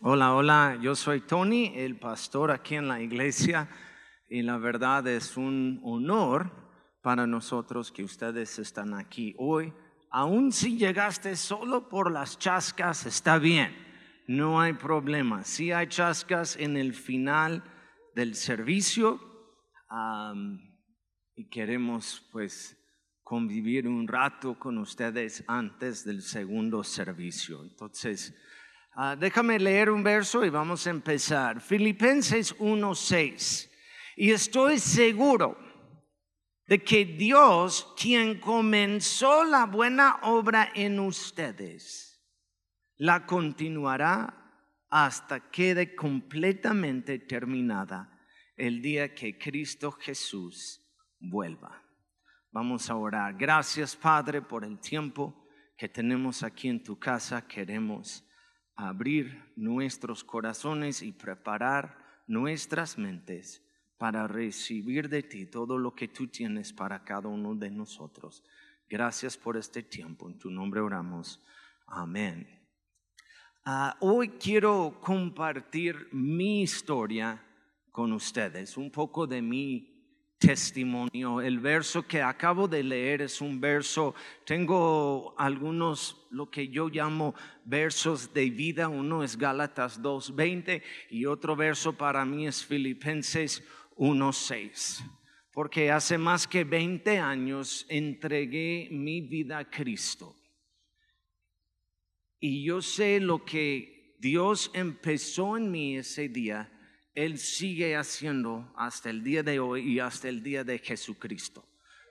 Hola, 0.00 0.32
hola, 0.32 0.78
yo 0.80 0.94
soy 0.94 1.22
Tony, 1.22 1.72
el 1.74 1.98
pastor 1.98 2.52
aquí 2.52 2.76
en 2.76 2.86
la 2.86 3.02
iglesia 3.02 3.68
y 4.28 4.42
la 4.42 4.56
verdad 4.56 5.04
es 5.08 5.36
un 5.36 5.80
honor 5.82 6.52
para 7.02 7.26
nosotros 7.26 7.90
que 7.90 8.04
ustedes 8.04 8.60
están 8.60 8.94
aquí 8.94 9.34
hoy. 9.38 9.72
Aun 10.12 10.52
si 10.52 10.78
llegaste 10.78 11.34
solo 11.34 11.88
por 11.88 12.12
las 12.12 12.38
chascas, 12.38 13.06
está 13.06 13.38
bien, 13.38 13.76
no 14.28 14.60
hay 14.60 14.74
problema. 14.74 15.42
Si 15.42 15.72
hay 15.72 15.88
chascas 15.88 16.54
en 16.54 16.76
el 16.76 16.94
final 16.94 17.64
del 18.14 18.36
servicio 18.36 19.18
y 21.34 21.48
queremos 21.48 22.24
pues 22.30 22.76
convivir 23.24 23.88
un 23.88 24.06
rato 24.06 24.56
con 24.60 24.78
ustedes 24.78 25.42
antes 25.48 26.04
del 26.04 26.22
segundo 26.22 26.84
servicio. 26.84 27.64
Entonces, 27.64 28.32
Ah, 29.00 29.14
déjame 29.14 29.60
leer 29.60 29.90
un 29.90 30.02
verso 30.02 30.44
y 30.44 30.50
vamos 30.50 30.84
a 30.84 30.90
empezar. 30.90 31.60
Filipenses 31.60 32.52
1:6. 32.58 33.70
Y 34.16 34.32
estoy 34.32 34.80
seguro 34.80 35.56
de 36.66 36.82
que 36.82 37.04
Dios, 37.04 37.94
quien 37.96 38.40
comenzó 38.40 39.44
la 39.44 39.66
buena 39.66 40.18
obra 40.22 40.72
en 40.74 40.98
ustedes, 40.98 42.20
la 42.96 43.24
continuará 43.24 44.34
hasta 44.90 45.48
quede 45.48 45.94
completamente 45.94 47.20
terminada 47.20 48.20
el 48.56 48.82
día 48.82 49.14
que 49.14 49.38
Cristo 49.38 49.92
Jesús 49.92 50.84
vuelva. 51.20 51.84
Vamos 52.50 52.90
a 52.90 52.96
orar. 52.96 53.36
Gracias, 53.38 53.94
Padre, 53.94 54.42
por 54.42 54.64
el 54.64 54.80
tiempo 54.80 55.46
que 55.76 55.88
tenemos 55.88 56.42
aquí 56.42 56.66
en 56.66 56.82
tu 56.82 56.98
casa. 56.98 57.46
Queremos 57.46 58.24
abrir 58.78 59.52
nuestros 59.56 60.22
corazones 60.22 61.02
y 61.02 61.10
preparar 61.10 61.98
nuestras 62.28 62.96
mentes 62.96 63.60
para 63.98 64.28
recibir 64.28 65.08
de 65.08 65.24
ti 65.24 65.46
todo 65.46 65.76
lo 65.76 65.96
que 65.96 66.06
tú 66.06 66.28
tienes 66.28 66.72
para 66.72 67.02
cada 67.02 67.28
uno 67.28 67.56
de 67.56 67.72
nosotros. 67.72 68.44
Gracias 68.88 69.36
por 69.36 69.56
este 69.56 69.82
tiempo. 69.82 70.28
En 70.28 70.38
tu 70.38 70.48
nombre 70.48 70.80
oramos. 70.80 71.44
Amén. 71.88 72.46
Ah, 73.64 73.96
hoy 73.98 74.28
quiero 74.28 75.00
compartir 75.00 76.08
mi 76.12 76.62
historia 76.62 77.44
con 77.90 78.12
ustedes, 78.12 78.76
un 78.76 78.92
poco 78.92 79.26
de 79.26 79.42
mi 79.42 79.97
testimonio. 80.38 81.40
El 81.40 81.58
verso 81.58 82.06
que 82.06 82.22
acabo 82.22 82.68
de 82.68 82.82
leer 82.82 83.22
es 83.22 83.40
un 83.40 83.60
verso, 83.60 84.14
tengo 84.44 85.34
algunos, 85.36 86.26
lo 86.30 86.50
que 86.50 86.68
yo 86.68 86.88
llamo 86.88 87.34
versos 87.64 88.32
de 88.32 88.48
vida. 88.50 88.88
Uno 88.88 89.22
es 89.22 89.36
Gálatas 89.36 90.00
2.20 90.00 90.82
y 91.10 91.26
otro 91.26 91.56
verso 91.56 91.92
para 91.96 92.24
mí 92.24 92.46
es 92.46 92.64
Filipenses 92.64 93.62
1.6. 93.96 95.02
Porque 95.52 95.90
hace 95.90 96.16
más 96.18 96.46
que 96.46 96.62
20 96.62 97.18
años 97.18 97.84
entregué 97.88 98.88
mi 98.92 99.20
vida 99.20 99.58
a 99.58 99.68
Cristo. 99.68 100.36
Y 102.38 102.62
yo 102.64 102.80
sé 102.80 103.18
lo 103.18 103.44
que 103.44 104.14
Dios 104.20 104.70
empezó 104.72 105.56
en 105.56 105.72
mí 105.72 105.96
ese 105.96 106.28
día 106.28 106.72
él 107.18 107.36
sigue 107.36 107.96
haciendo 107.96 108.72
hasta 108.76 109.10
el 109.10 109.24
día 109.24 109.42
de 109.42 109.58
hoy 109.58 109.94
y 109.94 109.98
hasta 109.98 110.28
el 110.28 110.40
día 110.40 110.62
de 110.62 110.78
Jesucristo. 110.78 111.64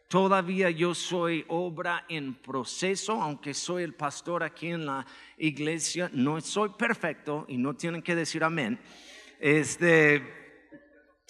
Todavía 0.10 0.70
yo 0.70 0.94
soy 0.94 1.46
obra 1.48 2.04
en 2.10 2.34
proceso, 2.34 3.22
aunque 3.22 3.54
soy 3.54 3.84
el 3.84 3.94
pastor 3.94 4.44
aquí 4.44 4.68
en 4.68 4.86
la 4.86 5.06
iglesia, 5.38 6.10
no 6.12 6.42
soy 6.42 6.72
perfecto 6.78 7.46
y 7.48 7.58
no 7.58 7.74
tienen 7.74 8.02
que 8.02 8.16
decir 8.16 8.44
amén. 8.44 8.78
Este, 9.40 10.22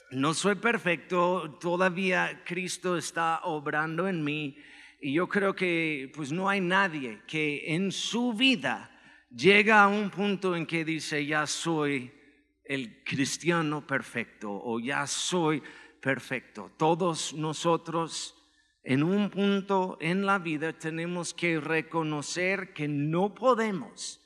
no 0.09 0.33
soy 0.33 0.55
perfecto, 0.55 1.59
todavía 1.61 2.41
Cristo 2.45 2.97
está 2.97 3.41
obrando 3.43 4.07
en 4.07 4.23
mí 4.23 4.57
y 4.99 5.13
yo 5.13 5.29
creo 5.29 5.55
que 5.55 6.11
pues 6.15 6.31
no 6.31 6.49
hay 6.49 6.61
nadie 6.61 7.21
que 7.27 7.75
en 7.75 7.91
su 7.91 8.33
vida 8.33 8.89
llega 9.29 9.83
a 9.83 9.87
un 9.87 10.09
punto 10.09 10.55
en 10.55 10.65
que 10.65 10.83
dice 10.83 11.23
ya 11.23 11.45
soy 11.45 12.16
el 12.67 13.03
cristiano 13.03 13.85
perfecto 13.85 14.51
o 14.51 14.79
ya 14.79 15.07
soy 15.07 15.61
perfecto. 16.01 16.71
Todos 16.77 17.33
nosotros 17.33 18.35
en 18.83 19.03
un 19.03 19.29
punto 19.29 19.97
en 19.99 20.25
la 20.25 20.39
vida 20.39 20.71
tenemos 20.71 21.33
que 21.33 21.59
reconocer 21.59 22.73
que 22.73 22.87
no 22.87 23.33
podemos 23.33 24.21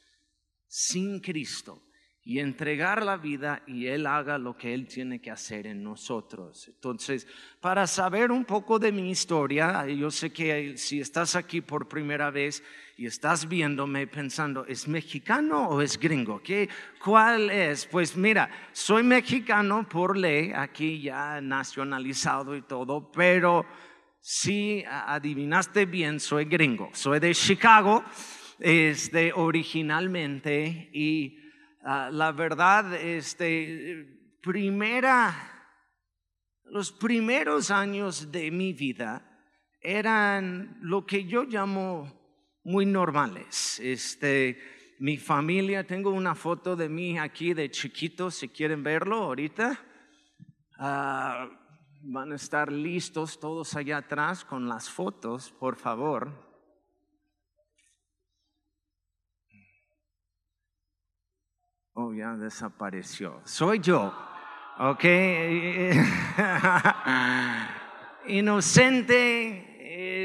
sin 0.68 1.20
Cristo 1.20 1.82
y 2.24 2.40
entregar 2.40 3.04
la 3.04 3.18
vida 3.18 3.64
y 3.66 3.88
Él 3.88 4.06
haga 4.06 4.38
lo 4.38 4.56
que 4.56 4.74
Él 4.74 4.88
tiene 4.88 5.20
que 5.20 5.32
hacer 5.32 5.66
en 5.66 5.84
nosotros. 5.84 6.68
Entonces, 6.68 7.28
para 7.60 7.88
saber 7.88 8.32
un 8.32 8.46
poco 8.46 8.78
de 8.78 8.92
mi 8.92 9.10
historia, 9.10 9.88
yo 9.88 10.12
sé 10.12 10.32
que 10.32 10.78
si 10.78 11.00
estás 11.00 11.36
aquí 11.36 11.62
por 11.62 11.88
primera 11.88 12.30
vez 12.30 12.64
y 13.02 13.08
estás 13.08 13.50
viéndome 13.50 14.06
pensando, 14.08 14.66
¿es 14.66 14.88
mexicano 14.88 15.70
o 15.70 15.82
es 15.82 16.00
gringo? 16.00 16.42
¿Qué, 16.42 16.70
¿Cuál 17.04 17.50
es? 17.50 17.86
Pues 17.86 18.16
mira, 18.16 18.50
soy 18.72 19.04
mexicano 19.04 19.88
por 19.90 20.16
ley, 20.16 20.52
aquí 20.56 21.02
ya 21.02 21.42
nacionalizado 21.42 22.56
y 22.56 22.62
todo, 22.62 23.12
pero 23.12 23.66
si 24.20 24.84
adivinaste 24.88 25.86
bien, 25.86 26.20
soy 26.20 26.46
gringo. 26.46 26.90
Soy 26.94 27.20
de 27.20 27.34
Chicago, 27.34 28.04
este, 28.60 29.34
originalmente 29.34 30.90
y 30.94 31.42
Ah, 31.84 32.10
la 32.12 32.32
verdad, 32.32 32.94
este, 32.94 34.06
primera, 34.44 35.34
los 36.66 36.92
primeros 36.92 37.72
años 37.72 38.32
de 38.32 38.52
mi 38.52 38.72
vida 38.72 39.28
eran 39.82 40.78
lo 40.82 41.08
que 41.08 41.26
yo 41.26 41.44
llamo 41.44 42.21
muy 42.64 42.86
normales. 42.86 43.80
Este, 43.80 44.96
mi 45.00 45.18
familia, 45.18 45.86
tengo 45.86 46.12
una 46.12 46.36
foto 46.36 46.76
de 46.76 46.90
mí 46.90 47.18
aquí 47.18 47.54
de 47.54 47.72
chiquito, 47.72 48.30
si 48.30 48.50
quieren 48.50 48.84
verlo 48.84 49.24
ahorita. 49.24 49.80
Ah, 50.78 51.50
van 52.04 52.32
a 52.32 52.36
estar 52.36 52.72
listos 52.72 53.40
todos 53.40 53.76
allá 53.76 53.98
atrás 53.98 54.46
con 54.46 54.68
las 54.68 54.90
fotos, 54.90 55.52
por 55.52 55.76
favor. 55.76 56.52
Oh, 61.94 62.14
ya 62.14 62.36
desapareció. 62.36 63.42
Soy 63.44 63.80
yo. 63.80 64.14
¿Ok? 64.80 65.04
Inocente, 68.28 69.71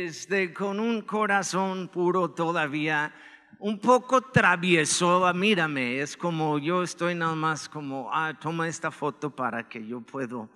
este, 0.06 0.52
con 0.52 0.78
un 0.78 1.02
corazón 1.02 1.88
puro 1.88 2.30
todavía, 2.30 3.12
un 3.58 3.80
poco 3.80 4.22
travieso. 4.22 5.26
Ah, 5.26 5.32
mírame, 5.32 6.00
es 6.00 6.16
como 6.16 6.58
yo 6.58 6.84
estoy 6.84 7.16
nada 7.16 7.34
más 7.34 7.68
como, 7.68 8.08
ah, 8.12 8.38
toma 8.38 8.68
esta 8.68 8.92
foto 8.92 9.34
para 9.34 9.68
que 9.68 9.84
yo 9.84 10.00
puedo 10.00 10.48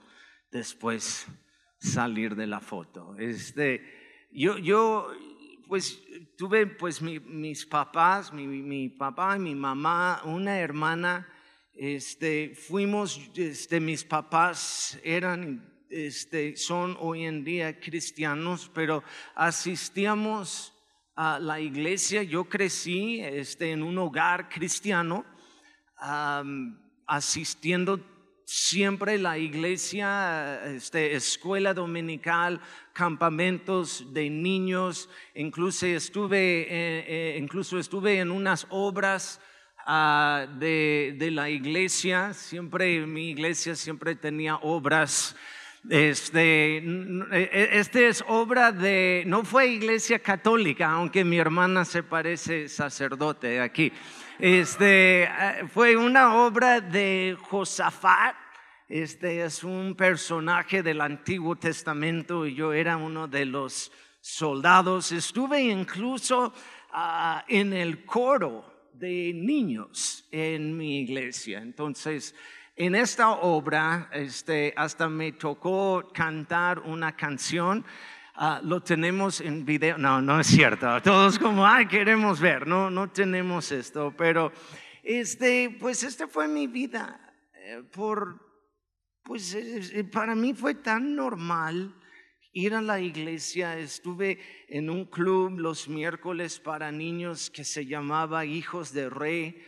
después 0.53 1.27
salir 1.79 2.37
de 2.37 2.47
la 2.47 2.61
foto. 2.61 3.17
Este, 3.19 4.29
yo, 4.31 4.57
yo, 4.59 5.09
pues 5.67 6.01
tuve 6.37 6.67
pues 6.67 7.03
mis 7.03 7.67
papás, 7.67 8.33
mi, 8.33 8.89
papá 8.89 9.37
y 9.37 9.41
mi 9.41 9.57
mamá, 9.57 10.23
una 10.25 10.61
hermana, 10.61 11.29
este, 11.75 12.55
fuimos, 12.55 13.21
este, 13.35 13.81
mis 13.81 14.05
papás 14.05 15.01
eran, 15.03 15.70
este, 15.91 16.57
son 16.57 16.97
hoy 17.01 17.25
en 17.25 17.45
día 17.45 17.79
cristianos, 17.81 18.71
pero 18.73 19.03
asistíamos 19.35 20.73
a 21.17 21.39
la 21.39 21.61
iglesia, 21.61 22.23
yo 22.23 22.45
crecí 22.45 23.21
este, 23.21 23.73
en 23.73 23.83
un 23.83 23.99
hogar 23.99 24.49
cristiano, 24.49 25.25
asistiendo 27.07 28.01
siempre 28.47 29.19
la 29.19 29.37
iglesia, 29.37 30.65
este, 30.65 31.15
escuela 31.15 31.75
dominical, 31.75 32.61
campamentos 32.93 34.13
de 34.13 34.31
niños, 34.31 35.11
incluso 35.35 35.87
estuve, 35.87 36.63
eh, 36.63 37.05
eh, 37.07 37.39
incluso 37.39 37.79
estuve 37.79 38.19
en 38.19 38.31
unas 38.31 38.67
obras 38.71 39.41
ah, 39.87 40.47
de, 40.59 41.15
de, 41.19 41.31
la 41.31 41.51
iglesia, 41.51 42.33
siempre 42.33 43.07
mi 43.07 43.31
iglesia 43.31 43.77
siempre 43.77 44.15
tenía 44.15 44.57
obras. 44.57 45.37
Este, 45.89 46.77
e, 46.77 47.69
este 47.73 48.09
es 48.09 48.23
obra 48.29 48.71
de, 48.71 49.25
no 49.27 49.45
fue 49.45 49.69
iglesia 49.69 50.19
católica, 50.19 50.91
aunque 50.91 51.25
mi 51.25 51.39
hermana 51.39 51.85
se 51.85 52.03
parece 52.03 52.69
sacerdote 52.69 53.61
aquí. 53.61 53.91
Este, 54.39 55.25
eh, 55.25 55.29
fue 55.73 55.97
una 55.97 56.37
obra 56.37 56.81
de 56.81 57.37
Josafat. 57.41 58.35
Este 58.89 59.45
es 59.45 59.65
un 59.65 59.95
personaje 59.95 60.83
del 60.83 61.01
Antiguo 61.01 61.57
Testamento 61.57 62.45
y 62.45 62.55
yo 62.55 62.73
era 62.73 62.97
uno 62.97 63.27
de 63.27 63.47
los 63.47 63.91
soldados. 64.21 65.13
Estuve 65.13 65.63
incluso 65.63 66.53
ah, 66.93 67.45
en 67.49 67.73
el 67.73 68.05
coro 68.05 68.91
de 68.93 69.33
niños 69.35 70.27
en 70.31 70.77
mi 70.77 71.01
iglesia. 71.01 71.63
Entonces, 71.63 72.35
en 72.81 72.95
esta 72.95 73.33
obra, 73.33 74.09
este, 74.11 74.73
hasta 74.75 75.07
me 75.07 75.33
tocó 75.33 76.11
cantar 76.15 76.79
una 76.79 77.15
canción. 77.15 77.85
Ah, 78.35 78.63
lo 78.65 78.81
tenemos 78.83 79.43
en 79.43 79.67
video. 79.67 79.99
No, 79.99 80.23
no 80.23 80.41
es 80.41 80.47
cierto. 80.47 80.87
Todos 81.03 81.39
como, 81.39 81.67
ay, 81.67 81.87
queremos 81.87 82.41
ver. 82.41 82.67
No, 82.67 82.91
no 82.91 83.11
tenemos 83.11 83.71
esto. 83.71 84.15
Pero, 84.17 84.51
este, 85.03 85.77
pues, 85.79 86.03
esta 86.05 86.27
fue 86.27 86.49
mi 86.49 86.69
vida. 86.69 87.21
Eh, 87.53 87.83
por, 87.93 88.41
pues, 89.25 89.55
para 90.11 90.35
mí 90.35 90.55
fue 90.55 90.75
tan 90.75 91.15
normal 91.15 91.95
ir 92.55 92.75
a 92.75 92.81
la 92.81 92.99
iglesia. 92.99 93.79
Estuve 93.79 94.39
en 94.69 94.89
un 94.89 95.05
club 95.05 95.59
los 95.59 95.87
miércoles 95.87 96.59
para 96.59 96.91
niños 96.91 97.51
que 97.51 97.65
se 97.65 97.85
llamaba 97.85 98.47
Hijos 98.47 98.95
de 98.95 99.11
Rey, 99.11 99.63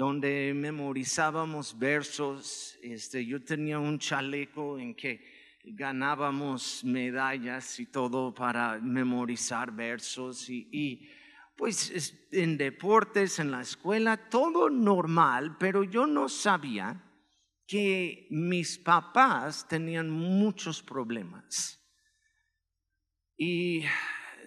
donde 0.00 0.54
memorizábamos 0.54 1.78
versos. 1.78 2.78
Este, 2.82 3.26
yo 3.26 3.44
tenía 3.44 3.78
un 3.78 3.98
chaleco 3.98 4.78
en 4.78 4.94
que 4.94 5.22
ganábamos 5.62 6.82
medallas 6.84 7.78
y 7.78 7.84
todo 7.84 8.32
para 8.32 8.78
memorizar 8.78 9.70
versos 9.70 10.48
y, 10.48 10.66
y 10.72 11.10
pues 11.54 12.16
en 12.32 12.56
deportes, 12.56 13.40
en 13.40 13.50
la 13.50 13.60
escuela, 13.60 14.16
todo 14.30 14.70
normal, 14.70 15.58
pero 15.58 15.84
yo 15.84 16.06
no 16.06 16.30
sabía 16.30 17.04
que 17.66 18.26
mis 18.30 18.78
papás 18.78 19.68
tenían 19.68 20.08
muchos 20.08 20.82
problemas 20.82 21.78
y 23.36 23.82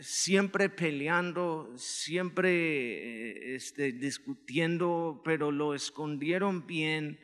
siempre 0.02 0.70
peleando, 0.70 1.72
siempre 1.76 3.56
este, 3.56 3.92
discutiendo, 3.92 5.22
pero 5.24 5.52
lo 5.52 5.74
escondieron 5.74 6.66
bien 6.66 7.20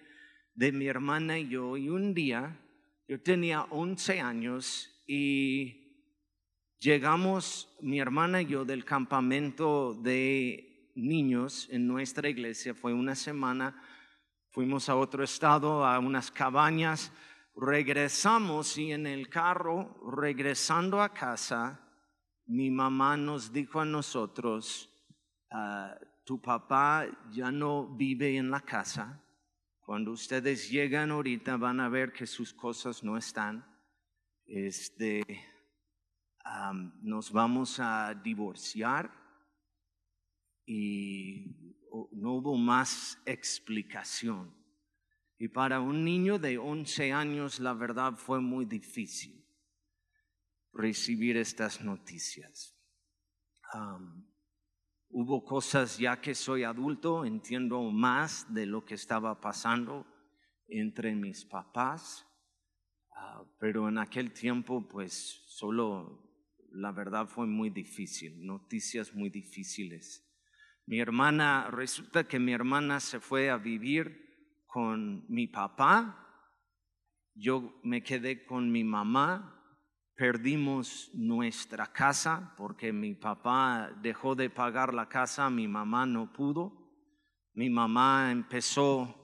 de 0.53 0.71
mi 0.71 0.87
hermana 0.87 1.39
y 1.39 1.49
yo. 1.49 1.77
Y 1.77 1.89
un 1.89 2.13
día, 2.13 2.59
yo 3.07 3.21
tenía 3.21 3.63
11 3.63 4.19
años 4.19 5.03
y 5.07 6.05
llegamos, 6.79 7.77
mi 7.81 7.99
hermana 7.99 8.41
y 8.41 8.47
yo, 8.47 8.65
del 8.65 8.85
campamento 8.85 9.93
de 9.93 10.91
niños 10.95 11.67
en 11.71 11.87
nuestra 11.87 12.29
iglesia. 12.29 12.73
Fue 12.73 12.93
una 12.93 13.15
semana, 13.15 13.81
fuimos 14.51 14.89
a 14.89 14.95
otro 14.95 15.23
estado, 15.23 15.85
a 15.85 15.99
unas 15.99 16.31
cabañas 16.31 17.11
regresamos 17.59 18.77
y 18.77 18.91
en 18.91 19.05
el 19.05 19.29
carro, 19.29 19.99
regresando 20.15 21.01
a 21.01 21.13
casa, 21.13 21.79
mi 22.49 22.71
mamá 22.71 23.15
nos 23.15 23.53
dijo 23.53 23.79
a 23.79 23.85
nosotros, 23.85 24.89
ah, 25.51 25.95
tu 26.25 26.41
papá 26.41 27.05
ya 27.31 27.51
no 27.51 27.85
vive 27.95 28.37
en 28.37 28.49
la 28.49 28.61
casa. 28.61 29.23
Cuando 29.81 30.11
ustedes 30.11 30.69
llegan 30.69 31.11
ahorita 31.11 31.57
van 31.57 31.79
a 31.79 31.89
ver 31.89 32.11
que 32.11 32.25
sus 32.25 32.51
cosas 32.51 33.03
no 33.03 33.17
están. 33.17 33.63
Este, 34.47 35.23
nos 37.03 37.31
vamos 37.31 37.79
a 37.79 38.15
divorciar 38.15 39.11
y 40.65 41.77
no 42.13 42.33
hubo 42.33 42.57
más 42.57 43.21
explicación. 43.25 44.51
Y 45.37 45.49
para 45.49 45.81
un 45.81 46.03
niño 46.03 46.39
de 46.39 46.57
11 46.57 47.13
años, 47.13 47.59
la 47.59 47.73
verdad 47.73 48.15
fue 48.15 48.39
muy 48.41 48.65
difícil 48.65 49.38
recibir 50.73 51.37
estas 51.37 51.81
noticias. 51.81 52.75
hubo 55.11 55.43
cosas, 55.43 55.97
ya 55.97 56.21
que 56.21 56.35
soy 56.35 56.63
adulto, 56.63 57.25
entiendo 57.25 57.81
más 57.91 58.51
de 58.53 58.65
lo 58.65 58.85
que 58.85 58.95
estaba 58.95 59.39
pasando 59.41 60.05
entre 60.67 61.15
mis 61.15 61.45
papás, 61.45 62.27
ah, 63.15 63.43
pero 63.59 63.89
en 63.89 63.97
aquel 63.97 64.31
tiempo, 64.31 64.87
pues 64.87 65.43
solo 65.47 66.29
la 66.71 66.91
verdad 66.91 67.27
fue 67.27 67.47
muy 67.47 67.69
difícil, 67.69 68.45
noticias 68.45 69.13
muy 69.13 69.29
difíciles. 69.29 70.25
Mi 70.85 70.99
hermana, 70.99 71.69
resulta 71.71 72.27
que 72.27 72.39
mi 72.39 72.53
hermana 72.53 72.99
se 72.99 73.19
fue 73.19 73.49
a 73.49 73.57
vivir 73.57 74.63
con 74.65 75.25
mi 75.29 75.47
papá, 75.47 76.25
yo 77.33 77.79
me 77.83 78.03
quedé 78.03 78.45
con 78.45 78.71
mi 78.71 78.83
mamá, 78.83 79.58
perdimos 80.19 81.09
nuestra 81.13 81.87
casa 81.87 82.53
porque 82.57 82.91
mi 82.91 83.15
papá 83.15 83.89
dejó 84.01 84.35
de 84.35 84.49
pagar 84.49 84.93
la 84.93 85.07
casa, 85.07 85.49
mi 85.49 85.65
mamá 85.65 86.05
no 86.05 86.33
pudo. 86.33 86.73
Mi 87.53 87.69
mamá 87.69 88.29
empezó 88.29 89.15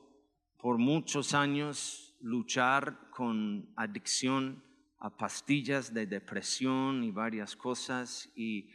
por 0.57 0.77
muchos 0.77 1.33
años 1.33 2.15
luchar 2.21 3.09
con 3.09 3.73
adicción 3.75 4.63
a 4.99 5.17
pastillas 5.17 5.93
de 5.93 6.07
depresión 6.07 7.03
y 7.03 7.11
varias 7.11 7.57
cosas 7.57 8.31
y 8.33 8.69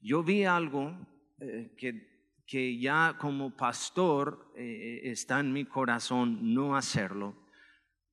yo 0.00 0.24
vi 0.24 0.42
algo 0.42 0.92
eh, 1.38 1.76
que 1.78 2.10
que 2.44 2.78
ya 2.78 3.16
como 3.18 3.56
pastor 3.56 4.52
eh, 4.56 5.00
está 5.04 5.40
en 5.40 5.54
mi 5.54 5.64
corazón 5.64 6.52
no 6.52 6.76
hacerlo, 6.76 7.34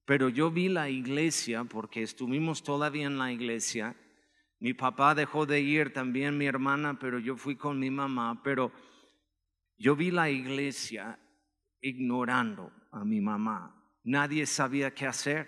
pero 0.09 0.27
yo 0.27 0.49
vi 0.49 0.69
la 0.69 0.89
iglesia 0.89 1.65
porque 1.65 2.01
estuvimos 2.01 2.63
todavía 2.63 3.05
en 3.05 3.19
la 3.19 3.31
iglesia. 3.31 3.95
Mi 4.59 4.73
papá 4.73 5.13
dejó 5.13 5.45
de 5.45 5.61
ir, 5.61 5.93
también 5.93 6.35
mi 6.35 6.47
hermana, 6.47 6.97
pero 6.97 7.19
yo 7.19 7.37
fui 7.37 7.55
con 7.55 7.77
mi 7.77 7.91
mamá, 7.91 8.41
pero 8.43 8.71
yo 9.77 9.95
vi 9.95 10.09
la 10.09 10.27
iglesia 10.27 11.19
ignorando 11.79 12.71
a 12.91 13.05
mi 13.05 13.21
mamá. 13.21 13.85
Nadie 14.03 14.47
sabía 14.47 14.95
qué 14.95 15.05
hacer 15.05 15.47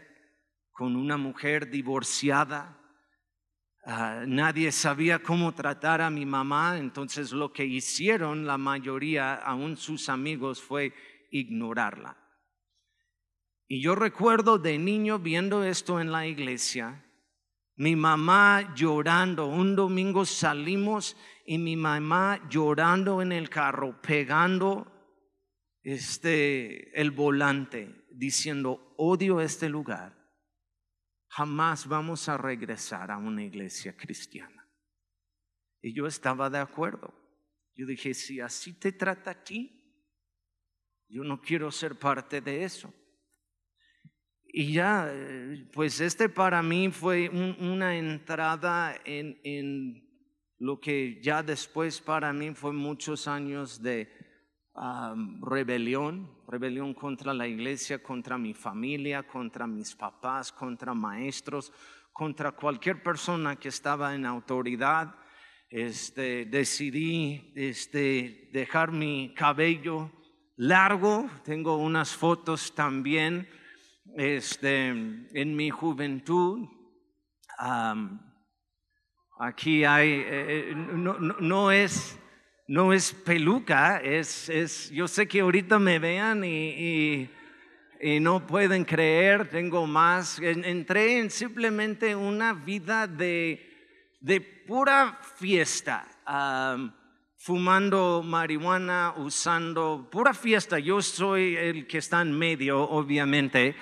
con 0.72 0.96
una 0.96 1.18
mujer 1.18 1.72
divorciada, 1.72 2.78
Ah, 3.84 4.26
nadie 4.28 4.72
sabía 4.72 5.24
cómo 5.24 5.56
tratar 5.56 6.02
a 6.02 6.12
mi 6.12 6.24
mamá, 6.24 6.78
entonces 6.78 7.32
lo 7.32 7.52
que 7.52 7.66
hicieron 7.66 8.46
la 8.46 8.60
mayoría, 8.60 9.34
aún 9.34 9.76
sus 9.76 10.08
amigos, 10.08 10.62
fue 10.62 10.94
ignorarla. 11.32 12.21
Y 13.72 13.82
yo 13.82 13.96
recuerdo 13.96 14.58
de 14.58 14.78
niño 14.78 15.18
viendo 15.18 15.64
esto 15.64 16.02
en 16.02 16.12
la 16.12 16.28
iglesia, 16.28 17.06
mi 17.78 17.96
mamá 17.96 18.76
llorando, 18.76 19.48
un 19.48 19.78
domingo 19.78 20.26
salimos 20.26 21.16
y 21.46 21.58
mi 21.58 21.78
mamá 21.78 22.50
llorando 22.50 23.22
en 23.22 23.32
el 23.32 23.50
carro, 23.50 24.02
pegando 24.02 24.92
este 25.84 27.00
el 27.00 27.12
volante, 27.12 27.96
diciendo, 28.12 28.94
odio 28.98 29.40
este 29.40 29.70
lugar 29.70 30.20
jamás 31.30 31.88
vamos 31.88 32.28
a 32.28 32.36
regresar 32.36 33.10
a 33.10 33.18
una 33.18 33.42
iglesia 33.42 33.96
cristiana. 33.96 34.70
Y 35.82 35.94
yo 35.94 36.08
estaba 36.08 36.50
de 36.50 36.58
acuerdo. 36.58 37.14
Yo 37.74 37.86
dije, 37.86 38.14
si 38.14 38.42
así 38.42 38.74
te 38.74 38.92
trata 38.92 39.32
a 39.32 39.44
ti, 39.46 40.12
yo 41.08 41.24
no 41.24 41.40
quiero 41.40 41.72
ser 41.72 41.98
parte 41.98 42.42
de 42.42 42.66
eso. 42.66 42.94
Y 44.54 44.74
ya, 44.74 45.08
eh, 45.10 45.66
pues 45.72 46.02
este 46.02 46.28
para 46.28 46.62
mí 46.62 46.92
fue 46.92 47.30
una 47.30 47.96
entrada 47.98 49.00
en, 49.06 49.40
en, 49.46 50.04
lo 50.60 50.80
que 50.82 51.22
ya 51.22 51.42
después 51.42 52.02
para 52.02 52.34
mí 52.34 52.54
fue 52.54 52.74
muchos 52.74 53.30
años 53.30 53.82
de 53.82 54.12
rebelión, 55.42 56.30
rebelión 56.48 56.94
contra 56.94 57.34
la 57.34 57.48
iglesia, 57.48 58.04
contra 58.04 58.38
mi 58.38 58.54
familia, 58.54 59.24
contra 59.24 59.66
mis 59.68 59.96
papás, 59.96 60.52
contra 60.52 60.94
maestros, 60.94 61.72
contra 62.12 62.52
cualquier 62.52 63.02
persona 63.02 63.56
que 63.56 63.70
estaba 63.70 64.14
en 64.14 64.26
autoridad. 64.26 65.16
Este, 65.70 66.46
decidí 66.46 67.54
este, 67.56 68.50
dejar 68.52 68.92
mi 68.92 69.34
cabello 69.34 70.12
largo, 70.58 71.30
tengo 71.46 71.78
unas 71.78 72.14
fotos 72.14 72.76
también 72.76 73.48
este, 74.18 74.88
en 74.88 75.56
mi 75.56 75.70
juventud. 75.70 76.68
aquí 79.40 79.84
hay, 79.84 80.10
eh, 80.12 80.26
eh, 80.72 80.74
no, 80.76 81.18
no 81.20 81.72
es 81.72 82.18
no 82.72 82.94
es 82.94 83.12
peluca, 83.12 83.98
es, 83.98 84.48
es, 84.48 84.90
yo 84.92 85.06
sé 85.06 85.28
que 85.28 85.42
ahorita 85.42 85.78
me 85.78 86.00
vean 86.00 86.42
y, 86.46 87.30
no 88.22 88.48
pueden 88.48 88.86
creer, 88.86 89.50
tengo 89.50 89.86
más. 89.86 90.40
Entré 90.40 91.20
en 91.20 91.30
simplemente 91.30 92.16
una 92.16 92.54
vida 92.54 93.08
de, 93.08 93.62
de 94.22 94.40
pura 94.40 95.20
fiesta, 95.36 96.08
fumando 97.42 98.22
marihuana, 98.24 99.16
usando 99.18 100.08
pura 100.12 100.34
fiesta. 100.34 100.78
Yo 100.78 101.02
soy 101.02 101.56
el 101.56 101.88
que 101.88 101.98
está 101.98 102.22
en 102.22 102.38
medio, 102.38 102.82
obviamente. 102.82 103.76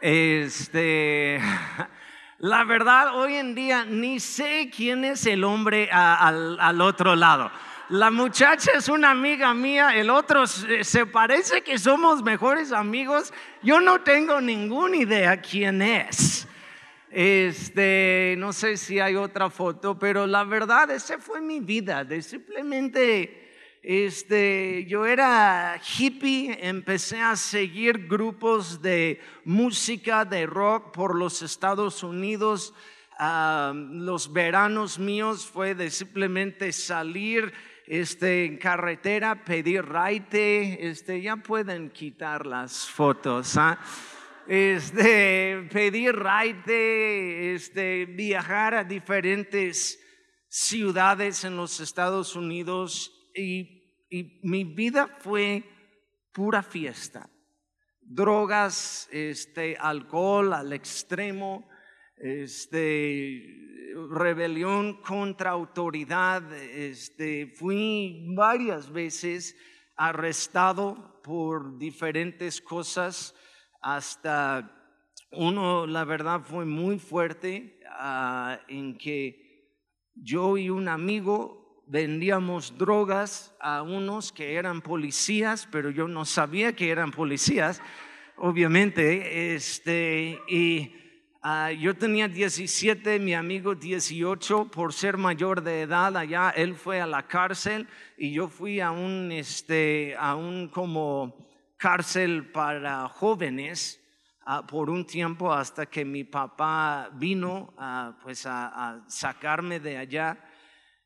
Este. 0.00 1.38
La 2.38 2.64
verdad, 2.64 3.16
hoy 3.16 3.34
en 3.34 3.54
día 3.54 3.84
ni 3.84 4.20
sé 4.20 4.70
quién 4.74 5.04
es 5.04 5.26
el 5.26 5.44
hombre 5.44 5.90
al, 5.90 6.58
al 6.60 6.80
otro 6.80 7.16
lado 7.16 7.50
la 7.90 8.10
muchacha 8.10 8.72
es 8.76 8.88
una 8.88 9.10
amiga 9.10 9.54
mía, 9.54 9.94
el 9.94 10.10
otro 10.10 10.46
se 10.46 11.06
parece 11.06 11.62
que 11.62 11.78
somos 11.78 12.22
mejores 12.22 12.70
amigos. 12.70 13.32
Yo 13.62 13.80
no 13.80 14.02
tengo 14.02 14.40
ninguna 14.42 14.96
idea 14.96 15.40
quién 15.40 15.80
es. 15.80 16.47
Este, 17.10 18.34
no 18.38 18.52
sé 18.52 18.76
si 18.76 19.00
hay 19.00 19.16
otra 19.16 19.48
foto, 19.48 19.98
pero 19.98 20.26
la 20.26 20.44
verdad, 20.44 20.90
esa 20.90 21.18
fue 21.18 21.40
mi 21.40 21.60
vida, 21.60 22.04
de 22.04 22.20
simplemente, 22.20 23.48
este, 23.82 24.84
yo 24.86 25.06
era 25.06 25.80
hippie, 25.80 26.58
empecé 26.60 27.20
a 27.20 27.34
seguir 27.36 28.06
grupos 28.06 28.82
de 28.82 29.20
música, 29.44 30.26
de 30.26 30.44
rock 30.44 30.92
por 30.92 31.14
los 31.14 31.40
Estados 31.40 32.02
Unidos. 32.02 32.74
Ah, 33.18 33.72
los 33.74 34.32
veranos 34.32 34.98
míos 34.98 35.46
fue 35.46 35.74
de 35.74 35.90
simplemente 35.90 36.72
salir 36.72 37.52
este, 37.86 38.44
en 38.44 38.58
carretera, 38.58 39.44
pedir 39.44 39.86
raite, 39.86 40.88
este, 40.88 41.22
ya 41.22 41.36
pueden 41.36 41.88
quitar 41.88 42.46
las 42.46 42.86
fotos. 42.88 43.56
¿ah? 43.56 43.78
Este, 44.48 45.68
pedir 45.72 46.16
raite, 46.16 47.54
este, 47.54 48.06
viajar 48.06 48.74
a 48.74 48.84
diferentes 48.84 50.00
ciudades 50.48 51.44
en 51.44 51.56
los 51.56 51.78
Estados 51.80 52.34
Unidos 52.34 53.12
y, 53.34 54.06
y 54.10 54.40
mi 54.42 54.64
vida 54.64 55.18
fue 55.20 55.62
pura 56.32 56.62
fiesta. 56.62 57.28
Drogas, 58.00 59.06
este, 59.12 59.76
alcohol 59.76 60.54
al 60.54 60.72
extremo, 60.72 61.68
este, 62.16 63.44
rebelión 64.10 65.02
contra 65.02 65.50
autoridad. 65.50 66.50
Este, 66.54 67.48
fui 67.48 68.24
varias 68.34 68.90
veces 68.90 69.54
arrestado 69.94 71.20
por 71.22 71.76
diferentes 71.76 72.62
cosas 72.62 73.34
hasta 73.80 74.74
uno, 75.32 75.86
la 75.86 76.04
verdad, 76.04 76.40
fue 76.42 76.64
muy 76.64 76.98
fuerte 76.98 77.80
ah, 77.90 78.58
en 78.68 78.96
que 78.96 79.48
yo 80.14 80.56
y 80.56 80.70
un 80.70 80.88
amigo 80.88 81.84
vendíamos 81.86 82.76
drogas 82.76 83.54
a 83.60 83.82
unos 83.82 84.32
que 84.32 84.54
eran 84.54 84.80
policías, 84.82 85.68
pero 85.70 85.90
yo 85.90 86.08
no 86.08 86.24
sabía 86.24 86.74
que 86.74 86.90
eran 86.90 87.10
policías, 87.10 87.80
obviamente, 88.36 89.54
este, 89.54 90.38
y 90.48 90.92
ah, 91.42 91.72
yo 91.72 91.94
tenía 91.94 92.28
17, 92.28 93.18
mi 93.18 93.34
amigo 93.34 93.74
18, 93.74 94.70
por 94.70 94.92
ser 94.92 95.16
mayor 95.16 95.62
de 95.62 95.82
edad 95.82 96.16
allá, 96.16 96.50
él 96.50 96.74
fue 96.74 97.00
a 97.00 97.06
la 97.06 97.26
cárcel 97.26 97.86
y 98.16 98.32
yo 98.32 98.48
fui 98.48 98.80
a 98.80 98.90
un, 98.90 99.30
este, 99.32 100.14
a 100.18 100.34
un 100.34 100.68
como 100.68 101.47
cárcel 101.78 102.50
para 102.50 103.08
jóvenes 103.08 104.04
ah, 104.44 104.66
por 104.66 104.90
un 104.90 105.06
tiempo 105.06 105.52
hasta 105.52 105.86
que 105.86 106.04
mi 106.04 106.24
papá 106.24 107.08
vino 107.14 107.74
pues 108.22 108.44
a, 108.46 109.04
sacarme 109.08 109.80
de 109.80 109.96
allá. 109.96 110.44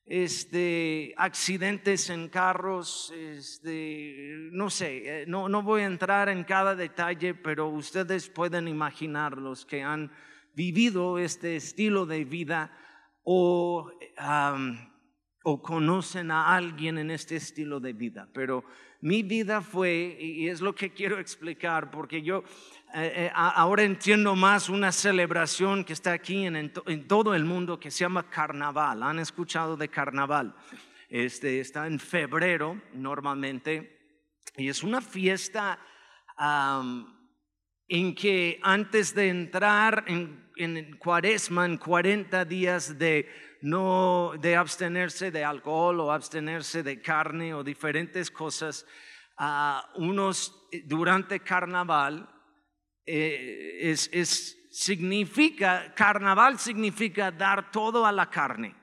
Este, 0.04 1.14
accidentes 1.16 2.10
en 2.10 2.28
carros, 2.28 3.12
este, 3.16 4.34
no 4.50 4.68
sé, 4.68 5.22
eh, 5.22 5.24
no, 5.28 5.48
no 5.48 5.62
voy 5.62 5.82
a 5.82 5.86
entrar 5.86 6.28
en 6.28 6.42
cada 6.42 6.74
detalle, 6.74 7.34
pero 7.34 7.68
ustedes 7.68 8.28
pueden 8.28 8.66
imaginar 8.66 9.38
los 9.38 9.64
que 9.64 9.82
han 9.82 10.10
vivido 10.54 11.18
este 11.18 11.54
estilo 11.54 12.04
de 12.04 12.24
vida 12.24 12.76
o, 13.22 13.90
o 15.44 15.62
conocen 15.62 16.32
a 16.32 16.56
alguien 16.56 16.98
en 16.98 17.12
este 17.12 17.36
estilo 17.36 17.78
de 17.78 17.92
vida. 17.92 18.28
Pero 18.34 18.64
mi 19.02 19.24
vida 19.24 19.60
fue, 19.62 20.16
y 20.18 20.48
es 20.48 20.60
lo 20.60 20.74
que 20.76 20.92
quiero 20.92 21.18
explicar, 21.18 21.90
porque 21.90 22.22
yo 22.22 22.44
eh, 22.94 23.12
eh, 23.16 23.30
ahora 23.34 23.82
entiendo 23.82 24.36
más 24.36 24.68
una 24.68 24.92
celebración 24.92 25.84
que 25.84 25.92
está 25.92 26.12
aquí 26.12 26.46
en, 26.46 26.72
todo 27.08 27.34
el 27.34 27.44
mundo 27.44 27.80
que 27.80 27.90
se 27.90 28.04
llama 28.04 28.30
carnaval. 28.30 29.02
¿Han 29.02 29.18
escuchado 29.18 29.76
de 29.76 29.88
carnaval? 29.88 30.54
Este, 31.08 31.58
está 31.58 31.88
en 31.88 31.98
febrero 31.98 32.80
normalmente 32.94 34.20
y 34.56 34.68
es 34.68 34.84
una 34.84 35.00
fiesta 35.00 35.80
en 37.88 38.14
que 38.14 38.60
antes 38.62 39.14
de 39.16 39.28
entrar 39.28 40.04
en, 40.06 40.48
en 40.56 40.96
cuaresma, 40.98 41.66
en 41.66 41.76
40 41.76 42.44
días 42.44 42.96
de 42.98 43.28
no 43.62 44.32
de 44.38 44.56
abstenerse 44.56 45.30
de 45.30 45.44
alcohol 45.44 46.00
o 46.00 46.12
abstenerse 46.12 46.82
de 46.82 47.00
carne 47.00 47.54
o 47.54 47.64
diferentes 47.64 48.30
cosas. 48.30 48.86
unos 49.96 50.68
eh, 50.70 50.82
durante 50.84 51.40
carnaval 51.40 52.28
eh, 53.06 53.78
es, 53.80 54.10
es, 54.12 54.58
significa, 54.70 55.94
carnaval 55.94 56.58
significa 56.58 57.30
dar 57.30 57.70
todo 57.70 58.04
a 58.04 58.12
la 58.12 58.28
carne, 58.30 58.74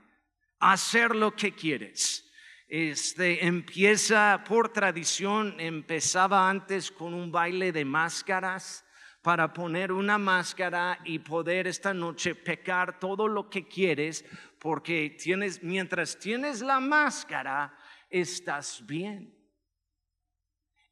hacer 0.60 1.16
lo 1.16 1.36
que 1.36 1.54
quieres. 1.54 2.26
Este 2.68 3.46
empieza 3.46 4.44
por 4.48 4.72
tradición, 4.72 5.60
empezaba 5.60 6.50
antes 6.50 6.92
con 6.92 7.14
un 7.14 7.32
baile 7.32 7.72
de 7.72 7.84
máscaras 7.84 8.86
para 9.22 9.52
poner 9.54 9.92
una 9.92 10.18
máscara 10.18 11.00
y 11.04 11.20
poder 11.20 11.68
esta 11.68 11.94
noche 11.94 12.36
pecar 12.36 13.00
todo 13.00 13.28
lo 13.28 13.50
que 13.50 13.68
quieres 13.68 14.24
porque 14.60 15.10
tienes, 15.10 15.62
mientras 15.64 16.18
tienes 16.18 16.62
la 16.62 16.80
máscara, 16.80 17.78
estás 18.10 18.86
bien. 18.86 19.36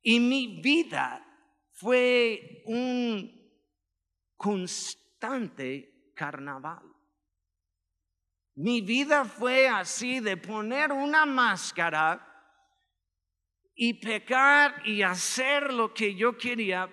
Y 0.02 0.20
mi 0.20 0.62
vida 0.62 1.24
fue 1.72 2.64
un 2.66 3.38
constante 4.36 6.12
carnaval. 6.16 6.84
Mi 8.56 8.82
vida 8.82 9.26
fue 9.26 9.68
así 9.68 10.20
de 10.20 10.38
poner 10.38 10.92
una 10.92 11.26
máscara 11.26 12.24
y 13.76 13.94
pecar 13.94 14.82
y 14.88 15.04
hacer 15.04 15.72
lo 15.72 15.94
que 15.94 16.16
yo 16.16 16.36
quería 16.38 16.90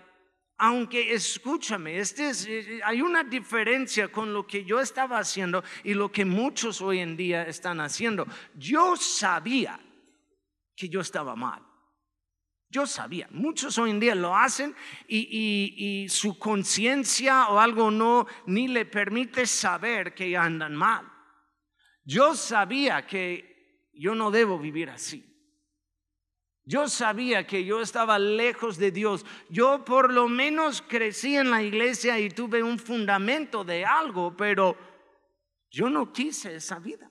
aunque 0.56 1.12
escúchame, 1.12 1.98
este 1.98 2.30
eh, 2.30 2.80
hay 2.84 3.02
una 3.02 3.24
diferencia 3.24 4.08
con 4.08 4.32
lo 4.32 4.46
que 4.46 4.64
yo 4.64 4.80
estaba 4.80 5.18
haciendo 5.18 5.64
y 5.82 5.94
lo 5.94 6.12
que 6.12 6.24
muchos 6.24 6.80
hoy 6.80 7.00
en 7.00 7.16
día 7.16 7.42
están 7.44 7.80
haciendo. 7.80 8.26
Yo 8.54 8.96
sabía 8.96 9.80
que 10.76 10.88
yo 10.88 11.00
estaba 11.00 11.34
mal. 11.34 11.62
Yo 12.70 12.86
sabía, 12.86 13.28
muchos 13.30 13.78
hoy 13.78 13.90
en 13.90 14.00
día 14.00 14.16
lo 14.16 14.36
hacen 14.36 14.74
y, 15.06 16.06
su 16.08 16.38
conciencia 16.38 17.48
o 17.48 17.60
algo 17.60 17.90
no 17.90 18.26
ni 18.46 18.66
le 18.66 18.84
permite 18.84 19.46
saber 19.46 20.12
que 20.12 20.36
andan 20.36 20.74
mal. 20.74 21.08
Yo 22.04 22.34
sabía 22.34 23.06
que 23.06 23.90
yo 23.92 24.14
no 24.16 24.30
debo 24.30 24.58
vivir 24.58 24.90
así. 24.90 25.33
Yo 26.66 26.88
sabía 26.88 27.46
que 27.46 27.64
yo 27.64 27.80
estaba 27.82 28.18
lejos 28.18 28.78
de 28.78 28.90
Dios. 28.90 29.26
Yo 29.50 29.84
por 29.84 30.12
lo 30.12 30.28
menos 30.28 30.80
crecí 30.80 31.36
en 31.36 31.50
la 31.50 31.62
iglesia 31.62 32.18
y 32.18 32.30
tuve 32.30 32.62
un 32.62 32.78
fundamento 32.78 33.64
de 33.64 33.84
algo, 33.84 34.34
pero 34.36 34.76
yo 35.70 35.90
no 35.90 36.12
quise 36.12 36.56
esa 36.56 36.78
vida. 36.78 37.10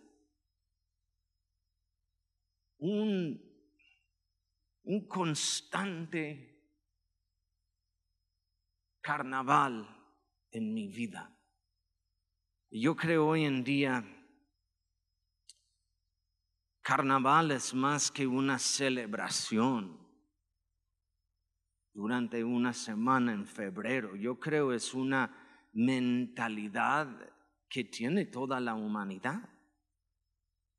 Un, 2.79 3.39
un 4.83 5.07
constante 5.07 6.53
carnaval 9.01 9.87
en 10.49 10.73
mi 10.73 10.87
vida. 10.87 11.37
Yo 12.71 12.95
creo 12.95 13.27
hoy 13.27 13.45
en 13.45 13.63
día 13.63 14.03
Carnaval 16.83 17.51
es 17.51 17.73
más 17.73 18.11
que 18.11 18.27
una 18.27 18.59
celebración 18.59 19.97
durante 21.93 22.43
una 22.43 22.73
semana 22.73 23.31
en 23.31 23.45
febrero. 23.45 24.17
Yo 24.17 24.37
creo 24.37 24.73
es 24.73 24.93
una 24.93 25.69
mentalidad 25.71 27.07
que 27.69 27.85
tiene 27.85 28.25
toda 28.25 28.59
la 28.59 28.75
humanidad. 28.75 29.49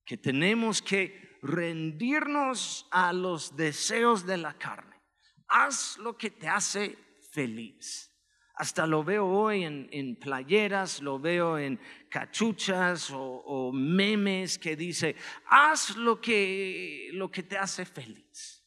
Que 0.04 0.18
tenemos 0.18 0.82
que 0.82 1.38
rendirnos 1.40 2.86
a 2.90 3.14
los 3.14 3.56
deseos 3.56 4.26
de 4.26 4.36
la 4.36 4.58
carne. 4.58 5.00
Haz 5.48 5.96
lo 5.96 6.18
que 6.18 6.30
te 6.30 6.46
hace 6.46 6.98
feliz. 7.32 8.13
Hasta 8.56 8.86
lo 8.86 9.02
veo 9.02 9.26
hoy 9.26 9.64
en, 9.64 10.16
playeras, 10.16 11.02
lo 11.02 11.18
veo 11.18 11.58
en 11.58 11.80
cachuchas 12.08 13.10
o, 13.12 13.72
memes 13.72 14.58
que 14.58 14.76
dice, 14.76 15.16
haz 15.46 15.96
lo 15.96 16.20
que, 16.20 17.10
lo 17.12 17.30
que 17.30 17.42
te 17.42 17.58
hace 17.58 17.84
feliz. 17.84 18.64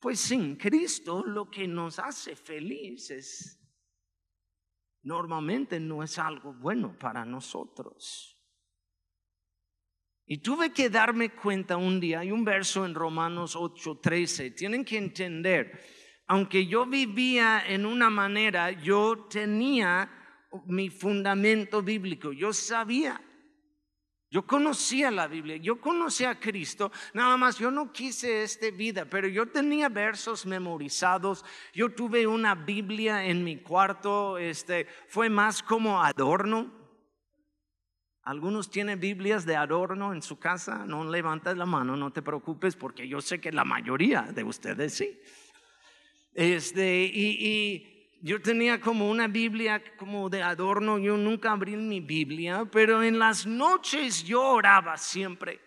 Pues 0.00 0.20
sin 0.20 0.56
Cristo 0.56 1.24
lo 1.26 1.50
que 1.50 1.66
nos 1.66 1.98
hace 1.98 2.36
felices 2.36 3.58
normalmente 5.02 5.80
no 5.80 6.02
es 6.02 6.18
algo 6.18 6.52
bueno 6.54 6.96
para 6.98 7.24
nosotros. 7.24 8.36
Y 10.24 10.38
tuve 10.38 10.72
que 10.72 10.90
darme 10.90 11.30
cuenta 11.30 11.76
un 11.76 11.98
día, 11.98 12.20
hay 12.20 12.30
un 12.30 12.44
verso 12.44 12.84
en 12.84 12.94
Romanos 12.94 13.56
8:13, 13.56 14.54
tienen 14.54 14.84
que 14.84 14.98
entender, 14.98 15.80
aunque 16.28 16.66
yo 16.66 16.84
vivía 16.84 17.64
en 17.66 17.86
una 17.86 18.10
manera, 18.10 18.70
yo 18.70 19.26
tenía 19.30 20.10
mi 20.66 20.90
fundamento 20.90 21.82
bíblico, 21.82 22.32
yo 22.32 22.52
sabía. 22.52 23.20
Yo 24.30 24.46
conocía 24.46 25.10
la 25.10 25.26
Biblia, 25.26 25.56
yo 25.56 25.80
conocía 25.80 26.28
a 26.28 26.38
Cristo, 26.38 26.92
nada 27.14 27.38
más 27.38 27.58
yo 27.58 27.70
no 27.70 27.90
quise 27.92 28.42
esta 28.42 28.70
vida, 28.70 29.06
pero 29.06 29.26
yo 29.26 29.46
tenía 29.46 29.88
versos 29.88 30.44
memorizados, 30.44 31.46
yo 31.72 31.94
tuve 31.94 32.26
una 32.26 32.54
Biblia 32.54 33.24
en 33.24 33.42
mi 33.42 33.62
cuarto, 33.62 34.36
este, 34.36 34.86
fue 35.08 35.30
más 35.30 35.62
como 35.62 36.02
adorno. 36.02 36.70
Algunos 38.22 38.70
tienen 38.70 39.00
Biblias 39.00 39.46
de 39.46 39.56
adorno 39.56 40.12
en 40.12 40.20
su 40.20 40.38
casa, 40.38 40.84
no 40.84 41.10
levantes 41.10 41.56
la 41.56 41.64
mano, 41.64 41.96
no 41.96 42.12
te 42.12 42.20
preocupes, 42.20 42.76
porque 42.76 43.08
yo 43.08 43.22
sé 43.22 43.40
que 43.40 43.50
la 43.50 43.64
mayoría 43.64 44.24
de 44.24 44.44
ustedes 44.44 44.92
sí. 44.92 45.18
Este, 46.32 47.04
y, 47.04 47.94
yo 48.20 48.42
tenía 48.42 48.80
como 48.80 49.08
una 49.08 49.28
Biblia 49.28 49.80
como 49.96 50.28
de 50.28 50.42
adorno, 50.42 50.98
yo 50.98 51.16
nunca 51.16 51.52
abrí 51.52 51.76
mi 51.76 52.00
Biblia, 52.00 52.68
pero 52.70 53.02
en 53.02 53.18
las 53.18 53.46
noches 53.46 54.24
yo 54.24 54.42
oraba 54.42 54.96
siempre. 54.96 55.60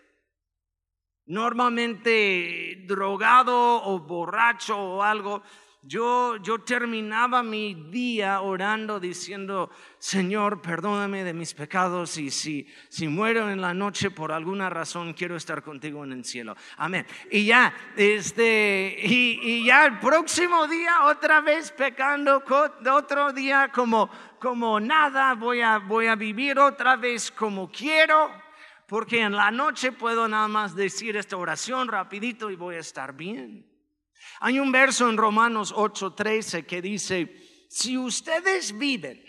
Normalmente 1.24 2.84
drogado 2.86 3.82
o 3.84 4.00
borracho 4.00 4.76
o 4.76 5.02
algo, 5.02 5.42
yo, 5.84 6.36
yo 6.36 6.60
terminaba 6.60 7.42
mi 7.42 7.74
día 7.74 8.40
orando 8.40 9.00
diciendo, 9.00 9.68
Señor, 9.98 10.62
perdóname 10.62 11.24
de 11.24 11.34
mis 11.34 11.54
pecados 11.54 12.18
y 12.18 12.30
si, 12.30 12.68
si 12.88 13.08
muero 13.08 13.50
en 13.50 13.60
la 13.60 13.74
noche 13.74 14.12
por 14.12 14.30
alguna 14.30 14.70
razón, 14.70 15.12
quiero 15.12 15.34
estar 15.34 15.60
contigo 15.60 16.04
en 16.04 16.12
el 16.12 16.24
cielo. 16.24 16.54
Amén. 16.76 17.04
Y 17.32 17.46
ya, 17.46 17.74
este, 17.96 18.96
y, 19.02 19.40
y 19.42 19.64
ya 19.66 19.86
el 19.86 19.98
próximo 19.98 20.68
día 20.68 21.04
otra 21.06 21.40
vez 21.40 21.72
pecando, 21.72 22.44
otro 22.92 23.32
día 23.32 23.72
como, 23.74 24.08
como 24.38 24.78
nada, 24.78 25.34
voy 25.34 25.62
a, 25.62 25.78
voy 25.78 26.06
a 26.06 26.14
vivir 26.14 26.60
otra 26.60 26.94
vez 26.94 27.32
como 27.32 27.68
quiero, 27.68 28.30
porque 28.86 29.20
en 29.20 29.32
la 29.32 29.50
noche 29.50 29.90
puedo 29.90 30.28
nada 30.28 30.46
más 30.46 30.76
decir 30.76 31.16
esta 31.16 31.36
oración 31.36 31.88
rapidito 31.88 32.50
y 32.50 32.56
voy 32.56 32.76
a 32.76 32.80
estar 32.80 33.14
bien. 33.14 33.71
Hay 34.44 34.58
un 34.58 34.72
verso 34.72 35.08
en 35.08 35.16
Romanos 35.16 35.72
8:13 35.72 36.66
que 36.66 36.82
dice, 36.82 37.32
si 37.70 37.96
ustedes 37.96 38.76
viven 38.76 39.24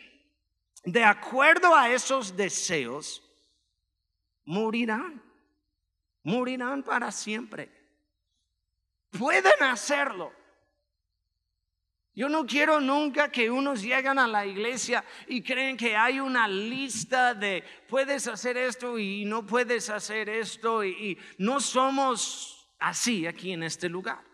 de 0.85 1.03
acuerdo 1.03 1.75
a 1.75 1.87
esos 1.91 2.35
deseos, 2.35 3.21
morirán, 4.43 5.21
morirán 6.23 6.81
para 6.81 7.11
siempre. 7.11 7.71
Pueden 9.11 9.61
hacerlo. 9.61 10.33
Yo 12.15 12.27
no 12.27 12.47
quiero 12.47 12.81
nunca 12.81 13.31
que 13.31 13.51
unos 13.51 13.83
lleguen 13.83 14.17
a 14.17 14.25
la 14.25 14.47
iglesia 14.47 15.05
y 15.27 15.43
creen 15.43 15.77
que 15.77 15.95
hay 15.95 16.19
una 16.19 16.47
lista 16.47 17.35
de 17.35 17.63
puedes 17.87 18.25
hacer 18.25 18.57
esto 18.57 18.97
y 18.97 19.25
no 19.25 19.45
puedes 19.45 19.91
hacer 19.91 20.27
esto 20.27 20.83
y, 20.83 20.89
y 20.89 21.17
no 21.37 21.59
somos 21.59 22.67
así 22.79 23.27
aquí 23.27 23.51
en 23.51 23.61
este 23.61 23.87
lugar. 23.87 24.32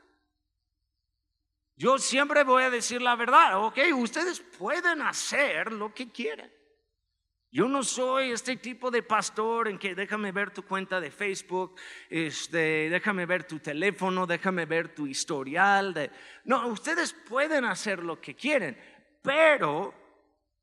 Yo 1.80 1.98
siempre 1.98 2.44
voy 2.44 2.64
a 2.64 2.70
decir 2.70 3.02
la 3.02 3.16
verdad, 3.16 3.66
ok, 3.66 3.80
ustedes 3.96 4.42
pueden 4.42 5.02
hacer 5.02 5.72
lo 5.72 5.94
que 5.94 6.12
quieren. 6.12 6.52
Yo 7.52 7.70
no 7.70 7.84
soy 7.84 8.32
este 8.32 8.58
tipo 8.58 8.92
de 8.92 9.02
pastor 9.02 9.70
en 9.70 9.80
que 9.80 9.96
déjame 9.96 10.34
ver 10.34 10.52
tu 10.52 10.64
cuenta 10.64 11.00
de 11.00 11.10
Facebook, 11.10 11.80
este, 12.10 12.90
déjame 12.90 13.26
ver 13.26 13.46
tu 13.46 13.60
teléfono, 13.60 14.28
déjame 14.28 14.66
ver 14.66 14.94
tu 14.94 15.08
historial. 15.08 16.12
No, 16.44 16.68
ustedes 16.68 17.14
pueden 17.14 17.64
hacer 17.64 18.04
lo 18.04 18.20
que 18.20 18.36
quieren, 18.36 18.78
pero 19.22 19.94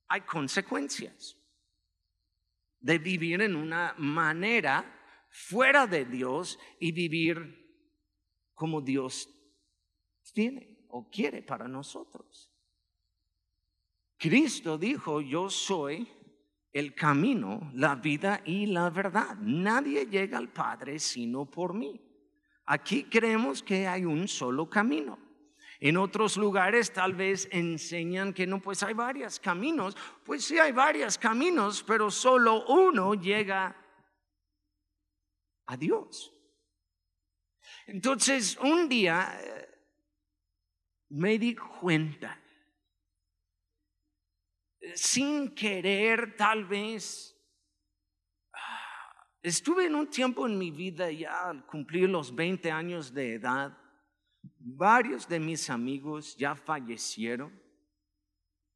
hay 0.08 0.20
consecuencias 0.20 1.34
de 2.78 2.98
vivir 2.98 3.40
en 3.40 3.56
una 3.56 3.94
manera 3.96 4.84
fuera 5.30 5.86
de 5.86 6.04
Dios 6.04 6.58
y 6.78 6.92
vivir 6.92 7.80
como 8.52 8.82
Dios 8.82 9.30
tiene 10.34 10.75
quiere 11.04 11.42
para 11.42 11.68
nosotros. 11.68 12.50
Cristo 14.18 14.78
dijo, 14.78 15.20
yo 15.20 15.50
soy 15.50 16.08
el 16.72 16.94
camino, 16.94 17.70
la 17.74 17.94
vida 17.94 18.42
y 18.44 18.66
la 18.66 18.90
verdad. 18.90 19.36
Nadie 19.40 20.06
llega 20.06 20.38
al 20.38 20.52
Padre 20.52 20.98
sino 20.98 21.44
por 21.50 21.74
mí. 21.74 22.00
Aquí 22.66 23.04
creemos 23.04 23.62
que 23.62 23.86
hay 23.86 24.04
un 24.04 24.26
solo 24.26 24.68
camino. 24.68 25.18
En 25.78 25.96
otros 25.96 26.36
lugares 26.36 26.92
tal 26.92 27.14
vez 27.14 27.48
enseñan 27.52 28.32
que 28.32 28.46
no, 28.46 28.60
pues 28.60 28.82
hay 28.82 28.94
varios 28.94 29.38
caminos. 29.38 29.96
Pues 30.24 30.44
sí 30.44 30.58
hay 30.58 30.72
varios 30.72 31.18
caminos, 31.18 31.82
pero 31.82 32.10
solo 32.10 32.64
uno 32.66 33.14
llega 33.14 33.76
a 35.66 35.76
Dios. 35.76 36.32
Entonces, 37.86 38.56
un 38.58 38.88
día 38.88 39.38
me 41.08 41.38
di 41.38 41.54
cuenta, 41.54 42.40
sin 44.94 45.54
querer 45.54 46.36
tal 46.36 46.64
vez, 46.64 47.34
estuve 49.42 49.86
en 49.86 49.94
un 49.94 50.08
tiempo 50.08 50.46
en 50.46 50.58
mi 50.58 50.70
vida 50.70 51.10
ya 51.10 51.50
al 51.50 51.66
cumplir 51.66 52.08
los 52.08 52.34
20 52.34 52.70
años 52.70 53.12
de 53.12 53.34
edad, 53.34 53.76
varios 54.58 55.28
de 55.28 55.40
mis 55.40 55.70
amigos 55.70 56.36
ya 56.36 56.54
fallecieron, 56.54 57.52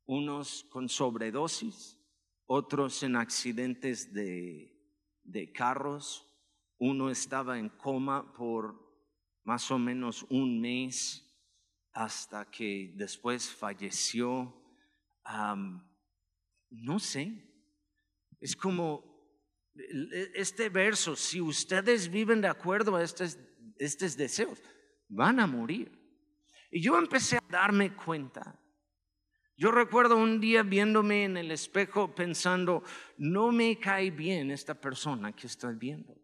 unos 0.06 0.64
con 0.70 0.88
sobredosis, 0.88 1.98
otros 2.46 3.02
en 3.02 3.16
accidentes 3.16 4.12
de, 4.12 4.76
de 5.22 5.52
carros, 5.52 6.26
uno 6.78 7.10
estaba 7.10 7.58
en 7.58 7.68
coma 7.68 8.32
por 8.32 8.90
más 9.44 9.70
o 9.70 9.78
menos 9.78 10.24
un 10.30 10.60
mes 10.60 11.29
hasta 11.92 12.50
que 12.50 12.92
después 12.94 13.50
falleció. 13.50 14.54
no 16.70 16.98
sé, 16.98 17.44
es 18.40 18.56
como 18.56 19.10
e, 19.74 20.32
este 20.34 20.68
verso, 20.68 21.16
si 21.16 21.40
ustedes 21.40 22.08
viven 22.08 22.40
de 22.40 22.48
acuerdo 22.48 22.96
a 22.96 23.02
estos, 23.02 23.38
estos 23.78 24.16
deseos, 24.16 24.62
van 25.08 25.40
a 25.40 25.46
morir. 25.46 25.90
Y 26.70 26.80
yo 26.80 26.98
empecé 26.98 27.36
a 27.36 27.44
darme 27.48 27.94
cuenta. 27.94 28.58
Yo 29.56 29.70
recuerdo 29.70 30.16
un 30.16 30.40
día 30.40 30.62
viéndome 30.62 31.24
en 31.24 31.36
el 31.36 31.50
espejo 31.50 32.14
pensando, 32.14 32.82
no 33.18 33.52
me 33.52 33.78
cae 33.78 34.10
bien 34.10 34.50
esta 34.50 34.74
persona 34.74 35.32
que 35.32 35.46
estoy 35.46 35.74
viendo. 35.74 36.16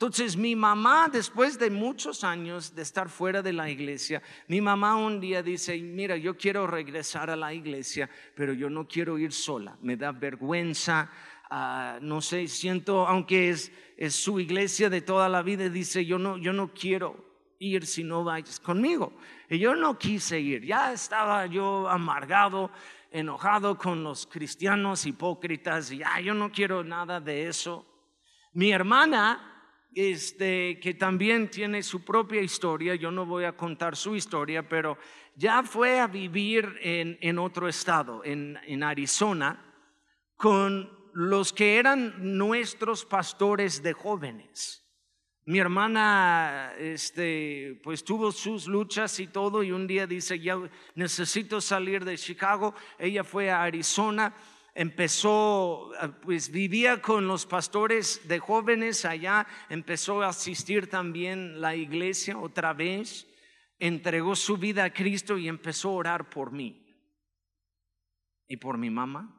Entonces 0.00 0.34
mi 0.34 0.56
mamá, 0.56 1.10
después 1.12 1.58
de 1.58 1.68
muchos 1.68 2.24
años 2.24 2.74
de 2.74 2.80
estar 2.80 3.10
fuera 3.10 3.42
de 3.42 3.52
la 3.52 3.68
iglesia, 3.68 4.22
mi 4.48 4.58
mamá 4.62 4.96
un 4.96 5.20
día 5.20 5.42
dice, 5.42 5.76
mira, 5.76 6.16
yo 6.16 6.38
quiero 6.38 6.66
regresar 6.66 7.28
a 7.28 7.36
la 7.36 7.52
iglesia, 7.52 8.08
pero 8.34 8.54
yo 8.54 8.70
no 8.70 8.88
quiero 8.88 9.18
ir 9.18 9.30
sola, 9.30 9.76
me 9.82 9.98
da 9.98 10.10
vergüenza, 10.12 11.10
ah, 11.50 11.98
no 12.00 12.22
sé, 12.22 12.48
siento, 12.48 13.06
aunque 13.06 13.50
es, 13.50 13.70
su 14.08 14.40
iglesia 14.40 14.88
de 14.88 15.02
toda 15.02 15.28
la 15.28 15.42
vida, 15.42 15.68
dice, 15.68 16.02
yo 16.06 16.18
no, 16.18 16.38
yo 16.38 16.54
no 16.54 16.72
quiero 16.72 17.22
ir 17.58 17.84
si 17.84 18.02
no 18.02 18.24
vayas 18.24 18.58
conmigo. 18.58 19.12
Y 19.50 19.58
yo 19.58 19.74
no 19.74 19.98
quise 19.98 20.40
ir, 20.40 20.64
ya 20.64 20.94
estaba 20.94 21.44
yo 21.44 21.86
amargado, 21.90 22.70
enojado 23.10 23.76
con 23.76 24.02
los 24.02 24.26
cristianos 24.26 25.04
hipócritas, 25.04 25.92
y 25.92 25.98
ya 25.98 26.18
yo 26.20 26.32
no 26.32 26.50
quiero 26.50 26.82
nada 26.82 27.20
de 27.20 27.48
eso. 27.48 27.84
Mi 28.54 28.72
hermana 28.72 29.49
este, 29.94 30.78
que 30.80 30.94
también 30.94 31.50
tiene 31.50 31.82
su 31.82 32.04
propia 32.04 32.40
historia, 32.40 32.94
yo 32.94 33.10
no 33.10 33.26
voy 33.26 33.44
a 33.44 33.56
contar 33.56 33.96
su 33.96 34.14
historia, 34.14 34.68
pero 34.68 34.96
ya 35.34 35.62
fue 35.62 35.98
a 36.00 36.06
vivir 36.06 36.78
en, 36.82 37.38
otro 37.38 37.68
estado, 37.68 38.22
en, 38.24 38.58
en, 38.66 38.82
Arizona, 38.82 39.64
con 40.36 40.90
los 41.12 41.52
que 41.52 41.78
eran 41.78 42.36
nuestros 42.38 43.04
pastores 43.04 43.82
de 43.82 43.92
jóvenes. 43.92 44.86
Mi 45.46 45.58
hermana, 45.58 46.74
este, 46.78 47.80
pues 47.82 48.04
tuvo 48.04 48.30
sus 48.30 48.68
luchas 48.68 49.18
y 49.18 49.26
todo, 49.26 49.62
y 49.62 49.72
un 49.72 49.86
día 49.86 50.06
dice, 50.06 50.38
ya 50.38 50.56
necesito 50.94 51.60
salir 51.60 52.04
de 52.04 52.16
Chicago. 52.16 52.74
Ella 52.98 53.24
fue 53.24 53.50
a 53.50 53.62
Arizona 53.62 54.32
empezó, 54.74 55.92
eh, 55.94 56.08
pues 56.22 56.50
vivía 56.50 57.00
con 57.00 57.26
los 57.26 57.46
pastores 57.46 58.26
de 58.28 58.38
jóvenes 58.38 59.04
allá, 59.04 59.46
empezó 59.68 60.22
a 60.22 60.28
asistir 60.28 60.88
también 60.88 61.60
la 61.60 61.74
iglesia 61.74 62.38
otra 62.38 62.72
vez, 62.72 63.26
entregó 63.78 64.36
su 64.36 64.56
vida 64.56 64.84
a 64.84 64.92
Cristo 64.92 65.38
y 65.38 65.48
empezó 65.48 65.90
a 65.90 65.94
orar 65.94 66.30
por 66.30 66.52
mí 66.52 66.86
y 68.46 68.56
por 68.56 68.78
mi 68.78 68.90
mamá. 68.90 69.36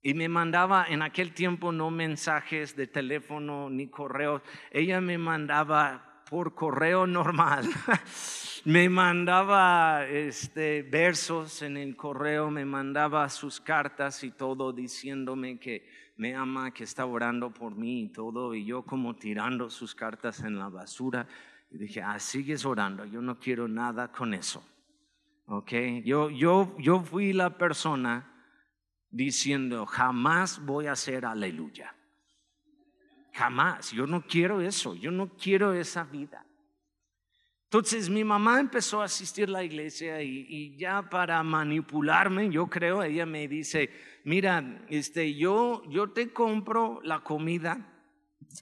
y 0.00 0.14
me 0.14 0.28
mandaba 0.28 0.86
en 0.88 1.02
aquel 1.02 1.34
tiempo 1.34 1.72
no 1.72 1.90
mensajes 1.90 2.76
de 2.76 2.86
teléfono 2.86 3.68
ni 3.68 3.90
correos, 3.90 4.42
ella 4.70 5.00
me 5.00 5.18
mandaba 5.18 6.07
por 6.28 6.54
correo 6.54 7.06
normal. 7.06 7.68
me 8.64 8.88
mandaba 8.88 10.06
este, 10.06 10.82
versos 10.82 11.62
en 11.62 11.76
el 11.76 11.96
correo, 11.96 12.50
me 12.50 12.64
mandaba 12.64 13.28
sus 13.28 13.60
cartas 13.60 14.22
y 14.24 14.30
todo 14.30 14.72
diciéndome 14.72 15.58
que 15.58 15.88
me 16.16 16.34
ama, 16.34 16.72
que 16.72 16.84
está 16.84 17.06
orando 17.06 17.52
por 17.52 17.76
mí 17.76 18.02
y 18.02 18.08
todo, 18.08 18.54
y 18.54 18.64
yo 18.64 18.82
como 18.82 19.16
tirando 19.16 19.70
sus 19.70 19.94
cartas 19.94 20.40
en 20.40 20.58
la 20.58 20.68
basura. 20.68 21.26
Y 21.70 21.78
dije, 21.78 22.02
ah, 22.02 22.18
sigues 22.18 22.64
orando, 22.64 23.04
yo 23.04 23.20
no 23.22 23.38
quiero 23.38 23.68
nada 23.68 24.10
con 24.10 24.34
eso. 24.34 24.66
¿Ok? 25.46 25.72
Yo, 26.04 26.30
yo, 26.30 26.76
yo 26.78 27.00
fui 27.00 27.32
la 27.32 27.56
persona 27.56 28.34
diciendo, 29.10 29.86
jamás 29.86 30.64
voy 30.64 30.86
a 30.86 30.92
hacer 30.92 31.24
aleluya. 31.24 31.94
Jamás, 33.38 33.92
yo 33.92 34.04
no 34.04 34.26
quiero 34.26 34.60
eso, 34.60 34.96
yo 34.96 35.12
no 35.12 35.28
quiero 35.36 35.72
esa 35.72 36.02
vida. 36.02 36.44
Entonces 37.66 38.10
mi 38.10 38.24
mamá 38.24 38.58
empezó 38.58 39.00
a 39.00 39.04
asistir 39.04 39.48
a 39.48 39.52
la 39.52 39.62
iglesia 39.62 40.20
y, 40.20 40.76
ya 40.76 41.08
para 41.08 41.40
manipularme, 41.44 42.50
yo 42.50 42.66
creo, 42.66 43.00
ella 43.00 43.26
me 43.26 43.46
dice, 43.46 43.90
mira, 44.24 44.84
este, 44.88 45.36
yo, 45.36 45.84
yo 45.88 46.10
te 46.10 46.32
compro 46.32 47.00
la 47.04 47.20
comida, 47.20 47.78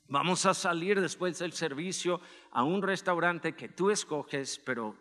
vamos 0.08 0.44
a 0.44 0.52
salir 0.52 1.00
después 1.00 1.38
del 1.38 1.52
servicio 1.52 2.20
a 2.50 2.62
un 2.62 2.82
restaurante 2.82 3.54
que 3.54 3.70
tú 3.70 3.90
escoges, 3.90 4.58
pero 4.58 4.94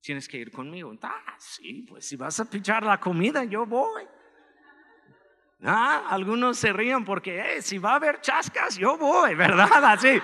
tienes 0.00 0.26
que 0.26 0.38
ir 0.38 0.50
conmigo. 0.50 0.92
Ah, 1.02 1.36
sí, 1.38 1.86
pues 1.88 2.04
si 2.04 2.16
vas 2.16 2.40
a 2.40 2.50
pichar 2.50 2.82
la 2.82 2.98
comida, 2.98 3.44
yo 3.44 3.64
voy. 3.64 4.02
Ah, 5.62 6.06
algunos 6.08 6.56
se 6.56 6.72
ríen 6.72 7.04
porque 7.04 7.38
eh, 7.38 7.62
si 7.62 7.76
va 7.76 7.92
a 7.92 7.96
haber 7.96 8.22
chascas, 8.22 8.78
yo 8.78 8.96
voy, 8.96 9.34
¿verdad? 9.34 9.68
Así, 9.84 10.20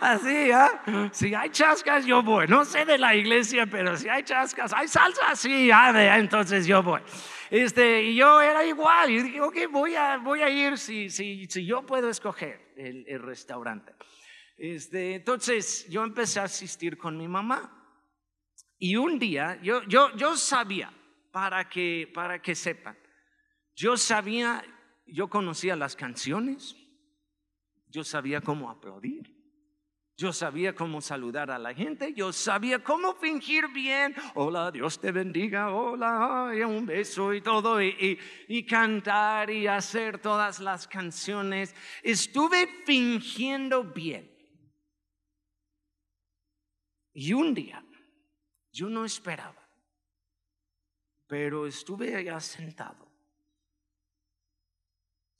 así, 0.00 0.50
¿ah? 0.52 1.10
Si 1.12 1.34
hay 1.34 1.50
chascas, 1.50 2.06
yo 2.06 2.22
voy. 2.22 2.48
No 2.48 2.64
sé 2.64 2.86
de 2.86 2.96
la 2.96 3.14
iglesia, 3.14 3.66
pero 3.66 3.94
si 3.96 4.08
hay 4.08 4.22
chascas, 4.22 4.72
hay 4.72 4.88
salsa, 4.88 5.36
sí, 5.36 5.70
ah, 5.70 6.16
entonces 6.16 6.66
yo 6.66 6.82
voy. 6.82 7.02
Este, 7.50 8.04
y 8.04 8.14
yo 8.14 8.40
era 8.40 8.64
igual, 8.64 9.10
y 9.10 9.22
dije, 9.22 9.40
ok, 9.42 9.56
voy 9.70 9.96
a, 9.96 10.16
voy 10.16 10.40
a 10.40 10.48
ir 10.48 10.78
si, 10.78 11.10
si, 11.10 11.46
si 11.46 11.66
yo 11.66 11.84
puedo 11.84 12.08
escoger 12.08 12.72
el, 12.76 13.04
el 13.06 13.20
restaurante. 13.20 13.92
Este, 14.56 15.16
entonces 15.16 15.86
yo 15.90 16.04
empecé 16.04 16.40
a 16.40 16.44
asistir 16.44 16.96
con 16.96 17.18
mi 17.18 17.28
mamá. 17.28 17.76
Y 18.78 18.96
un 18.96 19.18
día, 19.18 19.58
yo, 19.62 19.82
yo, 19.82 20.16
yo 20.16 20.36
sabía, 20.36 20.90
para 21.30 21.68
que, 21.68 22.10
para 22.14 22.40
que 22.40 22.54
sepan, 22.54 22.96
yo 23.74 23.96
sabía, 23.96 24.64
yo 25.06 25.28
conocía 25.28 25.76
las 25.76 25.96
canciones, 25.96 26.76
yo 27.88 28.04
sabía 28.04 28.40
cómo 28.40 28.70
aplaudir, 28.70 29.40
yo 30.16 30.34
sabía 30.34 30.74
cómo 30.74 31.00
saludar 31.00 31.50
a 31.50 31.58
la 31.58 31.72
gente, 31.72 32.12
yo 32.12 32.30
sabía 32.30 32.84
cómo 32.84 33.14
fingir 33.14 33.68
bien, 33.68 34.14
hola, 34.34 34.70
Dios 34.70 35.00
te 35.00 35.12
bendiga, 35.12 35.70
hola, 35.70 36.52
y 36.54 36.60
un 36.60 36.84
beso 36.84 37.32
y 37.32 37.40
todo, 37.40 37.82
y, 37.82 38.18
y 38.46 38.66
cantar 38.66 39.50
y 39.50 39.66
hacer 39.66 40.18
todas 40.18 40.60
las 40.60 40.86
canciones. 40.86 41.74
Estuve 42.02 42.68
fingiendo 42.84 43.82
bien. 43.82 44.30
Y 47.14 47.32
un 47.32 47.54
día, 47.54 47.82
yo 48.72 48.88
no 48.88 49.04
esperaba, 49.04 49.68
pero 51.26 51.66
estuve 51.66 52.14
allá 52.14 52.38
sentado 52.40 53.09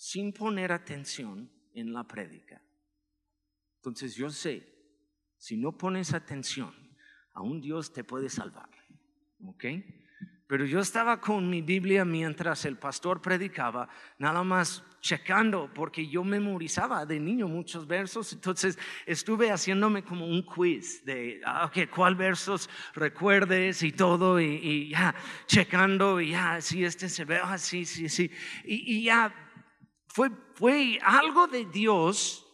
sin 0.01 0.33
poner 0.33 0.73
atención 0.73 1.51
en 1.75 1.93
la 1.93 2.05
prédica. 2.05 2.59
Entonces 3.77 4.15
yo 4.15 4.31
sé, 4.31 4.67
si 5.37 5.59
no 5.59 5.77
pones 5.77 6.15
atención, 6.15 6.73
a 7.35 7.43
un 7.43 7.61
Dios 7.61 7.93
te 7.93 8.03
puede 8.03 8.31
salvar. 8.31 8.71
¿Ok? 9.45 9.67
Pero 10.47 10.65
yo 10.65 10.81
estaba 10.81 11.21
con 11.21 11.51
mi 11.51 11.61
Biblia 11.61 12.07
mientras 12.07 12.65
el 12.65 12.79
pastor 12.79 13.21
predicaba, 13.21 13.91
nada 14.19 14.43
más 14.43 14.83
checando, 15.03 15.71
porque 15.75 16.09
yo 16.09 16.25
memorizaba 16.25 17.05
de 17.05 17.21
niño 17.21 17.47
muchos 17.47 17.87
versos, 17.87 18.33
entonces 18.33 18.79
estuve 19.05 19.51
haciéndome 19.51 20.03
como 20.03 20.27
un 20.27 20.43
quiz 20.43 21.05
de, 21.05 21.43
ah, 21.45 21.67
ok, 21.67 21.91
cuál 21.95 22.15
versos 22.15 22.71
recuerdes 22.95 23.83
y 23.83 23.93
todo, 23.93 24.41
y, 24.41 24.89
ya, 24.89 25.15
checando, 25.47 26.21
y 26.23 26.31
ya, 26.31 26.61
si 26.63 26.85
este 26.85 27.11
se 27.11 27.27
ve, 27.27 27.37
así, 27.37 27.83
ah, 27.83 27.85
sí, 27.85 28.09
sí, 28.09 28.31
y 28.65 29.05
ya 29.05 29.50
fue, 30.13 30.31
fue 30.55 30.99
algo 31.03 31.47
de 31.47 31.65
Dios, 31.67 32.47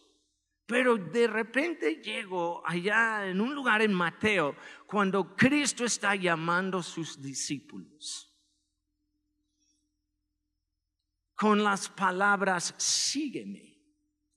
pero 0.65 0.97
de 0.97 1.27
repente 1.27 2.01
llego 2.01 2.61
allá 2.65 3.27
en 3.27 3.41
un 3.41 3.53
lugar 3.53 3.81
en 3.81 3.93
Mateo 3.93 4.55
cuando 4.85 5.35
Cristo 5.35 5.85
está 5.85 6.15
llamando 6.15 6.79
a 6.79 6.83
sus 6.83 7.21
discípulos 7.21 8.27
con 11.37 11.63
las 11.63 11.87
palabras, 11.87 12.73
sígueme 12.77 13.77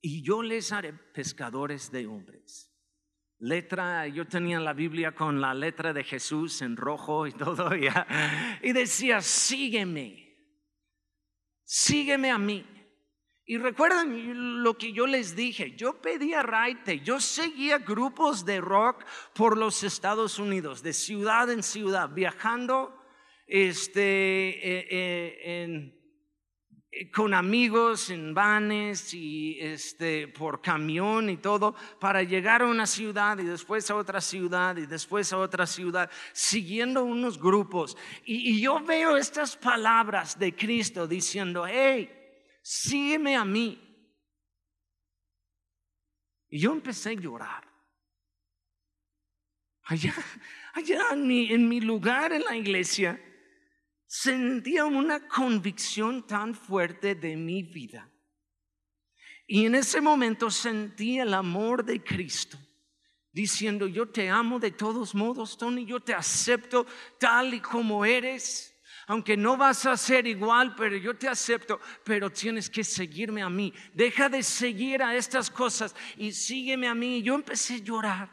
y 0.02 0.22
yo 0.22 0.42
les 0.42 0.70
haré 0.70 0.92
pescadores 0.92 1.90
de 1.90 2.06
hombres. 2.06 2.70
Letra, 3.38 4.06
yo 4.06 4.28
tenía 4.28 4.61
la 4.61 4.74
Biblia 4.74 5.14
con 5.14 5.40
la 5.40 5.54
letra 5.54 5.94
de 5.94 6.04
Jesús 6.04 6.61
en 6.61 6.76
rojo 6.76 7.26
y 7.26 7.33
todo, 7.33 7.70
y 8.62 8.72
decía, 8.72 9.22
sígueme, 9.22 10.37
sígueme 11.64 12.30
a 12.30 12.38
mí. 12.38 12.66
Y 13.50 13.58
recuerdan 13.58 14.62
lo 14.62 14.78
que 14.78 14.92
yo 14.92 15.08
les 15.08 15.34
dije, 15.34 15.74
yo 15.74 16.00
pedía 16.00 16.40
raite, 16.40 17.00
yo 17.00 17.18
seguía 17.18 17.78
grupos 17.78 18.44
de 18.44 18.60
rock 18.60 19.04
por 19.34 19.58
los 19.58 19.82
Estados 19.82 20.38
Unidos, 20.38 20.84
de 20.84 20.92
ciudad 20.92 21.50
en 21.50 21.64
ciudad, 21.64 22.10
viajando 22.10 22.96
este, 23.48 24.50
eh, 24.50 24.86
eh, 24.88 25.92
eh, 26.92 27.10
con 27.10 27.34
amigos 27.34 28.10
en 28.10 28.34
vanes 28.34 29.12
y 29.14 29.58
este, 29.58 30.28
por 30.28 30.62
camión 30.62 31.28
y 31.28 31.38
todo, 31.38 31.74
para 31.98 32.22
llegar 32.22 32.62
a 32.62 32.68
una 32.68 32.86
ciudad 32.86 33.36
y 33.40 33.46
después 33.46 33.90
a 33.90 33.96
otra 33.96 34.20
ciudad 34.20 34.76
y 34.76 34.86
después 34.86 35.32
a 35.32 35.38
otra 35.38 35.66
ciudad, 35.66 36.08
siguiendo 36.32 37.02
unos 37.02 37.36
grupos. 37.36 37.96
Y, 38.24 38.48
y 38.48 38.60
yo 38.60 38.78
veo 38.78 39.16
estas 39.16 39.56
palabras 39.56 40.38
de 40.38 40.54
Cristo 40.54 41.08
diciendo, 41.08 41.66
hey, 41.66 42.18
sígueme 42.70 43.35
a 43.35 43.44
mí. 43.44 43.78
Y 46.48 46.61
yo 46.61 46.72
empecé 46.72 47.11
a 47.11 47.14
llorar. 47.14 47.68
Allá, 49.83 50.14
allá 50.74 51.00
en 51.12 51.26
mi, 51.26 51.52
en 51.52 51.68
mi 51.68 51.80
lugar 51.80 52.33
en 52.33 52.44
la 52.44 52.56
iglesia, 52.56 53.20
sentía 54.06 54.85
una 54.85 55.26
convicción 55.26 56.24
tan 56.24 56.54
fuerte 56.54 57.16
de 57.16 57.37
mi 57.37 57.64
vida. 57.64 58.09
Y 59.48 59.66
en 59.66 59.74
ese 59.74 60.00
momento 60.00 60.48
sentí 60.48 61.18
el 61.18 61.35
amor 61.35 61.85
de 61.85 62.04
Cristo, 62.04 62.56
diciendo, 63.33 63.88
yo 63.88 64.09
te 64.09 64.28
amo 64.28 64.61
de 64.61 64.70
todos 64.70 65.12
modos, 65.12 65.59
Tony, 65.59 65.85
yo 65.85 65.98
te 65.98 66.14
acepto 66.14 66.87
tal 67.18 67.52
y 67.52 67.61
como 67.61 68.04
eres 68.04 68.69
aunque 69.11 69.37
no 69.37 69.57
vas 69.57 69.87
a 69.87 69.96
ser 69.96 70.29
igual, 70.29 70.77
pero 70.77 70.96
yo 70.96 71.16
te 71.16 71.29
acepto, 71.29 71.81
pero 72.05 72.31
tienes 72.31 72.70
que 72.70 72.85
seguirme 72.85 73.42
a 73.42 73.51
mí. 73.51 73.75
Deja 73.92 74.29
de 74.29 74.40
seguir 74.40 75.03
a 75.03 75.16
estas 75.16 75.51
cosas 75.51 75.96
y 76.16 76.31
sígueme 76.31 76.87
a 76.87 76.94
mí. 76.94 77.20
Yo 77.20 77.35
empecé 77.35 77.75
a 77.75 77.79
llorar. 77.79 78.31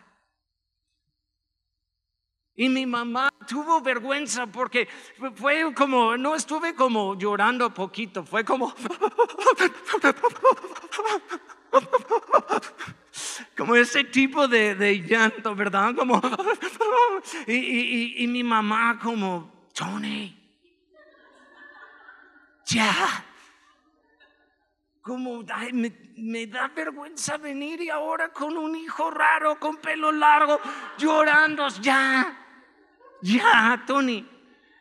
Y 2.54 2.70
mi 2.70 2.86
mamá 2.86 3.28
tuvo 3.48 3.82
vergüenza 3.82 4.46
porque 4.46 4.88
fue 5.34 5.74
como, 5.74 6.16
no 6.16 6.36
estuve 6.36 6.76
como 6.76 7.18
llorando 7.18 7.74
poquito, 7.74 8.24
fue 8.24 8.46
como, 8.46 8.72
como 13.58 13.76
ese 13.76 14.04
tipo 14.04 14.48
de, 14.48 15.04
llanto, 15.08 15.56
¿verdad? 15.56 15.96
Como, 15.96 16.22
y, 17.48 18.24
y 18.24 18.28
mi 18.28 18.44
mamá 18.44 19.00
como, 19.02 19.70
Tony, 19.74 20.37
ya. 22.68 23.26
Como 25.02 25.44
me, 25.74 26.48
da 26.48 26.68
vergüenza 26.68 27.38
venir 27.38 27.82
y 27.82 27.90
ahora 27.90 28.34
con 28.34 28.58
un 28.58 28.76
hijo 28.76 29.10
raro, 29.10 29.58
con 29.58 29.78
pelo 29.78 30.12
largo, 30.12 30.60
llorando, 30.98 31.70
ya, 31.82 32.38
ya, 33.22 33.84
Tony. 33.88 34.28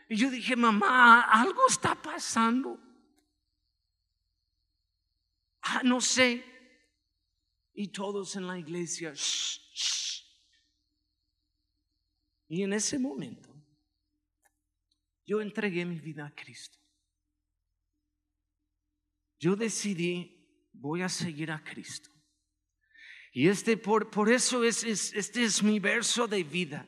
Y 0.08 0.16
yo 0.16 0.30
dije, 0.30 0.56
mamá, 0.56 1.22
algo 1.22 1.66
está 1.68 1.94
pasando. 1.94 2.78
Ah, 5.62 5.82
no 5.84 6.00
sé. 6.00 6.44
Y 7.72 7.88
todos 7.88 8.34
en 8.36 8.46
la 8.46 8.58
iglesia, 8.58 9.12
Y 12.48 12.62
en 12.62 12.72
ese 12.72 12.98
momento, 12.98 13.52
yo 15.26 15.40
entregué 15.40 15.84
mi 15.84 15.98
vida 15.98 16.26
a 16.26 16.34
Cristo. 16.34 16.78
Yo 19.38 19.56
decidí, 19.56 20.70
voy 20.72 21.02
a 21.02 21.08
seguir 21.08 21.50
a 21.50 21.62
Cristo. 21.62 22.10
Y 23.32 23.48
este, 23.48 23.76
por, 23.76 24.10
por 24.10 24.30
eso 24.30 24.64
es, 24.64 24.82
es, 24.84 25.12
este 25.14 25.44
es 25.44 25.62
mi 25.62 25.78
verso 25.78 26.26
de 26.26 26.42
vida. 26.42 26.86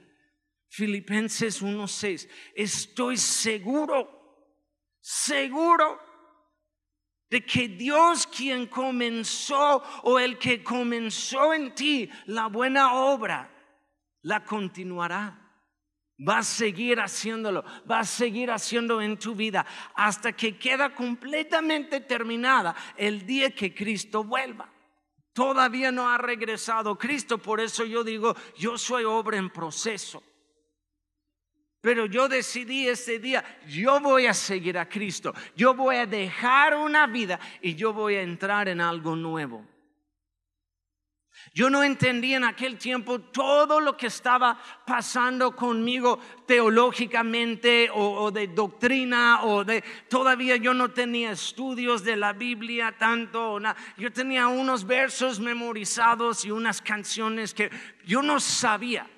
Filipenses 0.71 1.63
1.6. 1.63 2.29
Estoy 2.55 3.17
seguro, 3.17 4.09
seguro 5.01 6.01
de 7.31 7.45
que 7.45 7.69
Dios 7.69 8.27
quien 8.27 8.67
comenzó 8.67 9.83
o 10.03 10.19
el 10.19 10.39
que 10.39 10.63
comenzó 10.63 11.53
en 11.53 11.75
ti 11.75 12.11
la 12.27 12.47
buena 12.47 12.95
obra, 12.95 13.51
la 14.23 14.45
continuará. 14.45 15.48
Va 16.27 16.39
a 16.39 16.43
seguir 16.43 16.99
haciéndolo, 16.99 17.65
va 17.89 18.01
a 18.01 18.05
seguir 18.05 18.51
haciendo 18.51 19.01
en 19.01 19.17
tu 19.19 19.37
vida 19.37 19.65
hasta 19.95 20.33
que 20.33 20.59
queda 20.59 20.93
completamente 20.93 22.01
terminada 22.01 22.75
el 22.97 23.25
día 23.25 23.55
que 23.55 23.73
Cristo 23.73 24.25
vuelva. 24.25 24.69
Todavía 25.33 25.93
no 25.93 26.09
ha 26.09 26.19
regresado 26.19 26.99
Cristo, 26.99 27.39
por 27.39 27.61
eso 27.61 27.85
yo 27.85 28.03
digo, 28.03 28.35
yo 28.57 28.77
soy 28.77 29.05
obra 29.05 29.37
en 29.37 29.51
proceso. 29.51 30.25
Pero 31.81 32.07
yo 32.07 32.29
decidí 32.29 32.89
ese 32.89 33.21
día, 33.21 33.45
yo 33.69 34.01
voy 34.01 34.27
a 34.27 34.35
seguir 34.35 34.77
a 34.79 34.89
Cristo, 34.89 35.33
yo 35.55 35.75
voy 35.75 35.97
a 35.97 36.07
dejar 36.07 36.77
una 36.77 37.07
vida 37.07 37.39
y 37.63 37.77
yo 37.77 37.93
voy 37.93 38.17
a 38.17 38.23
entrar 38.23 38.67
en 38.67 38.81
algo 38.81 39.15
nuevo. 39.15 39.65
Yo 41.55 41.71
no 41.71 41.83
entendía 41.83 42.37
en 42.37 42.45
aquel 42.45 42.79
tiempo 42.79 43.21
todo 43.21 43.81
lo 43.81 43.97
que 43.97 44.07
estaba 44.07 44.59
pasando 44.87 45.57
conmigo 45.57 46.19
teológicamente 46.47 47.91
o, 47.93 48.31
de 48.31 48.49
doctrina 48.49 49.43
o 49.45 49.65
de... 49.65 49.83
Todavía 50.09 50.57
yo 50.57 50.75
no 50.75 50.91
tenía 50.91 51.33
estudios 51.33 52.05
de 52.05 52.17
la 52.17 52.33
Biblia 52.33 52.97
tanto. 52.99 53.59
Yo 53.97 54.13
tenía 54.13 54.47
unos 54.49 54.87
versos 54.87 55.41
memorizados 55.41 56.45
y 56.45 56.51
unas 56.51 56.83
canciones 56.83 57.55
que 57.55 57.71
yo 58.05 58.23
no 58.23 58.41
sabía. 58.41 59.09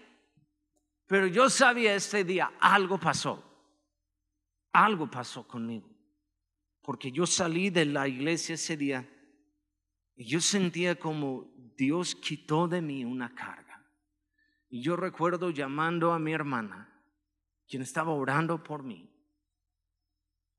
Pero 1.07 1.27
yo 1.27 1.51
sabía 1.51 1.95
ese 1.95 2.23
día, 2.23 2.53
algo 2.61 2.99
pasó. 2.99 3.45
Algo 4.73 5.11
pasó 5.11 5.47
conmigo. 5.47 5.89
Porque 6.83 7.11
yo 7.11 7.27
salí 7.27 7.71
de 7.71 7.85
la 7.85 8.07
iglesia 8.07 8.55
ese 8.55 8.77
día 8.77 9.09
y 10.17 10.25
yo 10.25 10.41
sentía 10.41 10.97
como 10.97 11.50
Dios 11.81 12.15
quitó 12.15 12.69
de 12.69 12.83
mí 12.83 13.07
una 13.07 13.35
carga. 13.35 13.83
Y 14.69 14.83
yo 14.83 14.97
recuerdo 14.97 15.49
llamando 15.49 16.13
a 16.13 16.19
mi 16.19 16.31
hermana, 16.31 16.93
quien 17.67 17.81
estaba 17.81 18.13
orando 18.13 18.63
por 18.63 18.83
mí. 18.83 19.11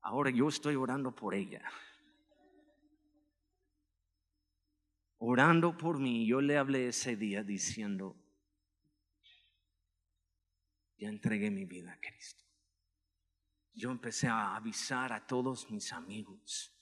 Ahora 0.00 0.30
yo 0.30 0.48
estoy 0.48 0.74
orando 0.74 1.14
por 1.14 1.36
ella. 1.36 1.62
Orando 5.18 5.78
por 5.78 6.00
mí, 6.00 6.26
yo 6.26 6.40
le 6.40 6.58
hablé 6.58 6.88
ese 6.88 7.14
día 7.14 7.44
diciendo, 7.44 8.16
ya 10.98 11.08
entregué 11.08 11.52
mi 11.52 11.66
vida 11.66 11.92
a 11.92 12.00
Cristo. 12.00 12.42
Yo 13.74 13.92
empecé 13.92 14.26
a 14.26 14.56
avisar 14.56 15.12
a 15.12 15.24
todos 15.24 15.70
mis 15.70 15.92
amigos. 15.92 16.76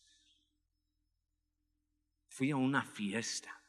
Fui 2.28 2.50
a 2.50 2.56
una 2.56 2.82
fiesta 2.82 3.59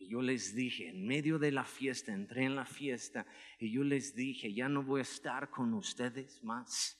y 0.00 0.08
yo 0.08 0.22
les 0.22 0.54
dije, 0.54 0.88
en 0.88 1.06
medio 1.06 1.38
de 1.38 1.52
la 1.52 1.62
fiesta, 1.62 2.10
entré 2.10 2.44
en 2.44 2.56
la 2.56 2.64
fiesta 2.64 3.26
y 3.58 3.70
yo 3.70 3.84
les 3.84 4.14
dije, 4.14 4.52
ya 4.54 4.66
no 4.66 4.82
voy 4.82 5.00
a 5.00 5.02
estar 5.02 5.50
con 5.50 5.74
ustedes 5.74 6.42
más. 6.42 6.98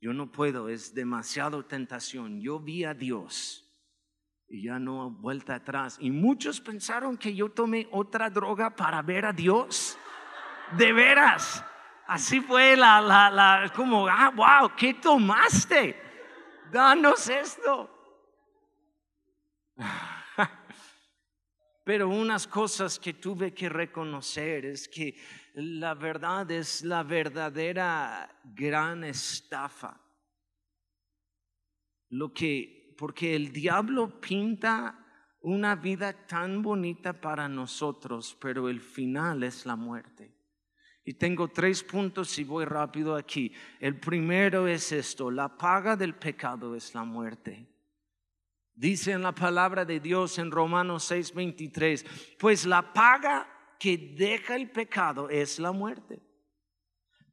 Yo 0.00 0.12
no 0.12 0.30
puedo, 0.30 0.68
es 0.68 0.94
demasiado 0.94 1.66
tentación. 1.66 2.40
Yo 2.40 2.60
vi 2.60 2.84
a 2.84 2.94
Dios 2.94 3.68
y 4.48 4.62
ya 4.62 4.78
no 4.78 5.10
vuelta 5.10 5.56
atrás. 5.56 5.98
Y 6.00 6.12
muchos 6.12 6.60
pensaron 6.60 7.18
que 7.18 7.34
yo 7.34 7.50
tomé 7.50 7.88
otra 7.90 8.30
droga 8.30 8.74
para 8.76 9.02
ver 9.02 9.26
a 9.26 9.32
Dios. 9.32 9.98
De 10.78 10.92
veras. 10.92 11.64
Así 12.06 12.40
fue 12.40 12.76
la, 12.76 13.00
la, 13.00 13.30
la, 13.30 13.72
como, 13.74 14.06
ah, 14.06 14.30
wow, 14.30 14.70
¿qué 14.76 14.94
tomaste? 14.94 15.96
Danos 16.70 17.28
esto. 17.28 17.90
Pero 21.84 22.08
unas 22.08 22.46
cosas 22.46 22.98
que 22.98 23.14
tuve 23.14 23.54
que 23.54 23.68
reconocer 23.68 24.66
es 24.66 24.88
que 24.88 25.16
la 25.54 25.94
verdad 25.94 26.50
es 26.50 26.82
la 26.82 27.02
verdadera 27.02 28.40
gran 28.44 29.04
estafa. 29.04 30.00
Lo 32.10 32.32
que, 32.32 32.94
porque 32.98 33.34
el 33.34 33.52
diablo 33.52 34.20
pinta 34.20 34.96
una 35.42 35.74
vida 35.74 36.26
tan 36.26 36.60
bonita 36.60 37.18
para 37.18 37.48
nosotros, 37.48 38.36
pero 38.40 38.68
el 38.68 38.80
final 38.80 39.42
es 39.42 39.64
la 39.64 39.76
muerte. 39.76 40.36
Y 41.04 41.14
tengo 41.14 41.48
tres 41.48 41.82
puntos 41.82 42.38
y 42.38 42.44
voy 42.44 42.66
rápido 42.66 43.16
aquí. 43.16 43.52
El 43.80 43.98
primero 43.98 44.68
es 44.68 44.92
esto, 44.92 45.30
la 45.30 45.56
paga 45.56 45.96
del 45.96 46.14
pecado 46.14 46.76
es 46.76 46.94
la 46.94 47.04
muerte. 47.04 47.66
Dice 48.80 49.12
en 49.12 49.20
la 49.20 49.34
palabra 49.34 49.84
de 49.84 50.00
Dios 50.00 50.38
en 50.38 50.50
Romanos 50.50 51.10
6:23, 51.10 52.02
pues 52.38 52.64
la 52.64 52.94
paga 52.94 53.46
que 53.78 53.98
deja 53.98 54.56
el 54.56 54.70
pecado 54.70 55.28
es 55.28 55.58
la 55.58 55.70
muerte. 55.70 56.18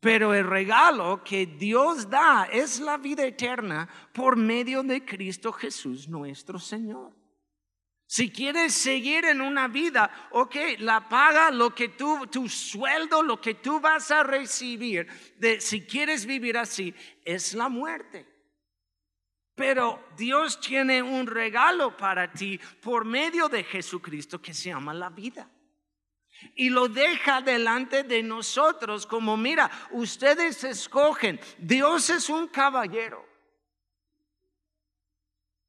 Pero 0.01 0.33
el 0.33 0.45
regalo 0.45 1.23
que 1.23 1.45
Dios 1.45 2.09
da 2.09 2.49
es 2.51 2.81
la 2.81 2.97
vida 2.97 3.25
eterna 3.25 3.87
por 4.13 4.35
medio 4.35 4.83
de 4.83 5.05
Cristo 5.05 5.53
Jesús 5.53 6.09
nuestro 6.09 6.59
Señor. 6.59 7.15
Si 8.05 8.29
quieres 8.29 8.73
seguir 8.73 9.23
en 9.23 9.39
una 9.39 9.69
vida, 9.69 10.11
ok, 10.31 10.55
la 10.79 11.07
paga 11.07 11.49
lo 11.49 11.73
que 11.73 11.87
tú, 11.87 12.27
tu 12.27 12.49
sueldo, 12.49 13.23
lo 13.23 13.39
que 13.39 13.53
tú 13.53 13.79
vas 13.79 14.11
a 14.11 14.21
recibir, 14.21 15.07
de, 15.37 15.61
si 15.61 15.85
quieres 15.85 16.25
vivir 16.25 16.57
así, 16.57 16.93
es 17.23 17.53
la 17.53 17.69
muerte. 17.69 18.36
Pero 19.57 20.09
Dios 20.15 20.61
tiene 20.61 21.01
un 21.01 21.25
regalo 21.25 21.97
para 21.97 22.31
ti 22.31 22.59
por 22.79 23.03
medio 23.03 23.49
de 23.49 23.63
Jesucristo 23.63 24.39
que 24.39 24.53
se 24.53 24.69
llama 24.69 24.93
la 24.93 25.09
vida. 25.09 25.49
Y 26.53 26.69
lo 26.69 26.87
deja 26.87 27.41
delante 27.41 28.03
de 28.03 28.21
nosotros 28.21 29.07
como, 29.07 29.35
mira, 29.35 29.71
ustedes 29.89 30.63
escogen, 30.63 31.39
Dios 31.57 32.11
es 32.11 32.29
un 32.29 32.49
caballero. 32.49 33.27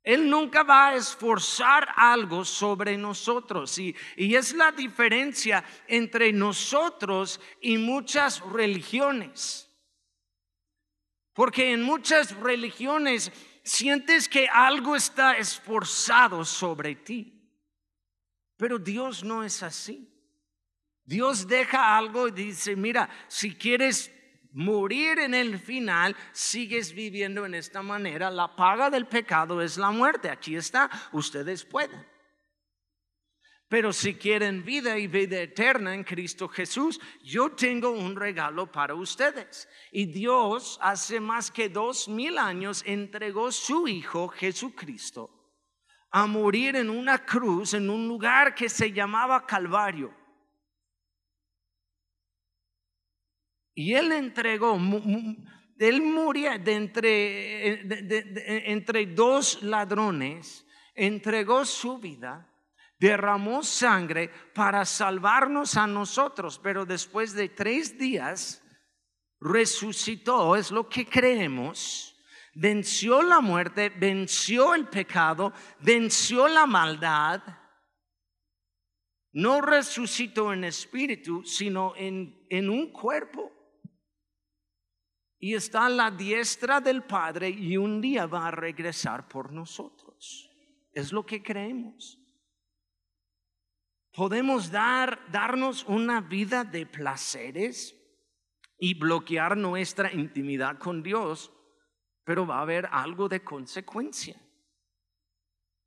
Él 0.02 0.28
nunca 0.28 0.64
va 0.64 0.88
a 0.88 0.96
esforzar 0.96 1.88
algo 1.96 2.44
sobre 2.44 2.94
nosotros. 2.98 3.78
Y, 3.78 3.96
y, 4.16 4.34
es 4.34 4.52
la 4.52 4.70
diferencia 4.70 5.64
entre 5.86 6.30
nosotros 6.34 7.40
y 7.62 7.78
muchas 7.78 8.40
religiones. 8.40 9.64
Porque 11.32 11.72
en 11.72 11.82
muchas 11.82 12.34
religiones 12.36 13.32
sientes 13.68 14.28
que 14.28 14.48
algo 14.48 14.96
está 14.96 15.36
esforzado 15.36 16.44
sobre 16.44 16.94
ti. 16.94 17.34
Pero 18.56 18.78
Dios 18.78 19.22
no 19.22 19.44
es 19.44 19.62
así. 19.62 20.08
Dios 21.04 21.46
deja 21.46 21.96
algo 21.96 22.28
y 22.28 22.32
dice, 22.32 22.76
mira, 22.76 23.08
si 23.28 23.54
quieres 23.54 24.10
morir 24.52 25.18
en 25.20 25.34
el 25.34 25.58
final, 25.58 26.16
sigues 26.32 26.92
viviendo 26.92 27.46
en 27.46 27.54
esta 27.54 27.82
manera, 27.82 28.30
la 28.30 28.56
paga 28.56 28.90
del 28.90 29.06
pecado 29.06 29.62
es 29.62 29.76
la 29.76 29.90
muerte. 29.90 30.30
Aquí 30.30 30.56
está, 30.56 30.90
ustedes 31.12 31.64
pueden. 31.64 32.06
Pero 33.68 33.92
si 33.92 34.14
quieren 34.14 34.64
vida 34.64 34.98
y 34.98 35.06
vida 35.06 35.40
eterna 35.40 35.94
en 35.94 36.02
Cristo 36.02 36.48
Jesús, 36.48 36.98
yo 37.22 37.52
tengo 37.52 37.90
un 37.90 38.16
regalo 38.16 38.72
para 38.72 38.94
ustedes. 38.94 39.68
Y 39.92 40.06
Dios 40.06 40.78
hace 40.80 41.20
más 41.20 41.50
que 41.50 41.68
dos 41.68 42.08
mil 42.08 42.38
años 42.38 42.82
entregó 42.86 43.52
su 43.52 43.86
Hijo 43.86 44.28
Jesucristo 44.28 45.38
a 46.10 46.26
morir 46.26 46.76
en 46.76 46.88
una 46.88 47.24
cruz 47.24 47.74
en 47.74 47.90
un 47.90 48.08
lugar 48.08 48.54
que 48.54 48.68
se 48.68 48.92
llamaba 48.92 49.46
Calvario. 49.46 50.14
Y 53.74 53.94
él 53.94 54.10
entregó, 54.12 54.76
él 55.78 56.64
de 56.64 56.72
entre, 56.72 58.72
entre 58.72 59.06
dos 59.06 59.62
ladrones, 59.62 60.66
entregó 60.94 61.64
su 61.64 61.98
vida, 61.98 62.50
derramó 62.98 63.62
sangre 63.62 64.30
para 64.54 64.84
salvarnos 64.84 65.76
a 65.76 65.86
nosotros, 65.86 66.58
pero 66.62 66.84
después 66.84 67.32
de 67.34 67.48
tres 67.48 67.98
días 67.98 68.62
resucitó, 69.40 70.56
es 70.56 70.70
lo 70.70 70.88
que 70.88 71.06
creemos, 71.06 72.16
venció 72.54 73.22
la 73.22 73.40
muerte, 73.40 73.90
venció 73.90 74.74
el 74.74 74.88
pecado, 74.88 75.52
venció 75.80 76.48
la 76.48 76.66
maldad. 76.66 77.42
No 79.32 79.60
resucitó 79.60 80.52
en 80.52 80.64
espíritu, 80.64 81.44
sino 81.44 81.94
en, 81.96 82.46
en 82.50 82.68
un 82.68 82.90
cuerpo 82.90 83.52
y 85.38 85.54
está 85.54 85.86
a 85.86 85.90
la 85.90 86.10
diestra 86.10 86.80
del 86.80 87.04
Padre 87.04 87.48
y 87.48 87.76
un 87.76 88.00
día 88.00 88.26
va 88.26 88.48
a 88.48 88.50
regresar 88.50 89.28
por 89.28 89.52
nosotros. 89.52 90.50
Es 90.92 91.12
lo 91.12 91.24
que 91.24 91.42
creemos. 91.42 92.17
Podemos 94.18 94.72
dar, 94.72 95.30
darnos 95.30 95.84
una 95.84 96.20
vida 96.20 96.64
de 96.64 96.86
placeres 96.86 97.94
y 98.76 98.94
bloquear 98.94 99.56
nuestra 99.56 100.12
intimidad 100.12 100.76
con 100.76 101.04
Dios, 101.04 101.52
pero 102.24 102.44
va 102.44 102.58
a 102.58 102.62
haber 102.62 102.86
algo 102.90 103.28
de 103.28 103.44
consecuencia. 103.44 104.34